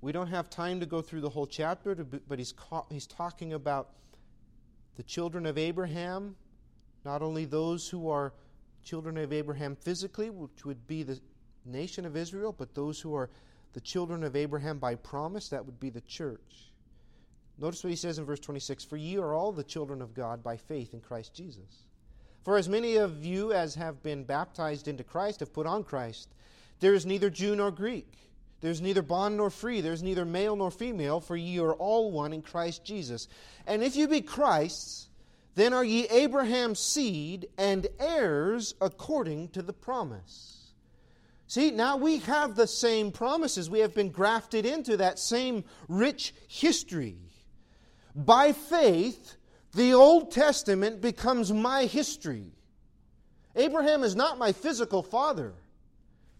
We 0.05 0.13
don't 0.13 0.29
have 0.29 0.51
time 0.51 0.81
to 0.81 0.87
go 0.87 1.01
through 1.01 1.23
the 1.23 1.31
whole 1.31 1.47
chapter, 1.47 1.95
but 1.95 2.39
he's, 2.39 2.53
he's 2.91 3.07
talking 3.07 3.55
about 3.55 3.89
the 4.97 5.03
children 5.03 5.47
of 5.47 5.57
Abraham, 5.57 6.37
not 7.07 7.23
only 7.23 7.47
those 7.47 7.89
who 7.89 8.11
are 8.11 8.35
children 8.85 9.17
of 9.17 9.33
Abraham 9.33 9.75
physically, 9.75 10.29
which 10.29 10.67
would 10.67 10.87
be 10.87 11.05
the 11.05 11.19
nation 11.65 12.05
of 12.05 12.19
Israel, 12.19 12.53
but 12.53 12.75
those 12.75 13.01
who 13.01 13.15
are 13.15 13.31
the 13.73 13.81
children 13.81 14.25
of 14.25 14.37
Abraham 14.37 14.79
by 14.79 14.95
promise, 14.95 15.49
that 15.49 15.65
would 15.65 15.81
be 15.81 15.89
the 15.89 16.03
church. 16.03 16.71
Notice 17.57 17.83
what 17.83 17.89
he 17.89 17.97
says 17.97 18.19
in 18.19 18.27
verse 18.27 18.41
26 18.41 18.85
For 18.85 18.99
ye 18.99 19.17
are 19.17 19.33
all 19.33 19.53
the 19.53 19.65
children 19.65 20.03
of 20.03 20.13
God 20.13 20.43
by 20.45 20.59
faith 20.59 20.93
in 20.93 21.01
Christ 21.01 21.33
Jesus. 21.33 21.87
For 22.43 22.59
as 22.59 22.69
many 22.69 22.97
of 22.97 23.25
you 23.25 23.55
as 23.55 23.75
have 23.77 24.03
been 24.03 24.25
baptized 24.25 24.87
into 24.87 25.03
Christ 25.03 25.41
have 25.41 25.55
put 25.55 25.67
on 25.67 25.83
Christ. 25.83 26.29
There 26.81 26.93
is 26.93 27.07
neither 27.07 27.31
Jew 27.31 27.57
nor 27.57 27.71
Greek. 27.71 28.19
There's 28.65 28.81
neither 28.81 29.03
bond 29.03 29.37
nor 29.37 29.51
free. 29.51 29.83
There's 29.83 30.03
neither 30.03 30.25
male 30.25 30.57
nor 30.57 30.71
female, 30.71 31.21
for 31.21 31.37
ye 31.37 31.59
are 31.59 31.75
all 31.75 32.11
one 32.11 32.33
in 32.33 32.41
Christ 32.41 32.83
Jesus. 32.83 33.29
And 33.67 33.83
if 33.83 33.95
you 33.95 34.09
be 34.09 34.23
Christ's, 34.23 35.11
then 35.55 35.75
are 35.75 35.85
ye 35.85 36.09
Abraham's 36.09 36.79
seed 36.79 37.49
and 37.59 37.87
heirs 38.01 38.75
according 38.81 39.49
to 39.49 39.61
the 39.61 39.75
promise. 39.75 40.73
See, 41.47 41.73
now 41.73 41.99
we 41.99 42.21
have 42.21 42.57
the 42.57 42.67
same 42.67 43.13
promises. 43.13 43.69
We 43.69 43.81
have 43.81 43.95
been 43.95 44.09
grafted 44.09 44.65
into 44.65 44.97
that 44.97 45.19
same 45.19 45.65
rich 45.87 46.33
history. 46.49 47.19
By 48.17 48.53
faith, 48.53 49.37
the 49.75 49.93
Old 49.93 50.31
Testament 50.31 51.03
becomes 51.03 51.53
my 51.53 51.85
history. 51.85 52.55
Abraham 53.57 54.03
is 54.03 54.17
not 54.17 54.39
my 54.39 54.53
physical 54.53 55.03
father, 55.03 55.53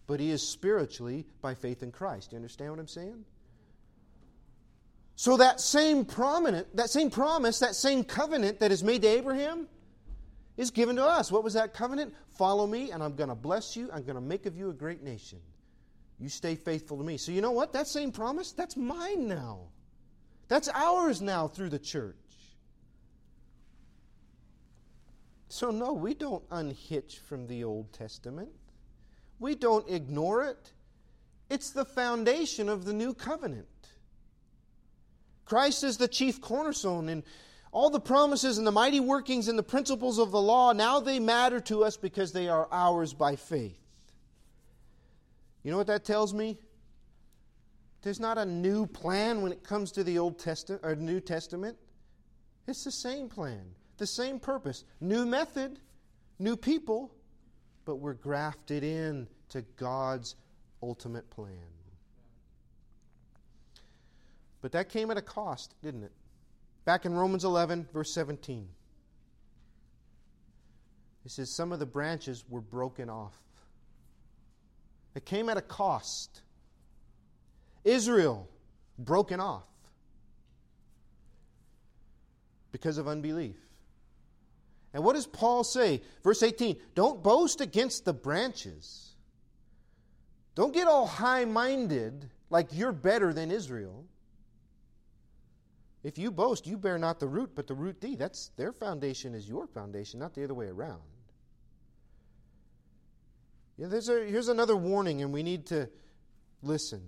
but 0.07 0.19
he 0.19 0.31
is 0.31 0.47
spiritually 0.47 1.25
by 1.41 1.53
faith 1.53 1.83
in 1.83 1.91
Christ. 1.91 2.31
You 2.31 2.37
understand 2.37 2.71
what 2.71 2.79
I'm 2.79 2.87
saying? 2.87 3.25
So 5.15 5.37
that 5.37 5.61
same 5.61 6.05
prominent, 6.05 6.75
that 6.75 6.89
same 6.89 7.09
promise, 7.09 7.59
that 7.59 7.75
same 7.75 8.03
covenant 8.03 8.59
that 8.59 8.71
is 8.71 8.83
made 8.83 9.01
to 9.03 9.07
Abraham 9.07 9.67
is 10.57 10.71
given 10.71 10.97
to 10.97 11.05
us. 11.05 11.31
What 11.31 11.43
was 11.43 11.53
that 11.53 11.73
covenant? 11.73 12.13
Follow 12.37 12.67
me, 12.67 12.91
and 12.91 13.01
I'm 13.01 13.15
going 13.15 13.29
to 13.29 13.35
bless 13.35 13.75
you. 13.75 13.89
I'm 13.93 14.03
going 14.03 14.15
to 14.15 14.21
make 14.21 14.45
of 14.45 14.57
you 14.57 14.69
a 14.69 14.73
great 14.73 15.03
nation. 15.03 15.39
You 16.19 16.29
stay 16.29 16.55
faithful 16.55 16.97
to 16.97 17.03
me. 17.03 17.17
So 17.17 17.31
you 17.31 17.41
know 17.41 17.51
what? 17.51 17.73
That 17.73 17.87
same 17.87 18.11
promise, 18.11 18.51
that's 18.51 18.77
mine 18.77 19.27
now. 19.27 19.59
That's 20.47 20.69
ours 20.69 21.21
now 21.21 21.47
through 21.47 21.69
the 21.69 21.79
church. 21.79 22.15
So, 25.47 25.71
no, 25.71 25.93
we 25.93 26.13
don't 26.13 26.43
unhitch 26.51 27.19
from 27.19 27.47
the 27.47 27.63
Old 27.63 27.93
Testament. 27.93 28.49
We 29.39 29.55
don't 29.55 29.89
ignore 29.89 30.43
it. 30.43 30.71
It's 31.49 31.71
the 31.71 31.85
foundation 31.85 32.69
of 32.69 32.85
the 32.85 32.93
new 32.93 33.13
covenant. 33.13 33.67
Christ 35.45 35.83
is 35.83 35.97
the 35.97 36.07
chief 36.07 36.41
cornerstone, 36.41 37.07
and 37.07 37.23
all 37.71 37.89
the 37.89 37.99
promises 37.99 38.57
and 38.57 38.65
the 38.65 38.71
mighty 38.71 38.99
workings 38.99 39.47
and 39.47 39.59
the 39.59 39.63
principles 39.63 40.17
of 40.17 40.31
the 40.31 40.41
law, 40.41 40.73
now 40.73 40.99
they 40.99 41.19
matter 41.19 41.59
to 41.61 41.83
us 41.83 41.97
because 41.97 42.31
they 42.31 42.47
are 42.47 42.67
ours 42.71 43.13
by 43.13 43.35
faith. 43.35 43.79
You 45.61 45.71
know 45.71 45.77
what 45.77 45.87
that 45.87 46.05
tells 46.05 46.33
me? 46.33 46.57
There's 48.01 48.19
not 48.19 48.37
a 48.37 48.45
new 48.45 48.85
plan 48.85 49.41
when 49.41 49.51
it 49.51 49.63
comes 49.63 49.91
to 49.93 50.03
the 50.03 50.19
Old 50.19 50.37
Testament 50.37 50.83
or 50.85 50.95
New 50.95 51.19
Testament. 51.19 51.75
It's 52.67 52.83
the 52.83 52.91
same 52.91 53.29
plan, 53.29 53.63
the 53.97 54.05
same 54.05 54.39
purpose, 54.39 54.83
new 55.01 55.25
method, 55.25 55.79
new 56.37 56.55
people, 56.55 57.14
but 57.85 57.97
we're 57.97 58.13
grafted 58.13 58.83
in 58.83 59.27
to 59.49 59.61
God's 59.77 60.35
ultimate 60.81 61.29
plan. 61.29 61.53
But 64.61 64.71
that 64.71 64.89
came 64.89 65.11
at 65.11 65.17
a 65.17 65.21
cost, 65.21 65.75
didn't 65.83 66.03
it? 66.03 66.11
Back 66.85 67.05
in 67.05 67.13
Romans 67.13 67.45
11, 67.45 67.87
verse 67.93 68.13
17. 68.13 68.67
It 71.23 71.31
says, 71.31 71.55
Some 71.55 71.71
of 71.71 71.79
the 71.79 71.85
branches 71.85 72.43
were 72.49 72.61
broken 72.61 73.09
off. 73.09 73.33
It 75.15 75.25
came 75.25 75.49
at 75.49 75.57
a 75.57 75.61
cost. 75.61 76.41
Israel 77.83 78.49
broken 78.97 79.39
off 79.39 79.63
because 82.71 82.97
of 82.97 83.07
unbelief. 83.07 83.55
And 84.95 85.03
what 85.03 85.15
does 85.15 85.27
Paul 85.27 85.65
say? 85.65 86.01
Verse 86.23 86.41
18 86.41 86.77
Don't 86.95 87.21
boast 87.21 87.59
against 87.59 88.05
the 88.05 88.13
branches. 88.13 89.13
Don't 90.55 90.73
get 90.73 90.87
all 90.87 91.05
high 91.05 91.43
minded 91.43 92.29
like 92.49 92.69
you're 92.71 92.93
better 92.93 93.33
than 93.33 93.51
Israel. 93.51 94.05
If 96.01 96.17
you 96.17 96.31
boast, 96.31 96.65
you 96.65 96.77
bear 96.77 96.97
not 96.97 97.19
the 97.19 97.27
root, 97.27 97.51
but 97.55 97.67
the 97.67 97.73
root 97.73 97.99
thee. 97.99 98.15
That's 98.15 98.51
their 98.55 98.71
foundation 98.71 99.35
is 99.35 99.49
your 99.49 99.67
foundation, 99.67 100.21
not 100.21 100.33
the 100.33 100.45
other 100.45 100.53
way 100.53 100.67
around. 100.67 101.01
Yeah, 103.75 103.87
there's 103.87 104.07
a, 104.07 104.23
here's 104.23 104.47
another 104.47 104.77
warning, 104.77 105.21
and 105.21 105.33
we 105.33 105.43
need 105.43 105.65
to 105.67 105.89
listen. 106.61 107.01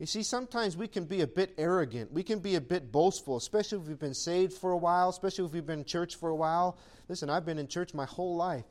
You 0.00 0.06
see, 0.06 0.22
sometimes 0.22 0.78
we 0.78 0.88
can 0.88 1.04
be 1.04 1.20
a 1.20 1.26
bit 1.26 1.52
arrogant. 1.58 2.10
We 2.10 2.22
can 2.22 2.38
be 2.38 2.54
a 2.54 2.60
bit 2.60 2.90
boastful, 2.90 3.36
especially 3.36 3.80
if 3.80 3.84
we've 3.86 3.98
been 3.98 4.14
saved 4.14 4.54
for 4.54 4.72
a 4.72 4.76
while, 4.76 5.10
especially 5.10 5.44
if 5.44 5.52
we've 5.52 5.66
been 5.66 5.80
in 5.80 5.84
church 5.84 6.16
for 6.16 6.30
a 6.30 6.34
while. 6.34 6.78
Listen, 7.10 7.28
I've 7.28 7.44
been 7.44 7.58
in 7.58 7.68
church 7.68 7.92
my 7.92 8.06
whole 8.06 8.34
life. 8.34 8.64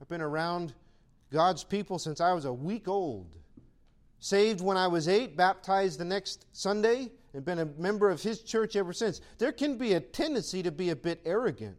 I've 0.00 0.08
been 0.08 0.22
around 0.22 0.72
God's 1.30 1.64
people 1.64 1.98
since 1.98 2.18
I 2.18 2.32
was 2.32 2.46
a 2.46 2.52
week 2.52 2.88
old. 2.88 3.36
Saved 4.20 4.62
when 4.62 4.78
I 4.78 4.86
was 4.86 5.06
eight, 5.06 5.36
baptized 5.36 6.00
the 6.00 6.04
next 6.06 6.46
Sunday, 6.52 7.10
and 7.34 7.44
been 7.44 7.58
a 7.58 7.66
member 7.66 8.08
of 8.08 8.22
his 8.22 8.40
church 8.40 8.74
ever 8.74 8.94
since. 8.94 9.20
There 9.36 9.52
can 9.52 9.76
be 9.76 9.92
a 9.92 10.00
tendency 10.00 10.62
to 10.62 10.70
be 10.70 10.88
a 10.88 10.96
bit 10.96 11.20
arrogant. 11.26 11.76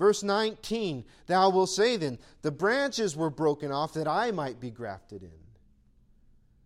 Verse 0.00 0.24
19 0.24 1.04
Thou 1.26 1.50
wilt 1.50 1.70
say 1.70 1.96
then, 1.96 2.18
The 2.42 2.50
branches 2.50 3.14
were 3.14 3.30
broken 3.30 3.70
off 3.70 3.94
that 3.94 4.08
I 4.08 4.32
might 4.32 4.58
be 4.58 4.72
grafted 4.72 5.22
in. 5.22 5.39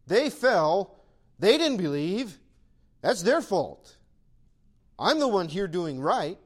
They 0.07 0.31
fell, 0.31 0.97
they 1.39 1.59
didn't 1.59 1.79
believe. 1.79 2.39
That's 3.01 3.23
their 3.23 3.41
fault. 3.41 3.97
I'm 4.99 5.19
the 5.19 5.29
one 5.29 5.49
here 5.49 5.67
doing 5.69 6.01
right. 6.01 6.39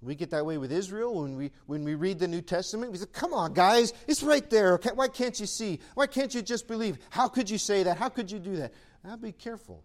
We 0.00 0.16
get 0.16 0.30
that 0.30 0.44
way 0.44 0.58
with 0.58 0.72
Israel 0.72 1.22
when 1.22 1.36
we, 1.36 1.52
when 1.66 1.84
we 1.84 1.94
read 1.94 2.18
the 2.18 2.26
New 2.26 2.42
Testament. 2.42 2.90
We 2.90 2.98
say, 2.98 3.06
come 3.12 3.32
on, 3.32 3.52
guys, 3.52 3.92
it's 4.08 4.22
right 4.22 4.48
there. 4.50 4.78
Why 4.94 5.06
can't 5.06 5.38
you 5.38 5.46
see? 5.46 5.78
Why 5.94 6.08
can't 6.08 6.34
you 6.34 6.42
just 6.42 6.66
believe? 6.66 6.98
How 7.10 7.28
could 7.28 7.48
you 7.48 7.58
say 7.58 7.84
that? 7.84 7.98
How 7.98 8.08
could 8.08 8.30
you 8.30 8.40
do 8.40 8.56
that? 8.56 8.72
Now 9.04 9.16
be 9.16 9.30
careful. 9.30 9.84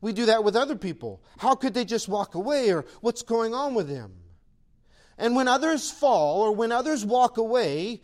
We 0.00 0.12
do 0.12 0.26
that 0.26 0.42
with 0.42 0.56
other 0.56 0.74
people. 0.74 1.22
How 1.38 1.54
could 1.54 1.72
they 1.72 1.84
just 1.84 2.08
walk 2.08 2.34
away 2.34 2.72
or 2.72 2.84
what's 3.00 3.22
going 3.22 3.54
on 3.54 3.74
with 3.74 3.88
them? 3.88 4.12
And 5.16 5.36
when 5.36 5.46
others 5.46 5.90
fall 5.90 6.40
or 6.42 6.52
when 6.52 6.72
others 6.72 7.04
walk 7.04 7.36
away, 7.36 8.00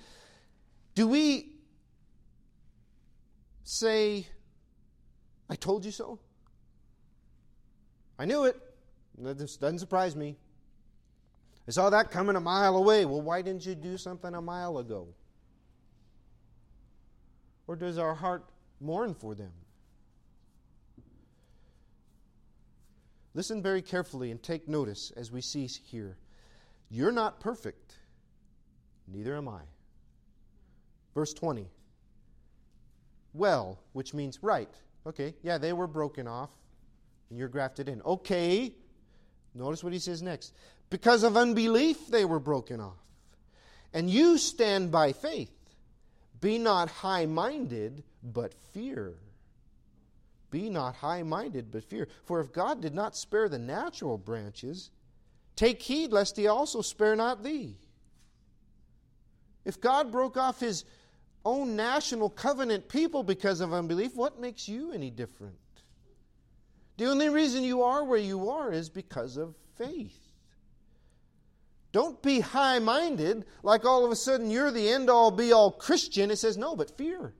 do 0.94 1.06
we 1.06 1.53
say, 3.64 4.26
I 5.50 5.56
told 5.56 5.84
you 5.84 5.90
so? 5.90 6.20
I 8.18 8.26
knew 8.26 8.44
it. 8.44 8.56
This 9.18 9.56
doesn't 9.56 9.80
surprise 9.80 10.14
me. 10.14 10.36
I 11.66 11.70
saw 11.70 11.90
that 11.90 12.10
coming 12.10 12.36
a 12.36 12.40
mile 12.40 12.76
away. 12.76 13.04
Well, 13.04 13.22
why 13.22 13.42
didn't 13.42 13.66
you 13.66 13.74
do 13.74 13.96
something 13.96 14.34
a 14.34 14.42
mile 14.42 14.78
ago? 14.78 15.08
Or 17.66 17.74
does 17.74 17.98
our 17.98 18.14
heart 18.14 18.44
mourn 18.80 19.14
for 19.14 19.34
them? 19.34 19.52
Listen 23.32 23.62
very 23.62 23.82
carefully 23.82 24.30
and 24.30 24.40
take 24.42 24.68
notice 24.68 25.10
as 25.16 25.32
we 25.32 25.40
see 25.40 25.66
here. 25.66 26.18
You're 26.90 27.10
not 27.10 27.40
perfect, 27.40 27.96
neither 29.08 29.34
am 29.36 29.48
I. 29.48 29.62
Verse 31.14 31.32
20. 31.32 31.66
Well, 33.34 33.80
which 33.92 34.14
means 34.14 34.38
right. 34.42 34.70
Okay, 35.06 35.34
yeah, 35.42 35.58
they 35.58 35.74
were 35.74 35.88
broken 35.88 36.26
off, 36.26 36.50
and 37.28 37.38
you're 37.38 37.48
grafted 37.48 37.88
in. 37.88 38.00
Okay, 38.02 38.72
notice 39.54 39.84
what 39.84 39.92
he 39.92 39.98
says 39.98 40.22
next. 40.22 40.54
Because 40.88 41.24
of 41.24 41.36
unbelief, 41.36 42.06
they 42.08 42.24
were 42.24 42.38
broken 42.38 42.80
off. 42.80 42.96
And 43.92 44.08
you 44.08 44.38
stand 44.38 44.90
by 44.90 45.12
faith. 45.12 45.50
Be 46.40 46.58
not 46.58 46.88
high 46.88 47.26
minded, 47.26 48.02
but 48.22 48.54
fear. 48.72 49.14
Be 50.50 50.70
not 50.70 50.94
high 50.94 51.22
minded, 51.22 51.70
but 51.70 51.84
fear. 51.84 52.08
For 52.24 52.40
if 52.40 52.52
God 52.52 52.80
did 52.80 52.94
not 52.94 53.16
spare 53.16 53.48
the 53.48 53.58
natural 53.58 54.16
branches, 54.16 54.90
take 55.56 55.82
heed 55.82 56.12
lest 56.12 56.36
he 56.36 56.46
also 56.46 56.80
spare 56.80 57.16
not 57.16 57.42
thee. 57.42 57.76
If 59.64 59.80
God 59.80 60.12
broke 60.12 60.36
off 60.36 60.60
his 60.60 60.84
own 61.44 61.76
national 61.76 62.30
covenant 62.30 62.88
people 62.88 63.22
because 63.22 63.60
of 63.60 63.72
unbelief, 63.72 64.14
what 64.14 64.40
makes 64.40 64.68
you 64.68 64.92
any 64.92 65.10
different? 65.10 65.54
The 66.96 67.06
only 67.06 67.28
reason 67.28 67.64
you 67.64 67.82
are 67.82 68.04
where 68.04 68.18
you 68.18 68.50
are 68.50 68.72
is 68.72 68.88
because 68.88 69.36
of 69.36 69.54
faith. 69.76 70.18
Don't 71.92 72.20
be 72.22 72.40
high 72.40 72.78
minded 72.78 73.44
like 73.62 73.84
all 73.84 74.04
of 74.04 74.10
a 74.10 74.16
sudden 74.16 74.50
you're 74.50 74.70
the 74.70 74.88
end 74.88 75.08
all 75.08 75.30
be 75.30 75.52
all 75.52 75.70
Christian. 75.70 76.30
It 76.30 76.36
says 76.36 76.56
no, 76.56 76.74
but 76.74 76.96
fear. 76.96 77.34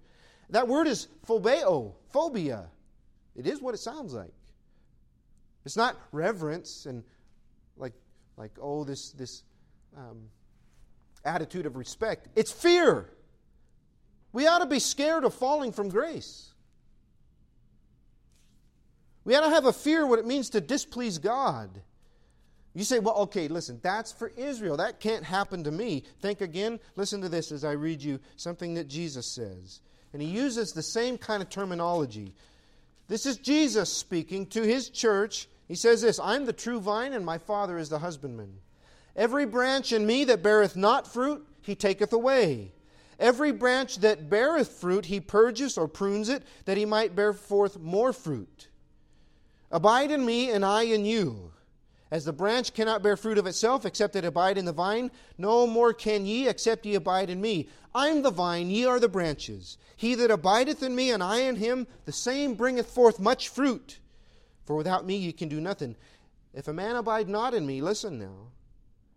That 0.50 0.68
word 0.68 0.86
is 0.86 1.08
phobeo, 1.26 1.94
phobia. 2.10 2.70
It 3.34 3.46
is 3.46 3.60
what 3.60 3.74
it 3.74 3.78
sounds 3.78 4.14
like. 4.14 4.32
It's 5.64 5.76
not 5.76 5.96
reverence 6.12 6.86
and 6.86 7.02
like, 7.76 7.94
like 8.36 8.52
oh, 8.60 8.84
this, 8.84 9.10
this 9.12 9.42
um, 9.96 10.28
attitude 11.24 11.66
of 11.66 11.76
respect. 11.76 12.28
It's 12.36 12.52
fear. 12.52 13.10
We 14.34 14.48
ought 14.48 14.58
to 14.58 14.66
be 14.66 14.80
scared 14.80 15.22
of 15.22 15.32
falling 15.32 15.70
from 15.70 15.88
grace. 15.90 16.50
We 19.24 19.36
ought 19.36 19.44
to 19.44 19.48
have 19.48 19.64
a 19.64 19.72
fear 19.72 20.04
what 20.04 20.18
it 20.18 20.26
means 20.26 20.50
to 20.50 20.60
displease 20.60 21.18
God. 21.18 21.70
You 22.74 22.82
say, 22.82 22.98
well, 22.98 23.14
okay, 23.14 23.46
listen, 23.46 23.78
that's 23.80 24.10
for 24.10 24.32
Israel. 24.36 24.76
That 24.76 24.98
can't 24.98 25.24
happen 25.24 25.62
to 25.62 25.70
me. 25.70 26.02
Think 26.20 26.40
again. 26.40 26.80
Listen 26.96 27.20
to 27.20 27.28
this 27.28 27.52
as 27.52 27.64
I 27.64 27.72
read 27.72 28.02
you 28.02 28.18
something 28.34 28.74
that 28.74 28.88
Jesus 28.88 29.28
says. 29.28 29.80
And 30.12 30.20
he 30.20 30.26
uses 30.26 30.72
the 30.72 30.82
same 30.82 31.16
kind 31.16 31.40
of 31.40 31.48
terminology. 31.48 32.34
This 33.06 33.26
is 33.26 33.36
Jesus 33.36 33.92
speaking 33.92 34.46
to 34.46 34.62
his 34.62 34.90
church. 34.90 35.48
He 35.68 35.76
says 35.76 36.02
this 36.02 36.18
I'm 36.18 36.44
the 36.44 36.52
true 36.52 36.80
vine, 36.80 37.12
and 37.12 37.24
my 37.24 37.38
Father 37.38 37.78
is 37.78 37.88
the 37.88 38.00
husbandman. 38.00 38.58
Every 39.14 39.46
branch 39.46 39.92
in 39.92 40.04
me 40.04 40.24
that 40.24 40.42
beareth 40.42 40.74
not 40.74 41.06
fruit, 41.06 41.46
he 41.62 41.76
taketh 41.76 42.12
away. 42.12 42.72
Every 43.18 43.52
branch 43.52 43.98
that 43.98 44.28
beareth 44.28 44.68
fruit, 44.68 45.06
he 45.06 45.20
purges 45.20 45.78
or 45.78 45.88
prunes 45.88 46.28
it, 46.28 46.42
that 46.64 46.76
he 46.76 46.84
might 46.84 47.16
bear 47.16 47.32
forth 47.32 47.78
more 47.78 48.12
fruit. 48.12 48.68
Abide 49.70 50.10
in 50.10 50.24
me, 50.24 50.50
and 50.50 50.64
I 50.64 50.82
in 50.82 51.04
you. 51.04 51.52
As 52.10 52.24
the 52.24 52.32
branch 52.32 52.74
cannot 52.74 53.02
bear 53.02 53.16
fruit 53.16 53.38
of 53.38 53.46
itself 53.46 53.84
except 53.84 54.14
it 54.14 54.24
abide 54.24 54.56
in 54.56 54.66
the 54.66 54.72
vine, 54.72 55.10
no 55.36 55.66
more 55.66 55.92
can 55.92 56.26
ye 56.26 56.46
except 56.46 56.86
ye 56.86 56.94
abide 56.94 57.28
in 57.28 57.40
me. 57.40 57.68
I 57.94 58.08
am 58.08 58.22
the 58.22 58.30
vine, 58.30 58.70
ye 58.70 58.84
are 58.84 59.00
the 59.00 59.08
branches. 59.08 59.78
He 59.96 60.14
that 60.14 60.30
abideth 60.30 60.82
in 60.82 60.94
me, 60.94 61.10
and 61.10 61.22
I 61.22 61.38
in 61.40 61.56
him, 61.56 61.86
the 62.04 62.12
same 62.12 62.54
bringeth 62.54 62.90
forth 62.90 63.18
much 63.18 63.48
fruit. 63.48 63.98
For 64.64 64.76
without 64.76 65.06
me 65.06 65.16
ye 65.16 65.32
can 65.32 65.48
do 65.48 65.60
nothing. 65.60 65.96
If 66.52 66.68
a 66.68 66.72
man 66.72 66.96
abide 66.96 67.28
not 67.28 67.52
in 67.52 67.66
me, 67.66 67.82
listen 67.82 68.18
now, 68.18 68.52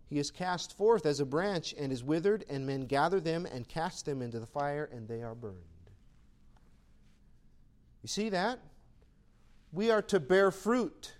he 0.08 0.18
is 0.18 0.30
cast 0.30 0.76
forth 0.76 1.04
as 1.04 1.20
a 1.20 1.26
branch 1.26 1.74
and 1.78 1.92
is 1.92 2.02
withered, 2.02 2.44
and 2.48 2.66
men 2.66 2.86
gather 2.86 3.20
them 3.20 3.46
and 3.46 3.68
cast 3.68 4.06
them 4.06 4.22
into 4.22 4.40
the 4.40 4.46
fire, 4.46 4.88
and 4.92 5.06
they 5.06 5.22
are 5.22 5.34
burned. 5.34 5.56
You 8.02 8.08
see 8.08 8.30
that? 8.30 8.58
We 9.70 9.90
are 9.90 10.02
to 10.02 10.18
bear 10.18 10.50
fruit. 10.50 11.12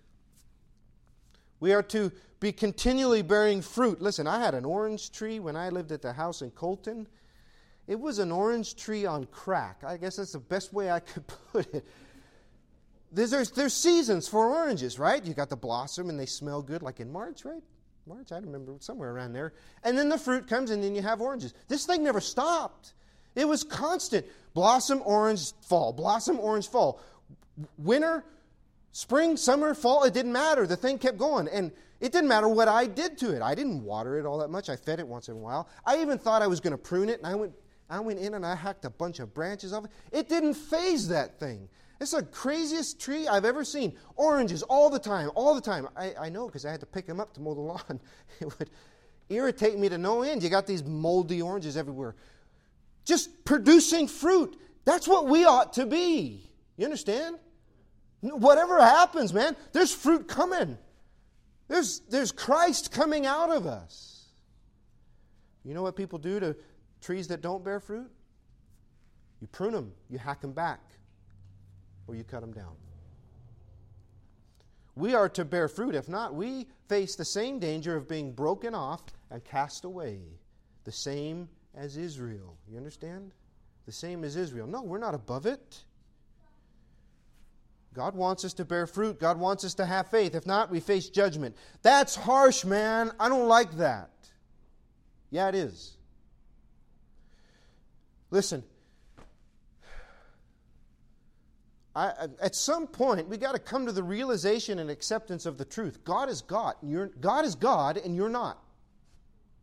We 1.61 1.75
are 1.75 1.83
to 1.85 2.11
be 2.41 2.53
continually 2.53 3.21
bearing 3.21 3.61
fruit. 3.61 4.01
Listen, 4.01 4.27
I 4.27 4.39
had 4.39 4.55
an 4.55 4.65
orange 4.65 5.11
tree 5.11 5.39
when 5.39 5.57
I 5.57 5.69
lived 5.69 5.93
at 5.93 6.01
the 6.01 6.13
house 6.13 6.41
in 6.41 6.51
Colton. 6.53 7.07
It 7.87 7.99
was 7.99 8.19
an 8.19 8.33
orange 8.33 8.77
tree 8.77 9.05
on 9.05 9.27
crack. 9.27 9.83
I 9.85 9.99
guess 9.99 10.17
that's 10.17 10.33
the 10.33 10.39
best 10.39 10.73
way 10.73 10.91
I 10.91 11.01
could 11.01 11.25
put 11.53 11.75
it. 11.75 11.85
There's, 13.11 13.31
there's, 13.31 13.51
there's 13.51 13.75
seasons 13.75 14.29
for 14.29 14.47
oranges, 14.55 14.99
right? 14.99 15.25
You 15.25 15.35
got 15.35 15.49
the 15.51 15.57
blossom 15.57 16.09
and 16.09 16.19
they 16.19 16.27
smell 16.27 16.63
good, 16.63 16.83
like 16.83 17.01
in 17.01 17.11
March, 17.11 17.45
right? 17.45 17.63
March, 18.09 18.33
I 18.33 18.39
remember 18.39 18.75
somewhere 18.81 19.11
around 19.11 19.35
there. 19.35 19.53
And 19.85 19.97
then 19.97 20.09
the 20.09 20.19
fruit 20.19 20.49
comes 20.49 20.71
and 20.71 20.83
then 20.83 20.95
you 20.95 21.03
have 21.03 21.21
oranges. 21.21 21.55
This 21.69 21.85
thing 21.87 22.03
never 22.03 22.21
stopped. 22.21 22.95
It 23.35 23.47
was 23.47 23.63
constant. 23.63 24.27
Blossom, 24.55 25.03
orange, 25.05 25.53
fall. 25.63 25.93
Blossom, 25.93 26.41
orange, 26.41 26.69
fall. 26.69 27.01
Winter, 27.77 28.25
Spring, 28.99 29.37
summer, 29.37 29.75
fall, 29.75 30.03
it 30.05 30.13
didn't 30.13 30.33
matter. 30.33 30.67
The 30.67 30.77
thing 30.77 30.99
kept 30.99 31.19
going. 31.19 31.47
And 31.49 31.71
it 32.01 32.11
didn't 32.11 32.29
matter 32.29 32.49
what 32.49 32.67
I 32.67 32.87
did 32.87 33.19
to 33.19 33.35
it. 33.35 33.43
I 33.43 33.55
didn't 33.55 33.85
water 33.85 34.19
it 34.19 34.27
all 34.27 34.39
that 34.39 34.51
much. 34.51 34.69
I 34.69 34.75
fed 34.77 34.99
it 34.99 35.07
once 35.07 35.29
in 35.29 35.35
a 35.35 35.39
while. 35.39 35.69
I 35.85 36.01
even 36.01 36.19
thought 36.19 36.43
I 36.43 36.47
was 36.47 36.59
going 36.59 36.73
to 36.73 36.79
prune 36.79 37.09
it, 37.09 37.19
and 37.19 37.27
I 37.27 37.35
went, 37.35 37.53
I 37.89 38.01
went 38.01 38.19
in 38.19 38.35
and 38.35 38.45
I 38.45 38.55
hacked 38.55 38.85
a 38.85 38.91
bunch 38.91 39.21
of 39.21 39.33
branches 39.33 39.73
off 39.73 39.85
it. 39.85 39.91
It 40.11 40.29
didn't 40.29 40.55
faze 40.55 41.09
that 41.09 41.39
thing. 41.39 41.69
It's 42.01 42.13
the 42.13 42.23
craziest 42.23 43.01
tree 43.01 43.27
I've 43.27 43.45
ever 43.45 43.65
seen. 43.65 43.97
Oranges 44.17 44.63
all 44.63 44.89
the 44.89 45.01
time, 45.01 45.31
all 45.35 45.55
the 45.55 45.61
time. 45.61 45.89
I, 45.97 46.15
I 46.19 46.29
know 46.29 46.47
because 46.47 46.65
I 46.65 46.71
had 46.71 46.81
to 46.81 46.87
pick 46.87 47.07
them 47.07 47.19
up 47.19 47.35
to 47.35 47.41
mow 47.41 47.55
the 47.55 47.61
lawn. 47.61 48.01
It 48.41 48.59
would 48.59 48.71
irritate 49.29 49.79
me 49.79 49.89
to 49.89 49.99
no 49.99 50.23
end. 50.23 50.43
You 50.43 50.49
got 50.49 50.67
these 50.67 50.85
moldy 50.85 51.43
oranges 51.43 51.77
everywhere. 51.77 52.15
Just 53.05 53.45
producing 53.45 54.07
fruit. 54.07 54.57
That's 54.85 55.09
what 55.09 55.27
we 55.27 55.45
ought 55.45 55.73
to 55.75 55.87
be. 55.87 56.49
You 56.77 56.85
understand? 56.85 57.37
Whatever 58.21 58.79
happens, 58.81 59.33
man, 59.33 59.57
there's 59.73 59.93
fruit 59.93 60.29
coming. 60.29 60.79
There's, 61.69 62.01
there's 62.09 62.33
Christ 62.33 62.93
coming 62.93 63.27
out 63.27 63.51
of 63.51 63.67
us. 63.67 64.27
You 65.65 65.75
know 65.75 65.83
what 65.83 65.97
people 65.97 66.19
do 66.19 66.41
to 66.41 66.57
trees 67.01 67.29
that 67.29 67.43
don't 67.43 67.65
bear 67.65 67.81
fruit? 67.81 68.11
You 69.41 69.47
prune 69.49 69.73
them, 69.73 69.93
you 70.09 70.19
hack 70.19 70.41
them 70.41 70.53
back, 70.53 70.81
or 72.09 72.17
you 72.17 72.25
cut 72.25 72.41
them 72.41 72.53
down. 72.53 72.75
We 74.97 75.15
are 75.15 75.29
to 75.29 75.45
bear 75.45 75.69
fruit. 75.69 75.95
If 75.95 76.09
not, 76.09 76.35
we 76.35 76.67
face 76.89 77.15
the 77.15 77.25
same 77.25 77.61
danger 77.61 77.95
of 77.95 78.09
being 78.09 78.33
broken 78.33 78.75
off 78.75 79.03
and 79.31 79.45
cast 79.45 79.85
away. 79.85 80.19
The 80.85 80.91
same 80.91 81.49
as 81.77 81.97
Israel. 81.97 82.57
You 82.69 82.79
understand? 82.79 83.33
The 83.87 83.93
same 83.93 84.25
as 84.25 84.35
Israel. 84.35 84.67
No, 84.67 84.83
we're 84.83 84.99
not 84.99 85.15
above 85.15 85.47
it. 85.47 85.85
God 87.95 88.15
wants 88.15 88.45
us 88.45 88.55
to 88.55 88.65
bear 88.65 88.87
fruit. 88.87 89.21
God 89.21 89.39
wants 89.39 89.65
us 89.65 89.75
to 89.75 89.87
have 89.87 90.09
faith. 90.09 90.35
If 90.35 90.47
not, 90.47 90.71
we 90.71 90.81
face 90.81 91.09
judgment. 91.09 91.57
That's 91.83 92.15
harsh, 92.15 92.65
man. 92.65 93.13
I 93.21 93.29
don't 93.29 93.49
like 93.49 93.77
that. 93.79 94.11
Yeah, 95.31 95.49
it 95.49 95.55
is. 95.55 95.97
Listen, 98.31 98.63
I, 101.99 102.29
at 102.41 102.55
some 102.55 102.87
point, 102.87 103.29
we 103.29 103.37
got 103.39 103.53
to 103.53 103.59
come 103.59 103.87
to 103.87 103.93
the 103.93 104.05
realization 104.05 104.79
and 104.79 104.89
acceptance 104.89 105.47
of 105.47 105.59
the 105.59 105.65
truth. 105.65 106.05
God 106.05 106.29
is 106.29 106.43
God. 106.43 106.77
And 106.81 106.93
you're, 106.93 107.09
God 107.09 107.45
is 107.45 107.57
God, 107.57 107.97
and 107.97 108.15
you're 108.15 108.29
not. 108.29 108.63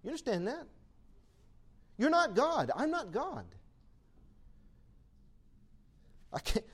You 0.04 0.10
understand 0.10 0.48
that? 0.48 0.68
You're 1.98 2.10
not 2.10 2.36
God. 2.36 2.72
I'm 2.76 2.92
not 2.92 3.14
God. 3.14 3.46
I 6.34 6.40
can't. 6.40 6.66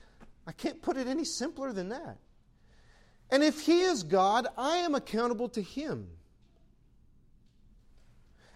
I 0.44 0.50
can't 0.50 0.82
put 0.82 0.96
it 0.96 1.06
any 1.06 1.24
simpler 1.24 1.72
than 1.72 1.90
that. 1.90 2.18
And 3.30 3.44
if 3.44 3.60
He 3.60 3.82
is 3.82 4.02
God, 4.02 4.48
I 4.58 4.78
am 4.78 4.96
accountable 4.96 5.48
to 5.50 5.62
Him. 5.62 6.08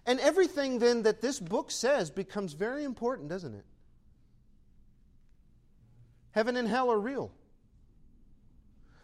And 0.04 0.18
everything 0.18 0.80
then 0.80 1.04
that 1.04 1.20
this 1.20 1.38
book 1.38 1.70
says 1.70 2.10
becomes 2.10 2.54
very 2.54 2.82
important, 2.82 3.28
doesn't 3.28 3.54
it? 3.54 3.64
Heaven 6.36 6.58
and 6.58 6.68
hell 6.68 6.92
are 6.92 7.00
real. 7.00 7.32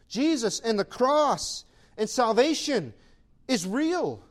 Jesus 0.06 0.60
and 0.60 0.78
the 0.78 0.84
cross 0.84 1.64
and 1.96 2.08
salvation 2.08 2.92
is 3.48 3.66
real. 3.66 4.22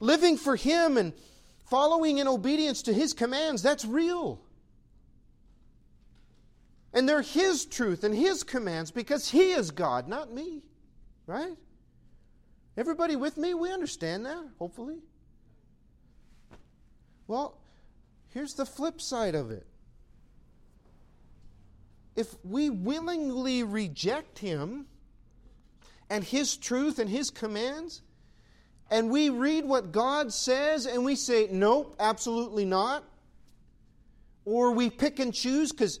living 0.00 0.38
for 0.38 0.56
Him 0.56 0.96
and 0.96 1.12
following 1.66 2.18
in 2.18 2.26
obedience 2.26 2.80
to 2.82 2.94
His 2.94 3.12
commands, 3.12 3.62
that's 3.62 3.84
real. 3.84 4.40
And 6.94 7.06
they're 7.06 7.20
His 7.20 7.66
truth 7.66 8.04
and 8.04 8.14
His 8.14 8.42
commands 8.42 8.90
because 8.90 9.30
He 9.30 9.52
is 9.52 9.70
God, 9.70 10.08
not 10.08 10.32
me. 10.32 10.62
Right? 11.26 11.56
Everybody 12.74 13.16
with 13.16 13.36
me? 13.36 13.52
We 13.52 13.70
understand 13.70 14.24
that, 14.24 14.44
hopefully. 14.58 14.96
Well, 17.26 17.58
here's 18.30 18.54
the 18.54 18.66
flip 18.66 19.02
side 19.02 19.34
of 19.34 19.50
it. 19.50 19.66
If 22.16 22.34
we 22.44 22.70
willingly 22.70 23.62
reject 23.62 24.38
Him 24.38 24.86
and 26.08 26.22
His 26.22 26.56
truth 26.56 26.98
and 26.98 27.10
His 27.10 27.30
commands, 27.30 28.02
and 28.90 29.10
we 29.10 29.30
read 29.30 29.64
what 29.64 29.92
God 29.92 30.32
says 30.32 30.86
and 30.86 31.04
we 31.04 31.16
say, 31.16 31.48
nope, 31.50 31.96
absolutely 31.98 32.64
not, 32.64 33.04
or 34.44 34.72
we 34.72 34.90
pick 34.90 35.18
and 35.18 35.34
choose 35.34 35.72
because 35.72 36.00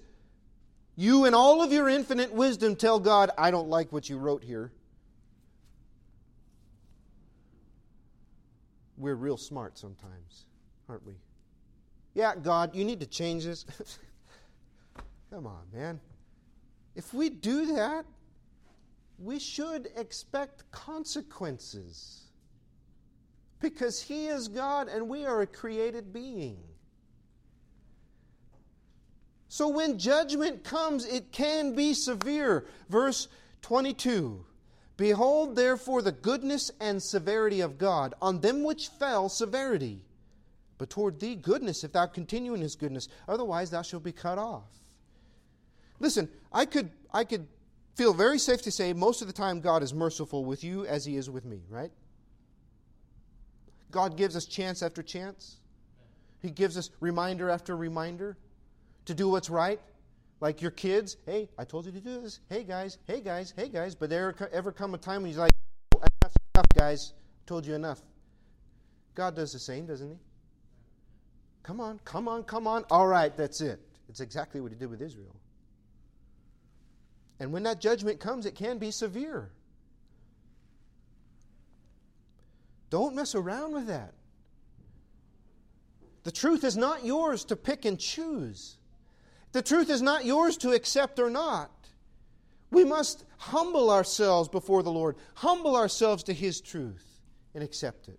you, 0.96 1.24
in 1.24 1.34
all 1.34 1.62
of 1.62 1.72
your 1.72 1.88
infinite 1.88 2.32
wisdom, 2.32 2.76
tell 2.76 3.00
God, 3.00 3.30
I 3.36 3.50
don't 3.50 3.68
like 3.68 3.92
what 3.92 4.08
you 4.08 4.18
wrote 4.18 4.44
here. 4.44 4.70
We're 8.96 9.16
real 9.16 9.36
smart 9.36 9.76
sometimes, 9.76 10.46
aren't 10.88 11.04
we? 11.04 11.14
Yeah, 12.14 12.34
God, 12.40 12.76
you 12.76 12.84
need 12.84 13.00
to 13.00 13.06
change 13.06 13.44
this. 13.44 13.66
Come 15.34 15.48
on, 15.48 15.64
man. 15.72 16.00
If 16.94 17.12
we 17.12 17.28
do 17.28 17.74
that, 17.74 18.04
we 19.18 19.40
should 19.40 19.88
expect 19.96 20.70
consequences. 20.70 22.26
Because 23.58 24.00
He 24.00 24.28
is 24.28 24.46
God 24.46 24.86
and 24.86 25.08
we 25.08 25.26
are 25.26 25.42
a 25.42 25.46
created 25.48 26.12
being. 26.12 26.58
So 29.48 29.66
when 29.66 29.98
judgment 29.98 30.62
comes, 30.62 31.04
it 31.04 31.32
can 31.32 31.74
be 31.74 31.94
severe. 31.94 32.66
Verse 32.88 33.26
22 33.62 34.46
Behold, 34.96 35.56
therefore, 35.56 36.00
the 36.00 36.12
goodness 36.12 36.70
and 36.80 37.02
severity 37.02 37.60
of 37.60 37.76
God. 37.76 38.14
On 38.22 38.40
them 38.40 38.62
which 38.62 38.86
fell, 38.86 39.28
severity. 39.28 40.04
But 40.78 40.90
toward 40.90 41.18
thee, 41.18 41.34
goodness, 41.34 41.82
if 41.82 41.90
thou 41.90 42.06
continue 42.06 42.54
in 42.54 42.60
his 42.60 42.76
goodness. 42.76 43.08
Otherwise, 43.26 43.70
thou 43.70 43.82
shalt 43.82 44.04
be 44.04 44.12
cut 44.12 44.38
off. 44.38 44.83
Listen, 46.00 46.28
I 46.52 46.64
could, 46.64 46.90
I 47.12 47.24
could 47.24 47.46
feel 47.94 48.12
very 48.12 48.38
safe 48.38 48.62
to 48.62 48.70
say 48.70 48.92
most 48.92 49.20
of 49.20 49.26
the 49.26 49.32
time 49.32 49.60
God 49.60 49.82
is 49.82 49.94
merciful 49.94 50.44
with 50.44 50.64
you 50.64 50.86
as 50.86 51.04
he 51.04 51.16
is 51.16 51.30
with 51.30 51.44
me, 51.44 51.60
right? 51.68 51.92
God 53.90 54.16
gives 54.16 54.36
us 54.36 54.46
chance 54.46 54.82
after 54.82 55.02
chance. 55.02 55.58
He 56.42 56.50
gives 56.50 56.76
us 56.76 56.90
reminder 57.00 57.48
after 57.48 57.76
reminder 57.76 58.36
to 59.06 59.14
do 59.14 59.28
what's 59.28 59.48
right. 59.48 59.80
Like 60.40 60.60
your 60.60 60.72
kids, 60.72 61.16
hey, 61.26 61.48
I 61.56 61.64
told 61.64 61.86
you 61.86 61.92
to 61.92 62.00
do 62.00 62.20
this. 62.20 62.40
Hey 62.50 62.64
guys, 62.64 62.98
hey 63.06 63.20
guys, 63.20 63.54
hey 63.56 63.68
guys. 63.68 63.94
But 63.94 64.10
there 64.10 64.34
ever 64.52 64.72
come 64.72 64.94
a 64.94 64.98
time 64.98 65.22
when 65.22 65.30
you're 65.30 65.40
like, 65.40 65.52
enough, 65.94 66.36
enough, 66.54 66.66
guys. 66.74 67.12
Told 67.46 67.64
you 67.64 67.74
enough. 67.74 68.02
God 69.14 69.36
does 69.36 69.52
the 69.52 69.58
same, 69.58 69.86
doesn't 69.86 70.10
He? 70.10 70.16
Come 71.62 71.80
on, 71.80 72.00
come 72.04 72.28
on, 72.28 72.42
come 72.42 72.66
on. 72.66 72.84
All 72.90 73.06
right, 73.06 73.34
that's 73.36 73.60
it. 73.60 73.80
It's 74.08 74.20
exactly 74.20 74.60
what 74.60 74.72
He 74.72 74.76
did 74.76 74.90
with 74.90 75.00
Israel. 75.00 75.34
And 77.40 77.52
when 77.52 77.64
that 77.64 77.80
judgment 77.80 78.20
comes, 78.20 78.46
it 78.46 78.54
can 78.54 78.78
be 78.78 78.90
severe. 78.90 79.50
Don't 82.90 83.14
mess 83.14 83.34
around 83.34 83.72
with 83.72 83.88
that. 83.88 84.14
The 86.22 86.32
truth 86.32 86.64
is 86.64 86.76
not 86.76 87.04
yours 87.04 87.44
to 87.46 87.56
pick 87.56 87.84
and 87.84 87.98
choose. 87.98 88.78
The 89.52 89.62
truth 89.62 89.90
is 89.90 90.00
not 90.00 90.24
yours 90.24 90.56
to 90.58 90.72
accept 90.72 91.18
or 91.18 91.28
not. 91.28 91.70
We 92.70 92.84
must 92.84 93.24
humble 93.36 93.90
ourselves 93.90 94.48
before 94.48 94.82
the 94.82 94.90
Lord, 94.90 95.16
humble 95.34 95.76
ourselves 95.76 96.22
to 96.24 96.32
His 96.32 96.60
truth, 96.60 97.20
and 97.54 97.62
accept 97.62 98.08
it. 98.08 98.18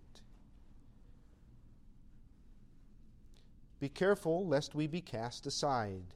Be 3.80 3.90
careful 3.90 4.48
lest 4.48 4.76
we 4.76 4.88
be 4.88 5.02
cast 5.02 5.46
aside 5.46 6.14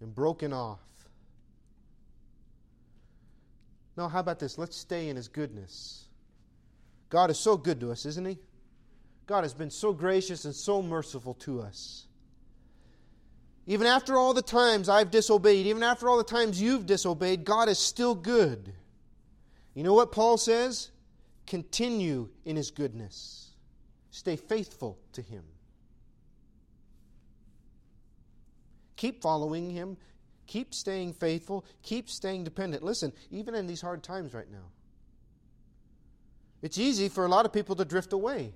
and 0.00 0.14
broken 0.14 0.52
off. 0.52 0.80
No, 3.96 4.08
how 4.08 4.20
about 4.20 4.38
this? 4.38 4.58
Let's 4.58 4.76
stay 4.76 5.08
in 5.08 5.16
His 5.16 5.28
goodness. 5.28 6.06
God 7.10 7.30
is 7.30 7.38
so 7.38 7.56
good 7.56 7.80
to 7.80 7.92
us, 7.92 8.06
isn't 8.06 8.26
He? 8.26 8.38
God 9.26 9.44
has 9.44 9.54
been 9.54 9.70
so 9.70 9.92
gracious 9.92 10.44
and 10.44 10.54
so 10.54 10.82
merciful 10.82 11.34
to 11.34 11.60
us. 11.60 12.06
Even 13.66 13.86
after 13.86 14.16
all 14.16 14.34
the 14.34 14.42
times 14.42 14.88
I've 14.88 15.10
disobeyed, 15.10 15.66
even 15.66 15.82
after 15.82 16.08
all 16.08 16.18
the 16.18 16.24
times 16.24 16.60
you've 16.60 16.86
disobeyed, 16.86 17.44
God 17.44 17.68
is 17.68 17.78
still 17.78 18.14
good. 18.14 18.72
You 19.74 19.84
know 19.84 19.94
what 19.94 20.10
Paul 20.12 20.36
says? 20.36 20.90
Continue 21.46 22.28
in 22.44 22.56
his 22.56 22.70
goodness. 22.70 23.50
Stay 24.10 24.36
faithful 24.36 24.98
to 25.12 25.22
him. 25.22 25.44
Keep 28.96 29.22
following 29.22 29.70
him. 29.70 29.96
Keep 30.46 30.74
staying 30.74 31.14
faithful. 31.14 31.64
Keep 31.82 32.08
staying 32.08 32.44
dependent. 32.44 32.82
Listen, 32.82 33.12
even 33.30 33.54
in 33.54 33.66
these 33.66 33.80
hard 33.80 34.02
times 34.02 34.34
right 34.34 34.50
now, 34.50 34.70
it's 36.60 36.78
easy 36.78 37.08
for 37.08 37.24
a 37.24 37.28
lot 37.28 37.44
of 37.44 37.52
people 37.52 37.74
to 37.76 37.84
drift 37.84 38.12
away. 38.12 38.52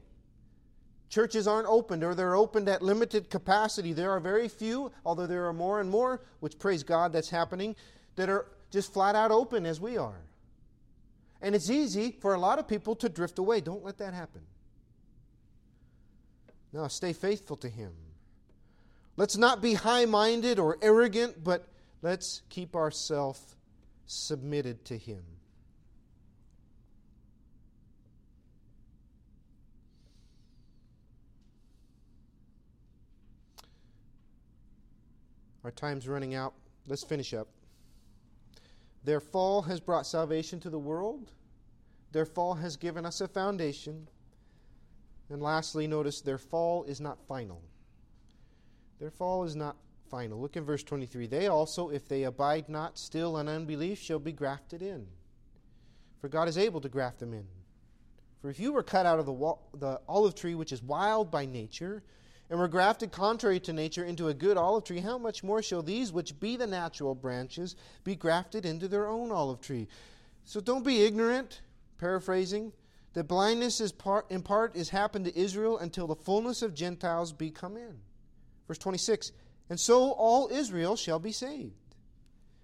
Churches 1.09 1.47
aren't 1.47 1.69
opened 1.69 2.03
or 2.03 2.15
they're 2.15 2.35
opened 2.35 2.69
at 2.69 2.83
limited 2.83 3.31
capacity. 3.31 3.93
There 3.93 4.11
are 4.11 4.21
very 4.21 4.49
few, 4.49 4.93
although 5.05 5.27
there 5.27 5.47
are 5.47 5.53
more 5.53 5.81
and 5.81 5.89
more, 5.89 6.23
which 6.41 6.59
praise 6.59 6.83
God 6.83 7.13
that's 7.13 7.31
happening, 7.31 7.77
that 8.17 8.29
are 8.29 8.47
just 8.71 8.93
flat 8.93 9.15
out 9.15 9.31
open 9.31 9.67
as 9.67 9.81
we 9.81 9.97
are. 9.97 10.21
And 11.41 11.55
it's 11.55 11.71
easy 11.71 12.17
for 12.21 12.35
a 12.35 12.41
lot 12.41 12.59
of 12.59 12.67
people 12.67 12.97
to 12.97 13.09
drift 13.09 13.39
away. 13.39 13.61
Don't 13.61 13.85
let 13.85 13.99
that 13.99 14.15
happen. 14.15 14.43
Now, 16.73 16.89
stay 16.89 17.13
faithful 17.13 17.57
to 17.59 17.69
Him. 17.69 17.93
Let's 19.17 19.37
not 19.37 19.63
be 19.63 19.75
high 19.75 20.05
minded 20.05 20.59
or 20.59 20.77
arrogant, 20.83 21.43
but 21.43 21.67
let's 22.07 22.43
keep 22.51 22.77
ourselves 22.77 23.57
submitted 24.07 24.85
to 24.85 24.97
Him. 24.97 25.25
Our 35.65 35.73
time's 35.73 36.07
running 36.07 36.37
out. 36.37 36.55
Let's 36.87 37.03
finish 37.03 37.35
up. 37.35 37.49
Their 39.03 39.19
fall 39.19 39.63
has 39.63 39.81
brought 39.81 40.07
salvation 40.07 40.61
to 40.61 40.71
the 40.71 40.79
world. 40.79 41.33
Their 42.13 42.25
fall 42.25 42.55
has 42.55 42.77
given 42.77 43.05
us 43.05 43.21
a 43.21 43.27
foundation. 43.27 44.07
And 45.29 45.43
lastly, 45.43 45.89
notice 45.89 46.21
their 46.21 46.39
fall 46.39 46.85
is 46.85 47.01
not 47.01 47.19
final. 47.27 47.61
Their 49.01 49.11
fall 49.11 49.43
is 49.43 49.57
not 49.57 49.75
final. 50.07 50.41
Look 50.41 50.57
in 50.57 50.65
verse 50.65 50.83
23. 50.83 51.27
They 51.27 51.47
also, 51.49 51.91
if 51.91 52.09
they 52.09 52.25
abide 52.25 52.69
not 52.69 52.99
still 52.99 53.39
in 53.39 53.49
unbelief, 53.49 53.99
shall 53.99 54.19
be 54.19 54.33
grafted 54.33 54.83
in. 54.83 55.07
For 56.21 56.29
God 56.29 56.49
is 56.49 56.59
able 56.59 56.81
to 56.81 56.89
graft 56.89 57.19
them 57.19 57.33
in. 57.33 57.47
For 58.41 58.51
if 58.51 58.61
you 58.61 58.73
were 58.73 58.83
cut 58.83 59.07
out 59.07 59.19
of 59.19 59.27
the, 59.27 59.55
the 59.79 60.01
olive 60.09 60.35
tree, 60.35 60.55
which 60.55 60.73
is 60.73 60.83
wild 60.83 61.31
by 61.31 61.47
nature, 61.47 62.03
and 62.49 62.59
were 62.59 62.69
grafted 62.69 63.11
contrary 63.11 63.59
to 63.61 63.73
nature 63.73 64.05
into 64.05 64.29
a 64.29 64.35
good 64.35 64.57
olive 64.57 64.85
tree, 64.85 65.01
how 65.01 65.19
much 65.19 65.43
more 65.43 65.63
shall 65.63 65.83
these, 65.83 66.13
which 66.13 66.39
be 66.39 66.57
the 66.57 66.67
natural 66.67 67.15
branches, 67.15 67.77
be 68.05 68.15
grafted 68.15 68.65
into 68.65 68.89
their 68.89 69.09
own 69.09 69.33
olive 69.33 69.61
tree? 69.61 69.89
So 70.45 70.61
don't 70.61 70.85
be 70.85 71.03
ignorant, 71.03 71.63
paraphrasing. 71.99 72.73
that 73.15 73.25
blindness 73.25 73.81
is 73.81 73.91
part, 73.91 74.31
in 74.31 74.43
part 74.43 74.77
is 74.77 74.91
happened 74.91 75.25
to 75.25 75.37
Israel 75.37 75.79
until 75.79 76.07
the 76.07 76.15
fullness 76.15 76.63
of 76.63 76.75
Gentiles 76.75 77.33
be 77.33 77.51
come 77.51 77.77
in. 77.77 77.99
Verse 78.69 78.79
26 78.79 79.33
And 79.69 79.81
so 79.81 80.13
all 80.13 80.49
Israel 80.49 80.97
shall 80.97 81.19
be 81.19 81.33
saved. 81.33 81.75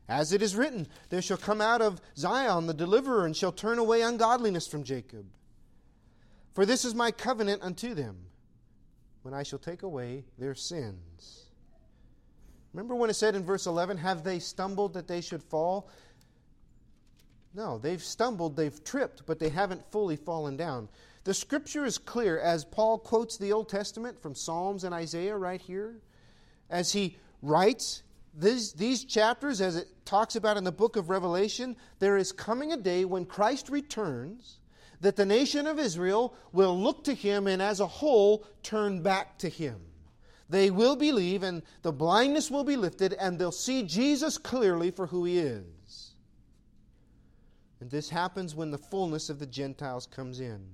As 0.09 0.32
it 0.32 0.42
is 0.42 0.57
written, 0.57 0.86
There 1.09 1.22
shall 1.22 1.36
come 1.36 1.61
out 1.61 1.80
of 1.80 2.00
Zion 2.16 2.66
the 2.66 2.74
deliverer, 2.74 3.24
and 3.24 3.36
shall 3.36 3.53
turn 3.53 3.78
away 3.78 4.03
ungodliness 4.03 4.66
from 4.66 4.84
Jacob. 4.84 5.26
For 6.55 6.66
this 6.66 6.84
is 6.84 6.94
my 6.94 7.11
covenant 7.11 7.62
unto 7.62 7.94
them 7.94 8.16
when 9.22 9.34
I 9.34 9.42
shall 9.42 9.59
take 9.59 9.82
away 9.82 10.24
their 10.38 10.55
sins. 10.55 11.46
Remember 12.72 12.94
when 12.94 13.11
it 13.11 13.14
said 13.14 13.34
in 13.34 13.44
verse 13.44 13.66
11, 13.66 13.98
Have 13.98 14.24
they 14.24 14.38
stumbled 14.38 14.94
that 14.94 15.09
they 15.09 15.20
should 15.20 15.42
fall? 15.42 15.88
No, 17.55 17.78
they've 17.78 18.03
stumbled, 18.03 18.57
they've 18.57 18.82
tripped, 18.82 19.26
but 19.26 19.38
they 19.38 19.50
haven't 19.50 19.90
fully 19.90 20.16
fallen 20.16 20.57
down. 20.57 20.88
The 21.24 21.34
scripture 21.34 21.84
is 21.84 21.98
clear 21.98 22.38
as 22.38 22.64
Paul 22.64 22.98
quotes 22.98 23.36
the 23.36 23.53
Old 23.53 23.68
Testament 23.68 24.20
from 24.20 24.34
Psalms 24.34 24.84
and 24.84 24.94
Isaiah 24.94 25.36
right 25.36 25.61
here. 25.61 26.00
As 26.72 26.90
he 26.90 27.18
writes 27.42 28.02
these, 28.34 28.72
these 28.72 29.04
chapters, 29.04 29.60
as 29.60 29.76
it 29.76 29.88
talks 30.04 30.34
about 30.34 30.56
in 30.56 30.64
the 30.64 30.72
book 30.72 30.96
of 30.96 31.10
Revelation, 31.10 31.76
there 31.98 32.16
is 32.16 32.32
coming 32.32 32.72
a 32.72 32.76
day 32.76 33.04
when 33.04 33.26
Christ 33.26 33.68
returns 33.68 34.58
that 35.02 35.16
the 35.16 35.26
nation 35.26 35.66
of 35.66 35.78
Israel 35.78 36.34
will 36.52 36.78
look 36.78 37.04
to 37.04 37.14
him 37.14 37.46
and 37.46 37.60
as 37.60 37.80
a 37.80 37.86
whole 37.86 38.46
turn 38.62 39.02
back 39.02 39.38
to 39.38 39.48
him. 39.48 39.80
They 40.48 40.70
will 40.70 40.96
believe, 40.96 41.42
and 41.42 41.62
the 41.82 41.92
blindness 41.92 42.50
will 42.50 42.64
be 42.64 42.76
lifted, 42.76 43.12
and 43.14 43.38
they'll 43.38 43.52
see 43.52 43.82
Jesus 43.82 44.38
clearly 44.38 44.90
for 44.90 45.06
who 45.06 45.24
he 45.24 45.38
is. 45.38 46.14
And 47.80 47.90
this 47.90 48.08
happens 48.08 48.54
when 48.54 48.70
the 48.70 48.78
fullness 48.78 49.28
of 49.28 49.38
the 49.38 49.46
Gentiles 49.46 50.06
comes 50.06 50.40
in. 50.40 50.64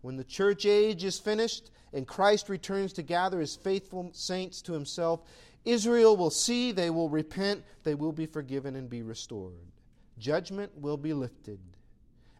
When 0.00 0.16
the 0.16 0.24
church 0.24 0.66
age 0.66 1.04
is 1.04 1.18
finished 1.18 1.70
and 1.92 2.06
Christ 2.06 2.48
returns 2.48 2.92
to 2.94 3.02
gather 3.02 3.40
his 3.40 3.56
faithful 3.56 4.10
saints 4.12 4.62
to 4.62 4.72
himself, 4.72 5.22
Israel 5.66 6.16
will 6.16 6.30
see, 6.30 6.70
they 6.70 6.90
will 6.90 7.10
repent, 7.10 7.64
they 7.82 7.96
will 7.96 8.12
be 8.12 8.24
forgiven 8.24 8.76
and 8.76 8.88
be 8.88 9.02
restored. 9.02 9.72
Judgment 10.16 10.70
will 10.78 10.96
be 10.96 11.12
lifted. 11.12 11.58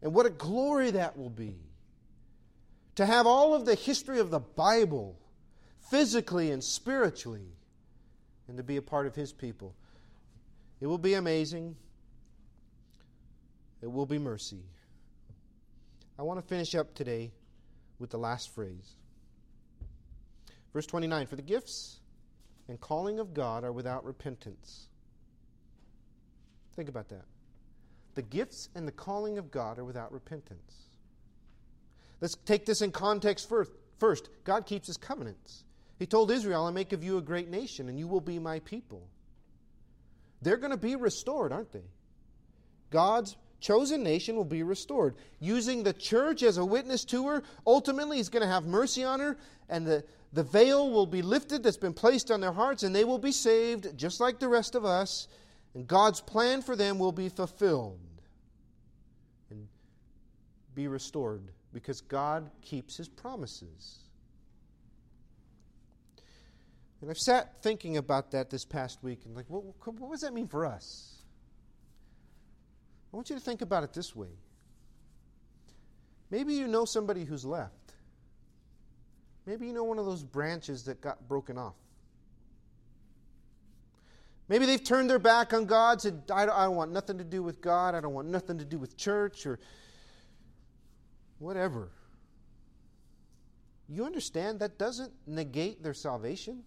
And 0.01 0.15
what 0.15 0.27
a 0.27 0.31
glory 0.31 0.93
that 0.93 1.19
will 1.19 1.29
be! 1.29 1.57
To 2.95 3.05
have 3.05 3.27
all 3.27 3.53
of 3.53 3.67
the 3.67 3.75
history 3.75 4.21
of 4.21 4.31
the 4.31 4.39
Bible 4.39 5.19
physically 5.91 6.53
and 6.53 6.63
spiritually, 6.63 7.49
and 8.49 8.57
to 8.57 8.63
be 8.63 8.77
a 8.77 8.83
part 8.83 9.07
of 9.07 9.15
His 9.15 9.33
people. 9.33 9.75
It 10.81 10.87
will 10.87 10.97
be 10.97 11.15
amazing. 11.15 11.77
It 13.83 13.91
will 13.91 14.07
be 14.07 14.19
mercy. 14.19 14.63
I 16.19 16.23
want 16.23 16.41
to 16.41 16.47
finish 16.47 16.75
up 16.75 16.95
today 16.95 17.33
with 17.99 18.11
the 18.11 18.19
last 18.19 18.55
phrase. 18.55 18.95
Verse 20.73 20.87
29 20.87 21.27
For 21.27 21.37
the 21.37 21.43
gifts 21.43 21.99
and 22.69 22.81
calling 22.81 23.19
of 23.19 23.35
God 23.35 23.65
are 23.65 23.73
without 23.73 24.05
repentance. 24.05 24.89
Think 26.75 26.89
about 26.89 27.09
that. 27.09 27.25
The 28.15 28.23
gifts 28.23 28.69
and 28.75 28.87
the 28.87 28.93
calling 28.93 29.39
of 29.39 29.51
God 29.51 29.79
are 29.79 29.85
without 29.85 30.13
repentance. 30.13 30.87
Let's 32.21 32.37
take 32.45 32.67
this 32.67 32.83
in 32.83 32.93
context 32.93 33.49
first. 33.49 33.73
First, 33.99 34.29
God 34.45 34.67
keeps 34.67 34.87
his 34.87 34.97
covenants. 34.97 35.65
He 35.99 36.07
told 36.07 36.31
Israel, 36.31 36.65
I'll 36.65 36.73
make 36.73 36.93
of 36.93 37.03
you 37.03 37.17
a 37.19 37.23
great 37.23 37.49
nation, 37.49 37.89
and 37.89 37.99
you 37.99 38.07
will 38.09 38.21
be 38.21 38.39
my 38.39 38.61
people. 38.61 39.09
They're 40.43 40.59
going 40.59 40.71
to 40.71 40.77
be 40.77 40.97
restored, 40.97 41.53
aren't 41.53 41.73
they? 41.73 41.85
God's 42.91 43.37
chosen 43.61 44.03
nation 44.03 44.37
will 44.37 44.45
be 44.45 44.63
restored. 44.63 45.15
Using 45.41 45.83
the 45.83 45.95
church 45.95 46.43
as 46.43 46.59
a 46.59 46.65
witness 46.65 47.05
to 47.07 47.27
her, 47.29 47.43
ultimately, 47.67 48.19
He's 48.19 48.29
going 48.29 48.43
to 48.43 48.49
have 48.49 48.65
mercy 48.65 49.03
on 49.03 49.21
her, 49.21 49.39
and 49.69 49.87
the, 49.87 50.05
the 50.33 50.43
veil 50.43 50.91
will 50.91 51.07
be 51.07 51.23
lifted 51.23 51.63
that's 51.63 51.77
been 51.77 51.93
placed 51.93 52.31
on 52.31 52.41
their 52.41 52.53
hearts, 52.53 52.83
and 52.83 52.95
they 52.95 53.05
will 53.05 53.19
be 53.19 53.33
saved 53.33 53.97
just 53.97 54.21
like 54.21 54.39
the 54.39 54.49
rest 54.49 54.75
of 54.75 54.85
us, 54.85 55.29
and 55.75 55.87
God's 55.87 56.21
plan 56.21 56.63
for 56.63 56.77
them 56.77 56.99
will 56.99 57.13
be 57.13 57.29
fulfilled 57.29 58.01
and 59.51 59.67
be 60.75 60.89
restored 60.89 61.51
because 61.73 62.01
God 62.01 62.51
keeps 62.63 62.97
His 62.97 63.09
promises. 63.09 64.01
And 67.01 67.11
I've 67.11 67.19
sat 67.19 67.63
thinking 67.63 67.99
about 67.99 68.31
that 68.31 68.51
this 68.51 68.65
past 68.65 69.03
week 69.03 69.21
and, 69.27 69.37
like, 69.37 69.45
what, 69.49 69.63
what 69.99 70.13
does 70.13 70.23
that 70.23 70.33
mean 70.33 70.49
for 70.49 70.65
us? 70.65 71.23
I 73.13 73.17
want 73.17 73.31
you 73.31 73.37
to 73.37 73.43
think 73.43 73.63
about 73.63 73.85
it 73.85 73.93
this 73.93 74.17
way. 74.17 74.31
Maybe 76.31 76.55
you 76.55 76.67
know 76.67 76.85
somebody 76.85 77.25
who's 77.25 77.45
left. 77.45 77.86
Maybe 79.47 79.67
you 79.69 79.73
know 79.73 79.85
one 79.85 79.99
of 79.99 80.07
those 80.07 80.25
branches 80.25 80.85
that 80.85 81.01
got 81.01 81.29
broken 81.29 81.57
off. 81.57 81.75
Maybe 84.49 84.67
they've 84.67 84.83
turned 84.83 85.09
their 85.09 85.19
back 85.19 85.53
on 85.53 85.67
God, 85.67 86.01
said, 86.01 86.23
I 86.33 86.47
don't, 86.47 86.57
I 86.57 86.65
don't 86.65 86.77
want 86.77 86.93
nothing 86.93 87.19
to 87.19 87.25
do 87.25 87.43
with 87.43 87.61
God, 87.61 87.95
I 87.95 88.01
don't 88.01 88.15
want 88.15 88.29
nothing 88.29 88.59
to 88.59 88.65
do 88.65 88.79
with 88.79 88.97
church, 88.97 89.47
or 89.47 89.59
whatever. 91.39 91.91
You 93.89 94.05
understand 94.05 94.61
that 94.61 94.79
doesn't 94.79 95.13
negate 95.27 95.83
their 95.83 95.95
salvation? 95.95 96.63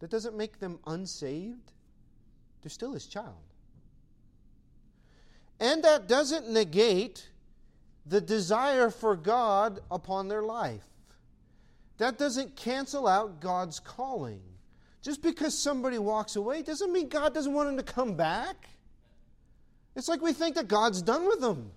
That 0.00 0.10
doesn't 0.10 0.36
make 0.36 0.60
them 0.60 0.78
unsaved. 0.86 1.72
They're 2.62 2.70
still 2.70 2.92
his 2.92 3.06
child. 3.06 3.34
And 5.60 5.82
that 5.82 6.06
doesn't 6.06 6.48
negate 6.48 7.28
the 8.08 8.20
desire 8.20 8.90
for 8.90 9.16
God 9.16 9.80
upon 9.90 10.28
their 10.28 10.42
life. 10.42 10.84
That 11.98 12.16
doesn't 12.16 12.56
cancel 12.56 13.06
out 13.06 13.40
God's 13.40 13.80
calling. 13.80 14.40
Just 15.02 15.22
because 15.22 15.56
somebody 15.56 15.98
walks 15.98 16.36
away 16.36 16.62
doesn't 16.62 16.92
mean 16.92 17.08
God 17.08 17.34
doesn't 17.34 17.52
want 17.52 17.68
them 17.68 17.76
to 17.76 17.92
come 17.92 18.14
back. 18.14 18.68
It's 19.94 20.08
like 20.08 20.22
we 20.22 20.32
think 20.32 20.54
that 20.54 20.68
God's 20.68 21.02
done 21.02 21.26
with 21.26 21.40
them. 21.40 21.72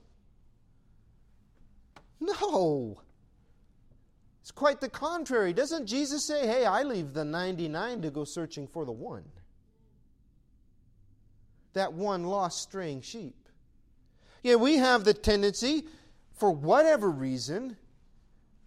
No. 2.20 3.02
It's 4.42 4.52
quite 4.52 4.80
the 4.80 4.90
contrary. 4.90 5.54
Doesn't 5.54 5.88
Jesus 5.88 6.26
say, 6.26 6.48
Hey, 6.48 6.66
I 6.66 6.84
leave 6.84 7.14
the 7.14 7.26
99 7.26 8.04
to 8.04 8.12
go 8.12 8.24
searching 8.24 8.68
for 8.68 8.86
the 8.86 8.92
one? 8.92 9.24
That 11.74 11.94
one 11.94 12.24
lost 12.24 12.62
straying 12.62 13.02
sheep. 13.02 13.36
Yeah, 14.44 14.56
we 14.56 14.78
have 14.78 15.04
the 15.04 15.14
tendency, 15.14 15.86
for 16.42 16.50
whatever 16.50 17.12
reason, 17.12 17.78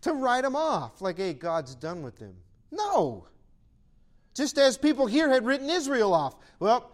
to 0.02 0.12
write 0.12 0.44
them 0.44 0.54
off. 0.54 1.02
Like, 1.02 1.16
hey, 1.16 1.32
God's 1.32 1.74
done 1.74 2.04
with 2.04 2.16
them. 2.20 2.36
No. 2.70 3.26
Just 4.32 4.58
as 4.58 4.78
people 4.78 5.06
here 5.06 5.28
had 5.28 5.44
written 5.44 5.68
Israel 5.68 6.14
off. 6.14 6.36
Well, 6.60 6.92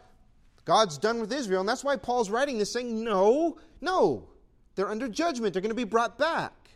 God's 0.65 0.97
done 0.97 1.21
with 1.21 1.35
Israel. 1.35 1.61
And 1.61 1.69
that's 1.69 1.85
why 1.85 1.97
Paul's 1.97 2.31
writing 2.31 2.57
this 2.57 2.73
saying, 2.73 3.05
no, 3.05 3.59
no. 3.83 4.31
They're 4.75 4.89
under 4.89 5.07
judgment. 5.07 5.53
They're 5.53 5.61
going 5.61 5.69
to 5.69 5.75
be 5.75 5.85
brought 5.85 6.17
back. 6.17 6.71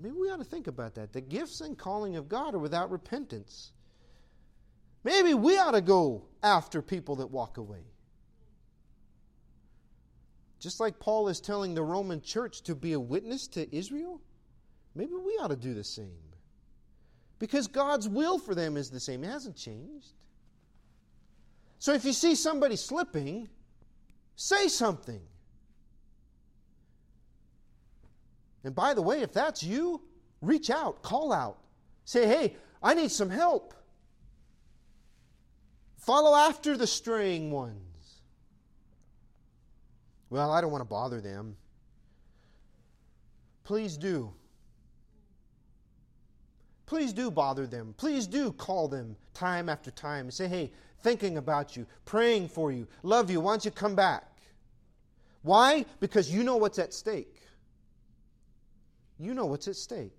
Maybe 0.00 0.14
we 0.14 0.30
ought 0.30 0.38
to 0.38 0.44
think 0.44 0.68
about 0.68 0.94
that. 0.94 1.12
The 1.12 1.20
gifts 1.20 1.60
and 1.60 1.76
calling 1.76 2.14
of 2.14 2.28
God 2.28 2.54
are 2.54 2.60
without 2.60 2.92
repentance. 2.92 3.72
Maybe 5.02 5.34
we 5.34 5.58
ought 5.58 5.72
to 5.72 5.80
go 5.80 6.22
after 6.40 6.80
people 6.80 7.16
that 7.16 7.32
walk 7.32 7.58
away. 7.58 7.82
Just 10.62 10.78
like 10.78 11.00
Paul 11.00 11.26
is 11.26 11.40
telling 11.40 11.74
the 11.74 11.82
Roman 11.82 12.22
church 12.22 12.62
to 12.62 12.76
be 12.76 12.92
a 12.92 13.00
witness 13.00 13.48
to 13.48 13.76
Israel, 13.76 14.20
maybe 14.94 15.12
we 15.12 15.32
ought 15.32 15.48
to 15.48 15.56
do 15.56 15.74
the 15.74 15.82
same. 15.82 16.22
Because 17.40 17.66
God's 17.66 18.08
will 18.08 18.38
for 18.38 18.54
them 18.54 18.76
is 18.76 18.88
the 18.88 19.00
same, 19.00 19.24
it 19.24 19.26
hasn't 19.26 19.56
changed. 19.56 20.12
So 21.80 21.92
if 21.92 22.04
you 22.04 22.12
see 22.12 22.36
somebody 22.36 22.76
slipping, 22.76 23.48
say 24.36 24.68
something. 24.68 25.20
And 28.62 28.72
by 28.72 28.94
the 28.94 29.02
way, 29.02 29.22
if 29.22 29.32
that's 29.32 29.64
you, 29.64 30.00
reach 30.40 30.70
out, 30.70 31.02
call 31.02 31.32
out. 31.32 31.58
Say, 32.04 32.24
hey, 32.28 32.56
I 32.80 32.94
need 32.94 33.10
some 33.10 33.30
help. 33.30 33.74
Follow 35.96 36.36
after 36.36 36.76
the 36.76 36.86
straying 36.86 37.50
ones. 37.50 37.91
Well, 40.32 40.50
I 40.50 40.60
don't 40.60 40.72
want 40.72 40.82
to 40.82 40.88
bother 40.88 41.20
them. 41.20 41.56
Please 43.62 43.96
do. 43.96 44.32
Please 46.86 47.12
do 47.12 47.30
bother 47.30 47.66
them. 47.66 47.94
Please 47.96 48.26
do 48.26 48.52
call 48.52 48.88
them 48.88 49.14
time 49.34 49.68
after 49.68 49.90
time 49.90 50.26
and 50.26 50.34
say, 50.34 50.48
hey, 50.48 50.72
thinking 51.02 51.36
about 51.36 51.76
you, 51.76 51.86
praying 52.04 52.48
for 52.48 52.72
you, 52.72 52.88
love 53.02 53.30
you, 53.30 53.40
why 53.40 53.52
don't 53.52 53.64
you 53.64 53.70
come 53.70 53.94
back? 53.94 54.24
Why? 55.42 55.84
Because 56.00 56.30
you 56.30 56.42
know 56.42 56.56
what's 56.56 56.78
at 56.78 56.92
stake 56.92 57.42
you 59.22 59.34
know 59.34 59.46
what's 59.46 59.68
at 59.68 59.76
stake. 59.76 60.12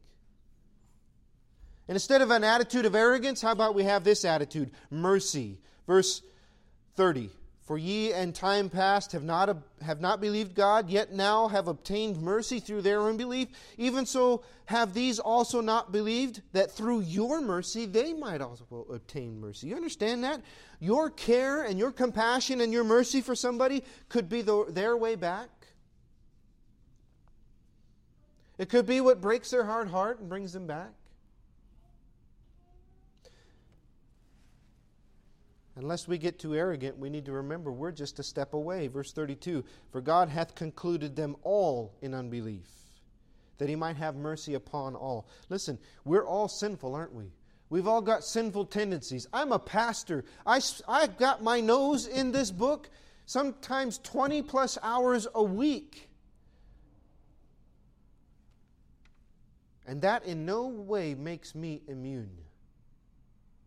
And 1.88 1.96
instead 1.96 2.22
of 2.22 2.32
an 2.32 2.44
attitude 2.44 2.86
of 2.86 2.96
arrogance, 2.96 3.42
how 3.42 3.52
about 3.52 3.76
we 3.76 3.84
have 3.84 4.04
this 4.04 4.24
attitude? 4.24 4.72
Mercy. 4.90 5.60
Verse 5.86 6.22
30. 6.96 7.30
For 7.64 7.78
ye 7.78 8.12
in 8.12 8.34
time 8.34 8.70
past 8.70 9.14
have 9.14 9.24
not, 9.24 9.58
have 9.82 10.02
not 10.02 10.20
believed 10.20 10.54
God, 10.54 10.90
yet 10.90 11.14
now 11.14 11.48
have 11.48 11.70
obtained 11.70 12.22
mercy 12.22 12.60
through 12.60 12.82
their 12.82 13.02
unbelief. 13.02 13.48
Even 13.78 14.06
so 14.06 14.44
have 14.66 14.94
these 14.94 15.18
also 15.18 15.62
not 15.62 15.94
believed, 15.94 16.42
that 16.52 16.72
through 16.72 17.02
your 17.02 17.40
mercy 17.40 17.86
they 17.86 18.12
might 18.12 18.42
also 18.42 18.86
obtain 18.92 19.40
mercy. 19.40 19.68
You 19.68 19.78
understand 19.78 20.26
that? 20.26 20.42
Your 20.82 21.10
care 21.10 21.64
and 21.64 21.80
your 21.80 21.94
compassion 21.94 22.60
and 22.60 22.74
your 22.74 22.84
mercy 22.84 23.22
for 23.22 23.34
somebody 23.34 23.86
could 24.10 24.28
be 24.28 24.42
the, 24.42 24.66
their 24.68 24.98
way 24.98 25.16
back. 25.16 25.50
It 28.58 28.68
could 28.68 28.86
be 28.86 29.00
what 29.00 29.22
breaks 29.22 29.52
their 29.52 29.64
hard 29.64 29.88
heart 29.88 30.20
and 30.20 30.28
brings 30.28 30.52
them 30.52 30.68
back. 30.68 30.92
Unless 35.76 36.08
we 36.08 36.20
get 36.20 36.38
too 36.38 36.54
arrogant, 36.56 37.00
we 37.00 37.10
need 37.10 37.26
to 37.26 37.32
remember 37.32 37.72
we're 37.72 37.92
just 37.92 38.20
a 38.20 38.24
step 38.24 38.54
away. 38.54 38.88
Verse 38.88 39.12
32 39.12 39.64
For 39.92 40.02
God 40.02 40.30
hath 40.30 40.54
concluded 40.54 41.16
them 41.16 41.36
all 41.42 41.96
in 42.02 42.14
unbelief, 42.14 42.68
that 43.58 43.70
he 43.70 43.76
might 43.76 43.98
have 43.98 44.16
mercy 44.16 44.54
upon 44.54 44.96
all. 44.96 45.28
Listen, 45.50 45.80
we're 46.06 46.26
all 46.26 46.48
sinful, 46.48 46.94
aren't 46.94 47.14
we? 47.14 47.32
We've 47.70 47.88
all 47.88 48.02
got 48.02 48.24
sinful 48.24 48.66
tendencies. 48.66 49.28
I'm 49.34 49.52
a 49.52 49.58
pastor. 49.58 50.26
I, 50.46 50.62
I've 50.88 51.18
got 51.18 51.42
my 51.42 51.60
nose 51.60 52.06
in 52.06 52.32
this 52.32 52.52
book 52.52 52.90
sometimes 53.26 53.98
20 54.00 54.44
plus 54.44 54.78
hours 54.84 55.28
a 55.34 55.42
week. 55.42 56.10
And 59.88 60.04
that 60.04 60.26
in 60.26 60.46
no 60.46 60.68
way 60.68 61.16
makes 61.16 61.56
me 61.56 61.82
immune. 61.88 62.38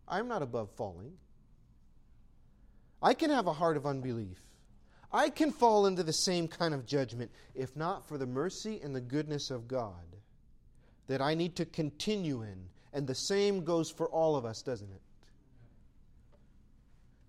I'm 0.07 0.29
not 0.29 0.41
above 0.41 0.69
falling. 0.71 1.11
I 3.01 3.13
can 3.13 3.29
have 3.29 3.47
a 3.47 3.53
heart 3.53 3.77
of 3.77 3.85
unbelief. 3.85 4.41
I 5.11 5.29
can 5.29 5.51
fall 5.51 5.85
into 5.85 6.03
the 6.03 6.11
same 6.11 6.47
kind 6.47 6.73
of 6.73 6.85
judgment 6.85 7.31
if 7.55 7.75
not 7.75 8.07
for 8.07 8.17
the 8.17 8.25
mercy 8.25 8.81
and 8.83 8.95
the 8.95 9.01
goodness 9.01 9.49
of 9.51 9.67
God 9.67 9.93
that 11.07 11.21
I 11.21 11.33
need 11.33 11.55
to 11.57 11.65
continue 11.65 12.41
in. 12.41 12.69
And 12.93 13.07
the 13.07 13.15
same 13.15 13.63
goes 13.63 13.89
for 13.89 14.07
all 14.09 14.35
of 14.35 14.45
us, 14.45 14.61
doesn't 14.61 14.91
it? 14.91 15.01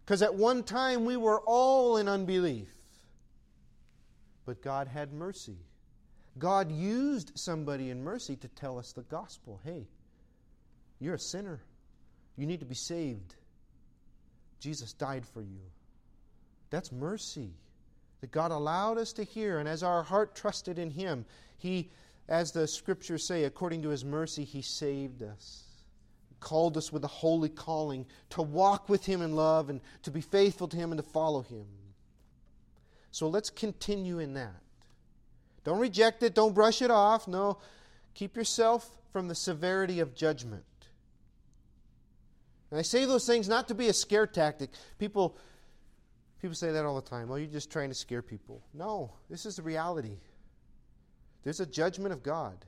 Because 0.04 0.22
at 0.22 0.34
one 0.34 0.62
time 0.62 1.04
we 1.04 1.16
were 1.16 1.40
all 1.40 1.98
in 1.98 2.08
unbelief. 2.08 2.68
But 4.46 4.62
God 4.62 4.88
had 4.88 5.12
mercy. 5.12 5.58
God 6.38 6.72
used 6.72 7.32
somebody 7.34 7.90
in 7.90 8.02
mercy 8.02 8.36
to 8.36 8.48
tell 8.48 8.78
us 8.78 8.92
the 8.92 9.02
gospel. 9.02 9.60
Hey, 9.64 9.86
you're 10.98 11.16
a 11.16 11.20
sinner. 11.20 11.60
You 12.36 12.46
need 12.46 12.60
to 12.60 12.66
be 12.66 12.74
saved. 12.74 13.34
Jesus 14.60 14.92
died 14.92 15.24
for 15.26 15.40
you. 15.40 15.60
That's 16.70 16.92
mercy 16.92 17.50
that 18.20 18.32
God 18.32 18.50
allowed 18.50 18.98
us 18.98 19.12
to 19.14 19.24
hear. 19.24 19.58
And 19.58 19.68
as 19.68 19.82
our 19.82 20.02
heart 20.02 20.34
trusted 20.34 20.78
in 20.78 20.90
Him, 20.90 21.24
He, 21.58 21.90
as 22.28 22.52
the 22.52 22.66
scriptures 22.66 23.26
say, 23.26 23.44
according 23.44 23.82
to 23.82 23.88
His 23.88 24.04
mercy, 24.04 24.44
He 24.44 24.62
saved 24.62 25.22
us. 25.22 25.64
Called 26.40 26.76
us 26.76 26.92
with 26.92 27.04
a 27.04 27.08
holy 27.08 27.48
calling 27.48 28.06
to 28.30 28.42
walk 28.42 28.88
with 28.88 29.04
Him 29.04 29.22
in 29.22 29.34
love 29.34 29.70
and 29.70 29.80
to 30.02 30.10
be 30.10 30.20
faithful 30.20 30.68
to 30.68 30.76
Him 30.76 30.92
and 30.92 31.02
to 31.02 31.08
follow 31.08 31.42
Him. 31.42 31.66
So 33.10 33.28
let's 33.28 33.50
continue 33.50 34.18
in 34.18 34.34
that. 34.34 34.62
Don't 35.64 35.80
reject 35.80 36.22
it, 36.22 36.34
don't 36.34 36.54
brush 36.54 36.82
it 36.82 36.90
off. 36.90 37.26
No, 37.26 37.58
keep 38.14 38.36
yourself 38.36 38.88
from 39.12 39.28
the 39.28 39.34
severity 39.34 40.00
of 40.00 40.14
judgment. 40.14 40.64
And 42.70 42.78
I 42.78 42.82
say 42.82 43.04
those 43.04 43.26
things 43.26 43.48
not 43.48 43.68
to 43.68 43.74
be 43.74 43.88
a 43.88 43.92
scare 43.92 44.26
tactic. 44.26 44.70
People, 44.98 45.36
people 46.40 46.54
say 46.54 46.72
that 46.72 46.84
all 46.84 46.96
the 46.96 47.08
time. 47.08 47.28
Well, 47.28 47.38
you're 47.38 47.48
just 47.48 47.70
trying 47.70 47.88
to 47.88 47.94
scare 47.94 48.22
people. 48.22 48.62
No, 48.74 49.12
this 49.30 49.46
is 49.46 49.56
the 49.56 49.62
reality. 49.62 50.18
There's 51.44 51.60
a 51.60 51.66
judgment 51.66 52.12
of 52.12 52.22
God, 52.22 52.64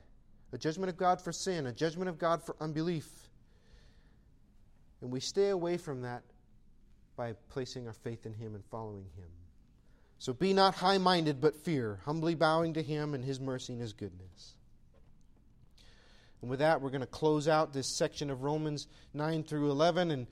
a 0.53 0.57
judgment 0.57 0.89
of 0.89 0.97
God 0.97 1.21
for 1.21 1.31
sin, 1.31 1.67
a 1.67 1.71
judgment 1.71 2.09
of 2.09 2.17
God 2.17 2.43
for 2.43 2.55
unbelief. 2.59 3.09
And 5.01 5.11
we 5.11 5.19
stay 5.19 5.49
away 5.49 5.77
from 5.77 6.01
that 6.01 6.23
by 7.15 7.33
placing 7.49 7.87
our 7.87 7.93
faith 7.93 8.25
in 8.25 8.33
Him 8.33 8.55
and 8.55 8.65
following 8.65 9.05
Him. 9.15 9.29
So 10.17 10.33
be 10.33 10.53
not 10.53 10.75
high 10.75 10.97
minded, 10.97 11.41
but 11.41 11.55
fear, 11.55 11.99
humbly 12.05 12.35
bowing 12.35 12.73
to 12.73 12.81
Him 12.81 13.13
and 13.13 13.23
His 13.23 13.39
mercy 13.39 13.73
and 13.73 13.81
His 13.81 13.93
goodness. 13.93 14.55
And 16.41 16.49
with 16.49 16.59
that, 16.59 16.81
we're 16.81 16.89
going 16.89 17.01
to 17.01 17.07
close 17.07 17.47
out 17.47 17.73
this 17.73 17.97
section 17.97 18.29
of 18.29 18.43
Romans 18.43 18.87
9 19.13 19.43
through 19.43 19.69
11, 19.71 20.11
and 20.11 20.27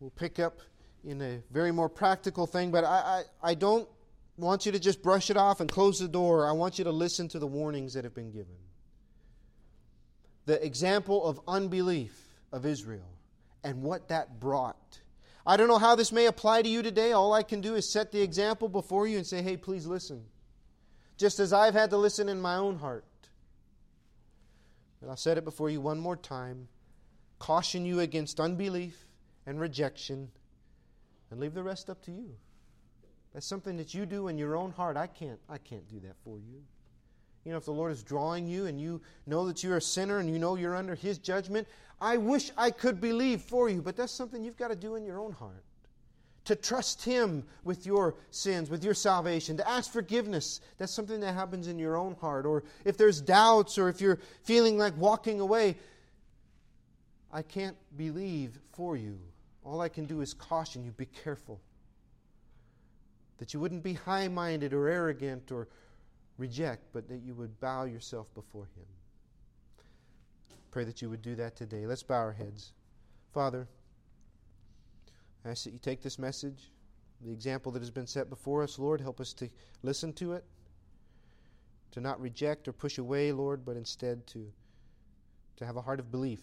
we'll 0.00 0.10
pick 0.10 0.38
up 0.38 0.60
in 1.04 1.20
a 1.20 1.42
very 1.50 1.72
more 1.72 1.88
practical 1.88 2.46
thing. 2.46 2.70
But 2.70 2.84
I, 2.84 3.22
I, 3.42 3.50
I 3.50 3.54
don't 3.54 3.88
want 4.36 4.66
you 4.66 4.72
to 4.72 4.78
just 4.78 5.02
brush 5.02 5.30
it 5.30 5.36
off 5.36 5.60
and 5.60 5.70
close 5.70 5.98
the 5.98 6.08
door. 6.08 6.48
I 6.48 6.52
want 6.52 6.78
you 6.78 6.84
to 6.84 6.92
listen 6.92 7.28
to 7.28 7.38
the 7.38 7.46
warnings 7.46 7.94
that 7.94 8.04
have 8.04 8.14
been 8.14 8.30
given. 8.30 8.56
The 10.46 10.64
example 10.64 11.24
of 11.24 11.40
unbelief 11.46 12.18
of 12.52 12.64
Israel 12.64 13.12
and 13.62 13.82
what 13.82 14.08
that 14.08 14.40
brought. 14.40 15.00
I 15.46 15.56
don't 15.56 15.68
know 15.68 15.78
how 15.78 15.94
this 15.94 16.12
may 16.12 16.26
apply 16.26 16.62
to 16.62 16.68
you 16.68 16.82
today. 16.82 17.12
All 17.12 17.32
I 17.32 17.42
can 17.42 17.60
do 17.60 17.74
is 17.74 17.92
set 17.92 18.12
the 18.12 18.22
example 18.22 18.68
before 18.68 19.06
you 19.06 19.16
and 19.16 19.26
say, 19.26 19.42
hey, 19.42 19.56
please 19.56 19.86
listen. 19.86 20.24
Just 21.16 21.38
as 21.38 21.52
I've 21.52 21.74
had 21.74 21.90
to 21.90 21.96
listen 21.96 22.28
in 22.28 22.40
my 22.40 22.56
own 22.56 22.78
heart. 22.78 23.04
And 25.00 25.10
I'll 25.10 25.16
set 25.16 25.38
it 25.38 25.44
before 25.44 25.70
you 25.70 25.80
one 25.80 25.98
more 25.98 26.16
time. 26.16 26.68
Caution 27.38 27.86
you 27.86 28.00
against 28.00 28.38
unbelief 28.38 29.06
and 29.46 29.58
rejection, 29.58 30.30
and 31.30 31.40
leave 31.40 31.54
the 31.54 31.62
rest 31.62 31.88
up 31.88 32.02
to 32.02 32.10
you. 32.10 32.34
That's 33.32 33.46
something 33.46 33.76
that 33.78 33.94
you 33.94 34.04
do 34.04 34.28
in 34.28 34.36
your 34.36 34.56
own 34.56 34.72
heart. 34.72 34.96
I 34.96 35.06
can't, 35.06 35.38
I 35.48 35.58
can't 35.58 35.88
do 35.88 36.00
that 36.00 36.16
for 36.24 36.38
you. 36.38 36.62
You 37.44 37.52
know, 37.52 37.58
if 37.58 37.64
the 37.64 37.72
Lord 37.72 37.92
is 37.92 38.02
drawing 38.02 38.46
you 38.46 38.66
and 38.66 38.78
you 38.78 39.00
know 39.26 39.46
that 39.46 39.64
you're 39.64 39.78
a 39.78 39.82
sinner 39.82 40.18
and 40.18 40.28
you 40.28 40.38
know 40.38 40.56
you're 40.56 40.76
under 40.76 40.94
His 40.94 41.16
judgment, 41.16 41.66
I 42.00 42.18
wish 42.18 42.50
I 42.58 42.70
could 42.70 43.00
believe 43.00 43.40
for 43.40 43.70
you, 43.70 43.80
but 43.80 43.96
that's 43.96 44.12
something 44.12 44.44
you've 44.44 44.58
got 44.58 44.68
to 44.68 44.76
do 44.76 44.96
in 44.96 45.04
your 45.04 45.18
own 45.18 45.32
heart 45.32 45.64
to 46.50 46.56
trust 46.56 47.04
Him 47.04 47.44
with 47.62 47.86
your 47.86 48.16
sins, 48.32 48.70
with 48.70 48.82
your 48.82 48.92
salvation, 48.92 49.56
to 49.58 49.68
ask 49.68 49.92
forgiveness. 49.92 50.60
That's 50.78 50.92
something 50.92 51.20
that 51.20 51.32
happens 51.32 51.68
in 51.68 51.78
your 51.78 51.96
own 51.96 52.16
heart. 52.20 52.44
Or 52.44 52.64
if 52.84 52.96
there's 52.96 53.20
doubts, 53.20 53.78
or 53.78 53.88
if 53.88 54.00
you're 54.00 54.18
feeling 54.42 54.76
like 54.76 54.96
walking 54.96 55.38
away, 55.38 55.76
I 57.32 57.42
can't 57.42 57.76
believe 57.96 58.58
for 58.72 58.96
you. 58.96 59.16
All 59.64 59.80
I 59.80 59.88
can 59.88 60.06
do 60.06 60.22
is 60.22 60.34
caution 60.34 60.82
you 60.82 60.90
be 60.90 61.06
careful. 61.06 61.60
That 63.38 63.54
you 63.54 63.60
wouldn't 63.60 63.84
be 63.84 63.92
high 63.92 64.26
minded 64.26 64.74
or 64.74 64.88
arrogant 64.88 65.52
or 65.52 65.68
reject, 66.36 66.82
but 66.92 67.08
that 67.10 67.18
you 67.18 67.32
would 67.34 67.60
bow 67.60 67.84
yourself 67.84 68.26
before 68.34 68.64
Him. 68.74 68.86
Pray 70.72 70.82
that 70.82 71.00
you 71.00 71.10
would 71.10 71.22
do 71.22 71.36
that 71.36 71.54
today. 71.54 71.86
Let's 71.86 72.02
bow 72.02 72.16
our 72.16 72.32
heads. 72.32 72.72
Father, 73.32 73.68
I 75.44 75.50
ask 75.50 75.64
that 75.64 75.72
you 75.72 75.78
take 75.78 76.02
this 76.02 76.18
message, 76.18 76.70
the 77.22 77.32
example 77.32 77.72
that 77.72 77.80
has 77.80 77.90
been 77.90 78.06
set 78.06 78.28
before 78.28 78.62
us, 78.62 78.78
Lord, 78.78 79.00
help 79.00 79.20
us 79.20 79.32
to 79.34 79.48
listen 79.82 80.12
to 80.14 80.32
it, 80.32 80.44
to 81.92 82.00
not 82.00 82.20
reject 82.20 82.68
or 82.68 82.72
push 82.72 82.98
away, 82.98 83.32
Lord, 83.32 83.64
but 83.64 83.76
instead 83.76 84.26
to, 84.28 84.52
to 85.56 85.66
have 85.66 85.76
a 85.76 85.82
heart 85.82 86.00
of 86.00 86.10
belief. 86.10 86.40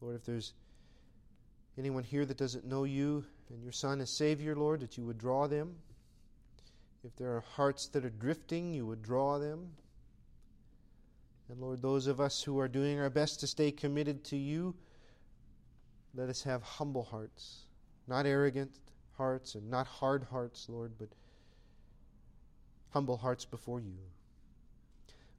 Lord, 0.00 0.14
if 0.16 0.24
there's 0.24 0.54
anyone 1.76 2.04
here 2.04 2.24
that 2.24 2.36
doesn't 2.36 2.64
know 2.64 2.84
you 2.84 3.24
and 3.50 3.62
your 3.62 3.72
Son 3.72 4.00
as 4.00 4.10
Savior, 4.10 4.54
Lord, 4.54 4.80
that 4.80 4.96
you 4.96 5.04
would 5.04 5.18
draw 5.18 5.46
them. 5.46 5.76
If 7.04 7.14
there 7.16 7.34
are 7.34 7.40
hearts 7.40 7.88
that 7.88 8.04
are 8.04 8.10
drifting, 8.10 8.74
you 8.74 8.86
would 8.86 9.02
draw 9.02 9.38
them. 9.38 9.70
And 11.48 11.60
Lord, 11.60 11.80
those 11.80 12.06
of 12.06 12.20
us 12.20 12.42
who 12.42 12.58
are 12.58 12.68
doing 12.68 12.98
our 12.98 13.10
best 13.10 13.40
to 13.40 13.46
stay 13.46 13.70
committed 13.70 14.24
to 14.24 14.36
you, 14.36 14.74
let 16.14 16.28
us 16.28 16.42
have 16.42 16.62
humble 16.62 17.04
hearts, 17.04 17.66
not 18.06 18.26
arrogant 18.26 18.70
hearts 19.16 19.54
and 19.54 19.68
not 19.70 19.86
hard 19.86 20.24
hearts, 20.24 20.68
Lord, 20.68 20.92
but 20.98 21.08
humble 22.90 23.18
hearts 23.18 23.44
before 23.44 23.80
you. 23.80 23.98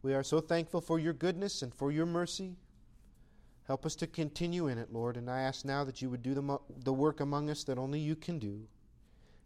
We 0.01 0.13
are 0.13 0.24
so 0.24 0.39
thankful 0.39 0.82
for 0.82 0.99
your 0.99 1.13
goodness 1.13 1.61
and 1.61 1.74
for 1.74 1.91
your 1.91 2.05
mercy. 2.05 2.55
Help 3.67 3.86
us 3.86 3.95
to 3.95 4.07
continue 4.07 4.67
in 4.67 4.78
it, 4.78 4.93
Lord. 4.93 5.17
And 5.17 5.30
I 5.30 5.41
ask 5.41 5.65
now 5.65 5.84
that 5.84 6.01
you 6.01 6.09
would 6.09 6.24
do 6.24 6.34
the, 6.34 6.59
the 6.84 6.93
work 6.93 7.20
among 7.20 7.49
us 7.49 7.63
that 7.65 7.78
only 7.78 7.99
you 7.99 8.15
can 8.15 8.39
do. 8.39 8.61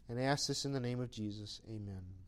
And 0.08 0.20
I 0.20 0.24
ask 0.24 0.48
this 0.48 0.66
in 0.66 0.74
the 0.74 0.80
name 0.80 1.00
of 1.00 1.12
Jesus. 1.12 1.62
Amen. 1.68 2.23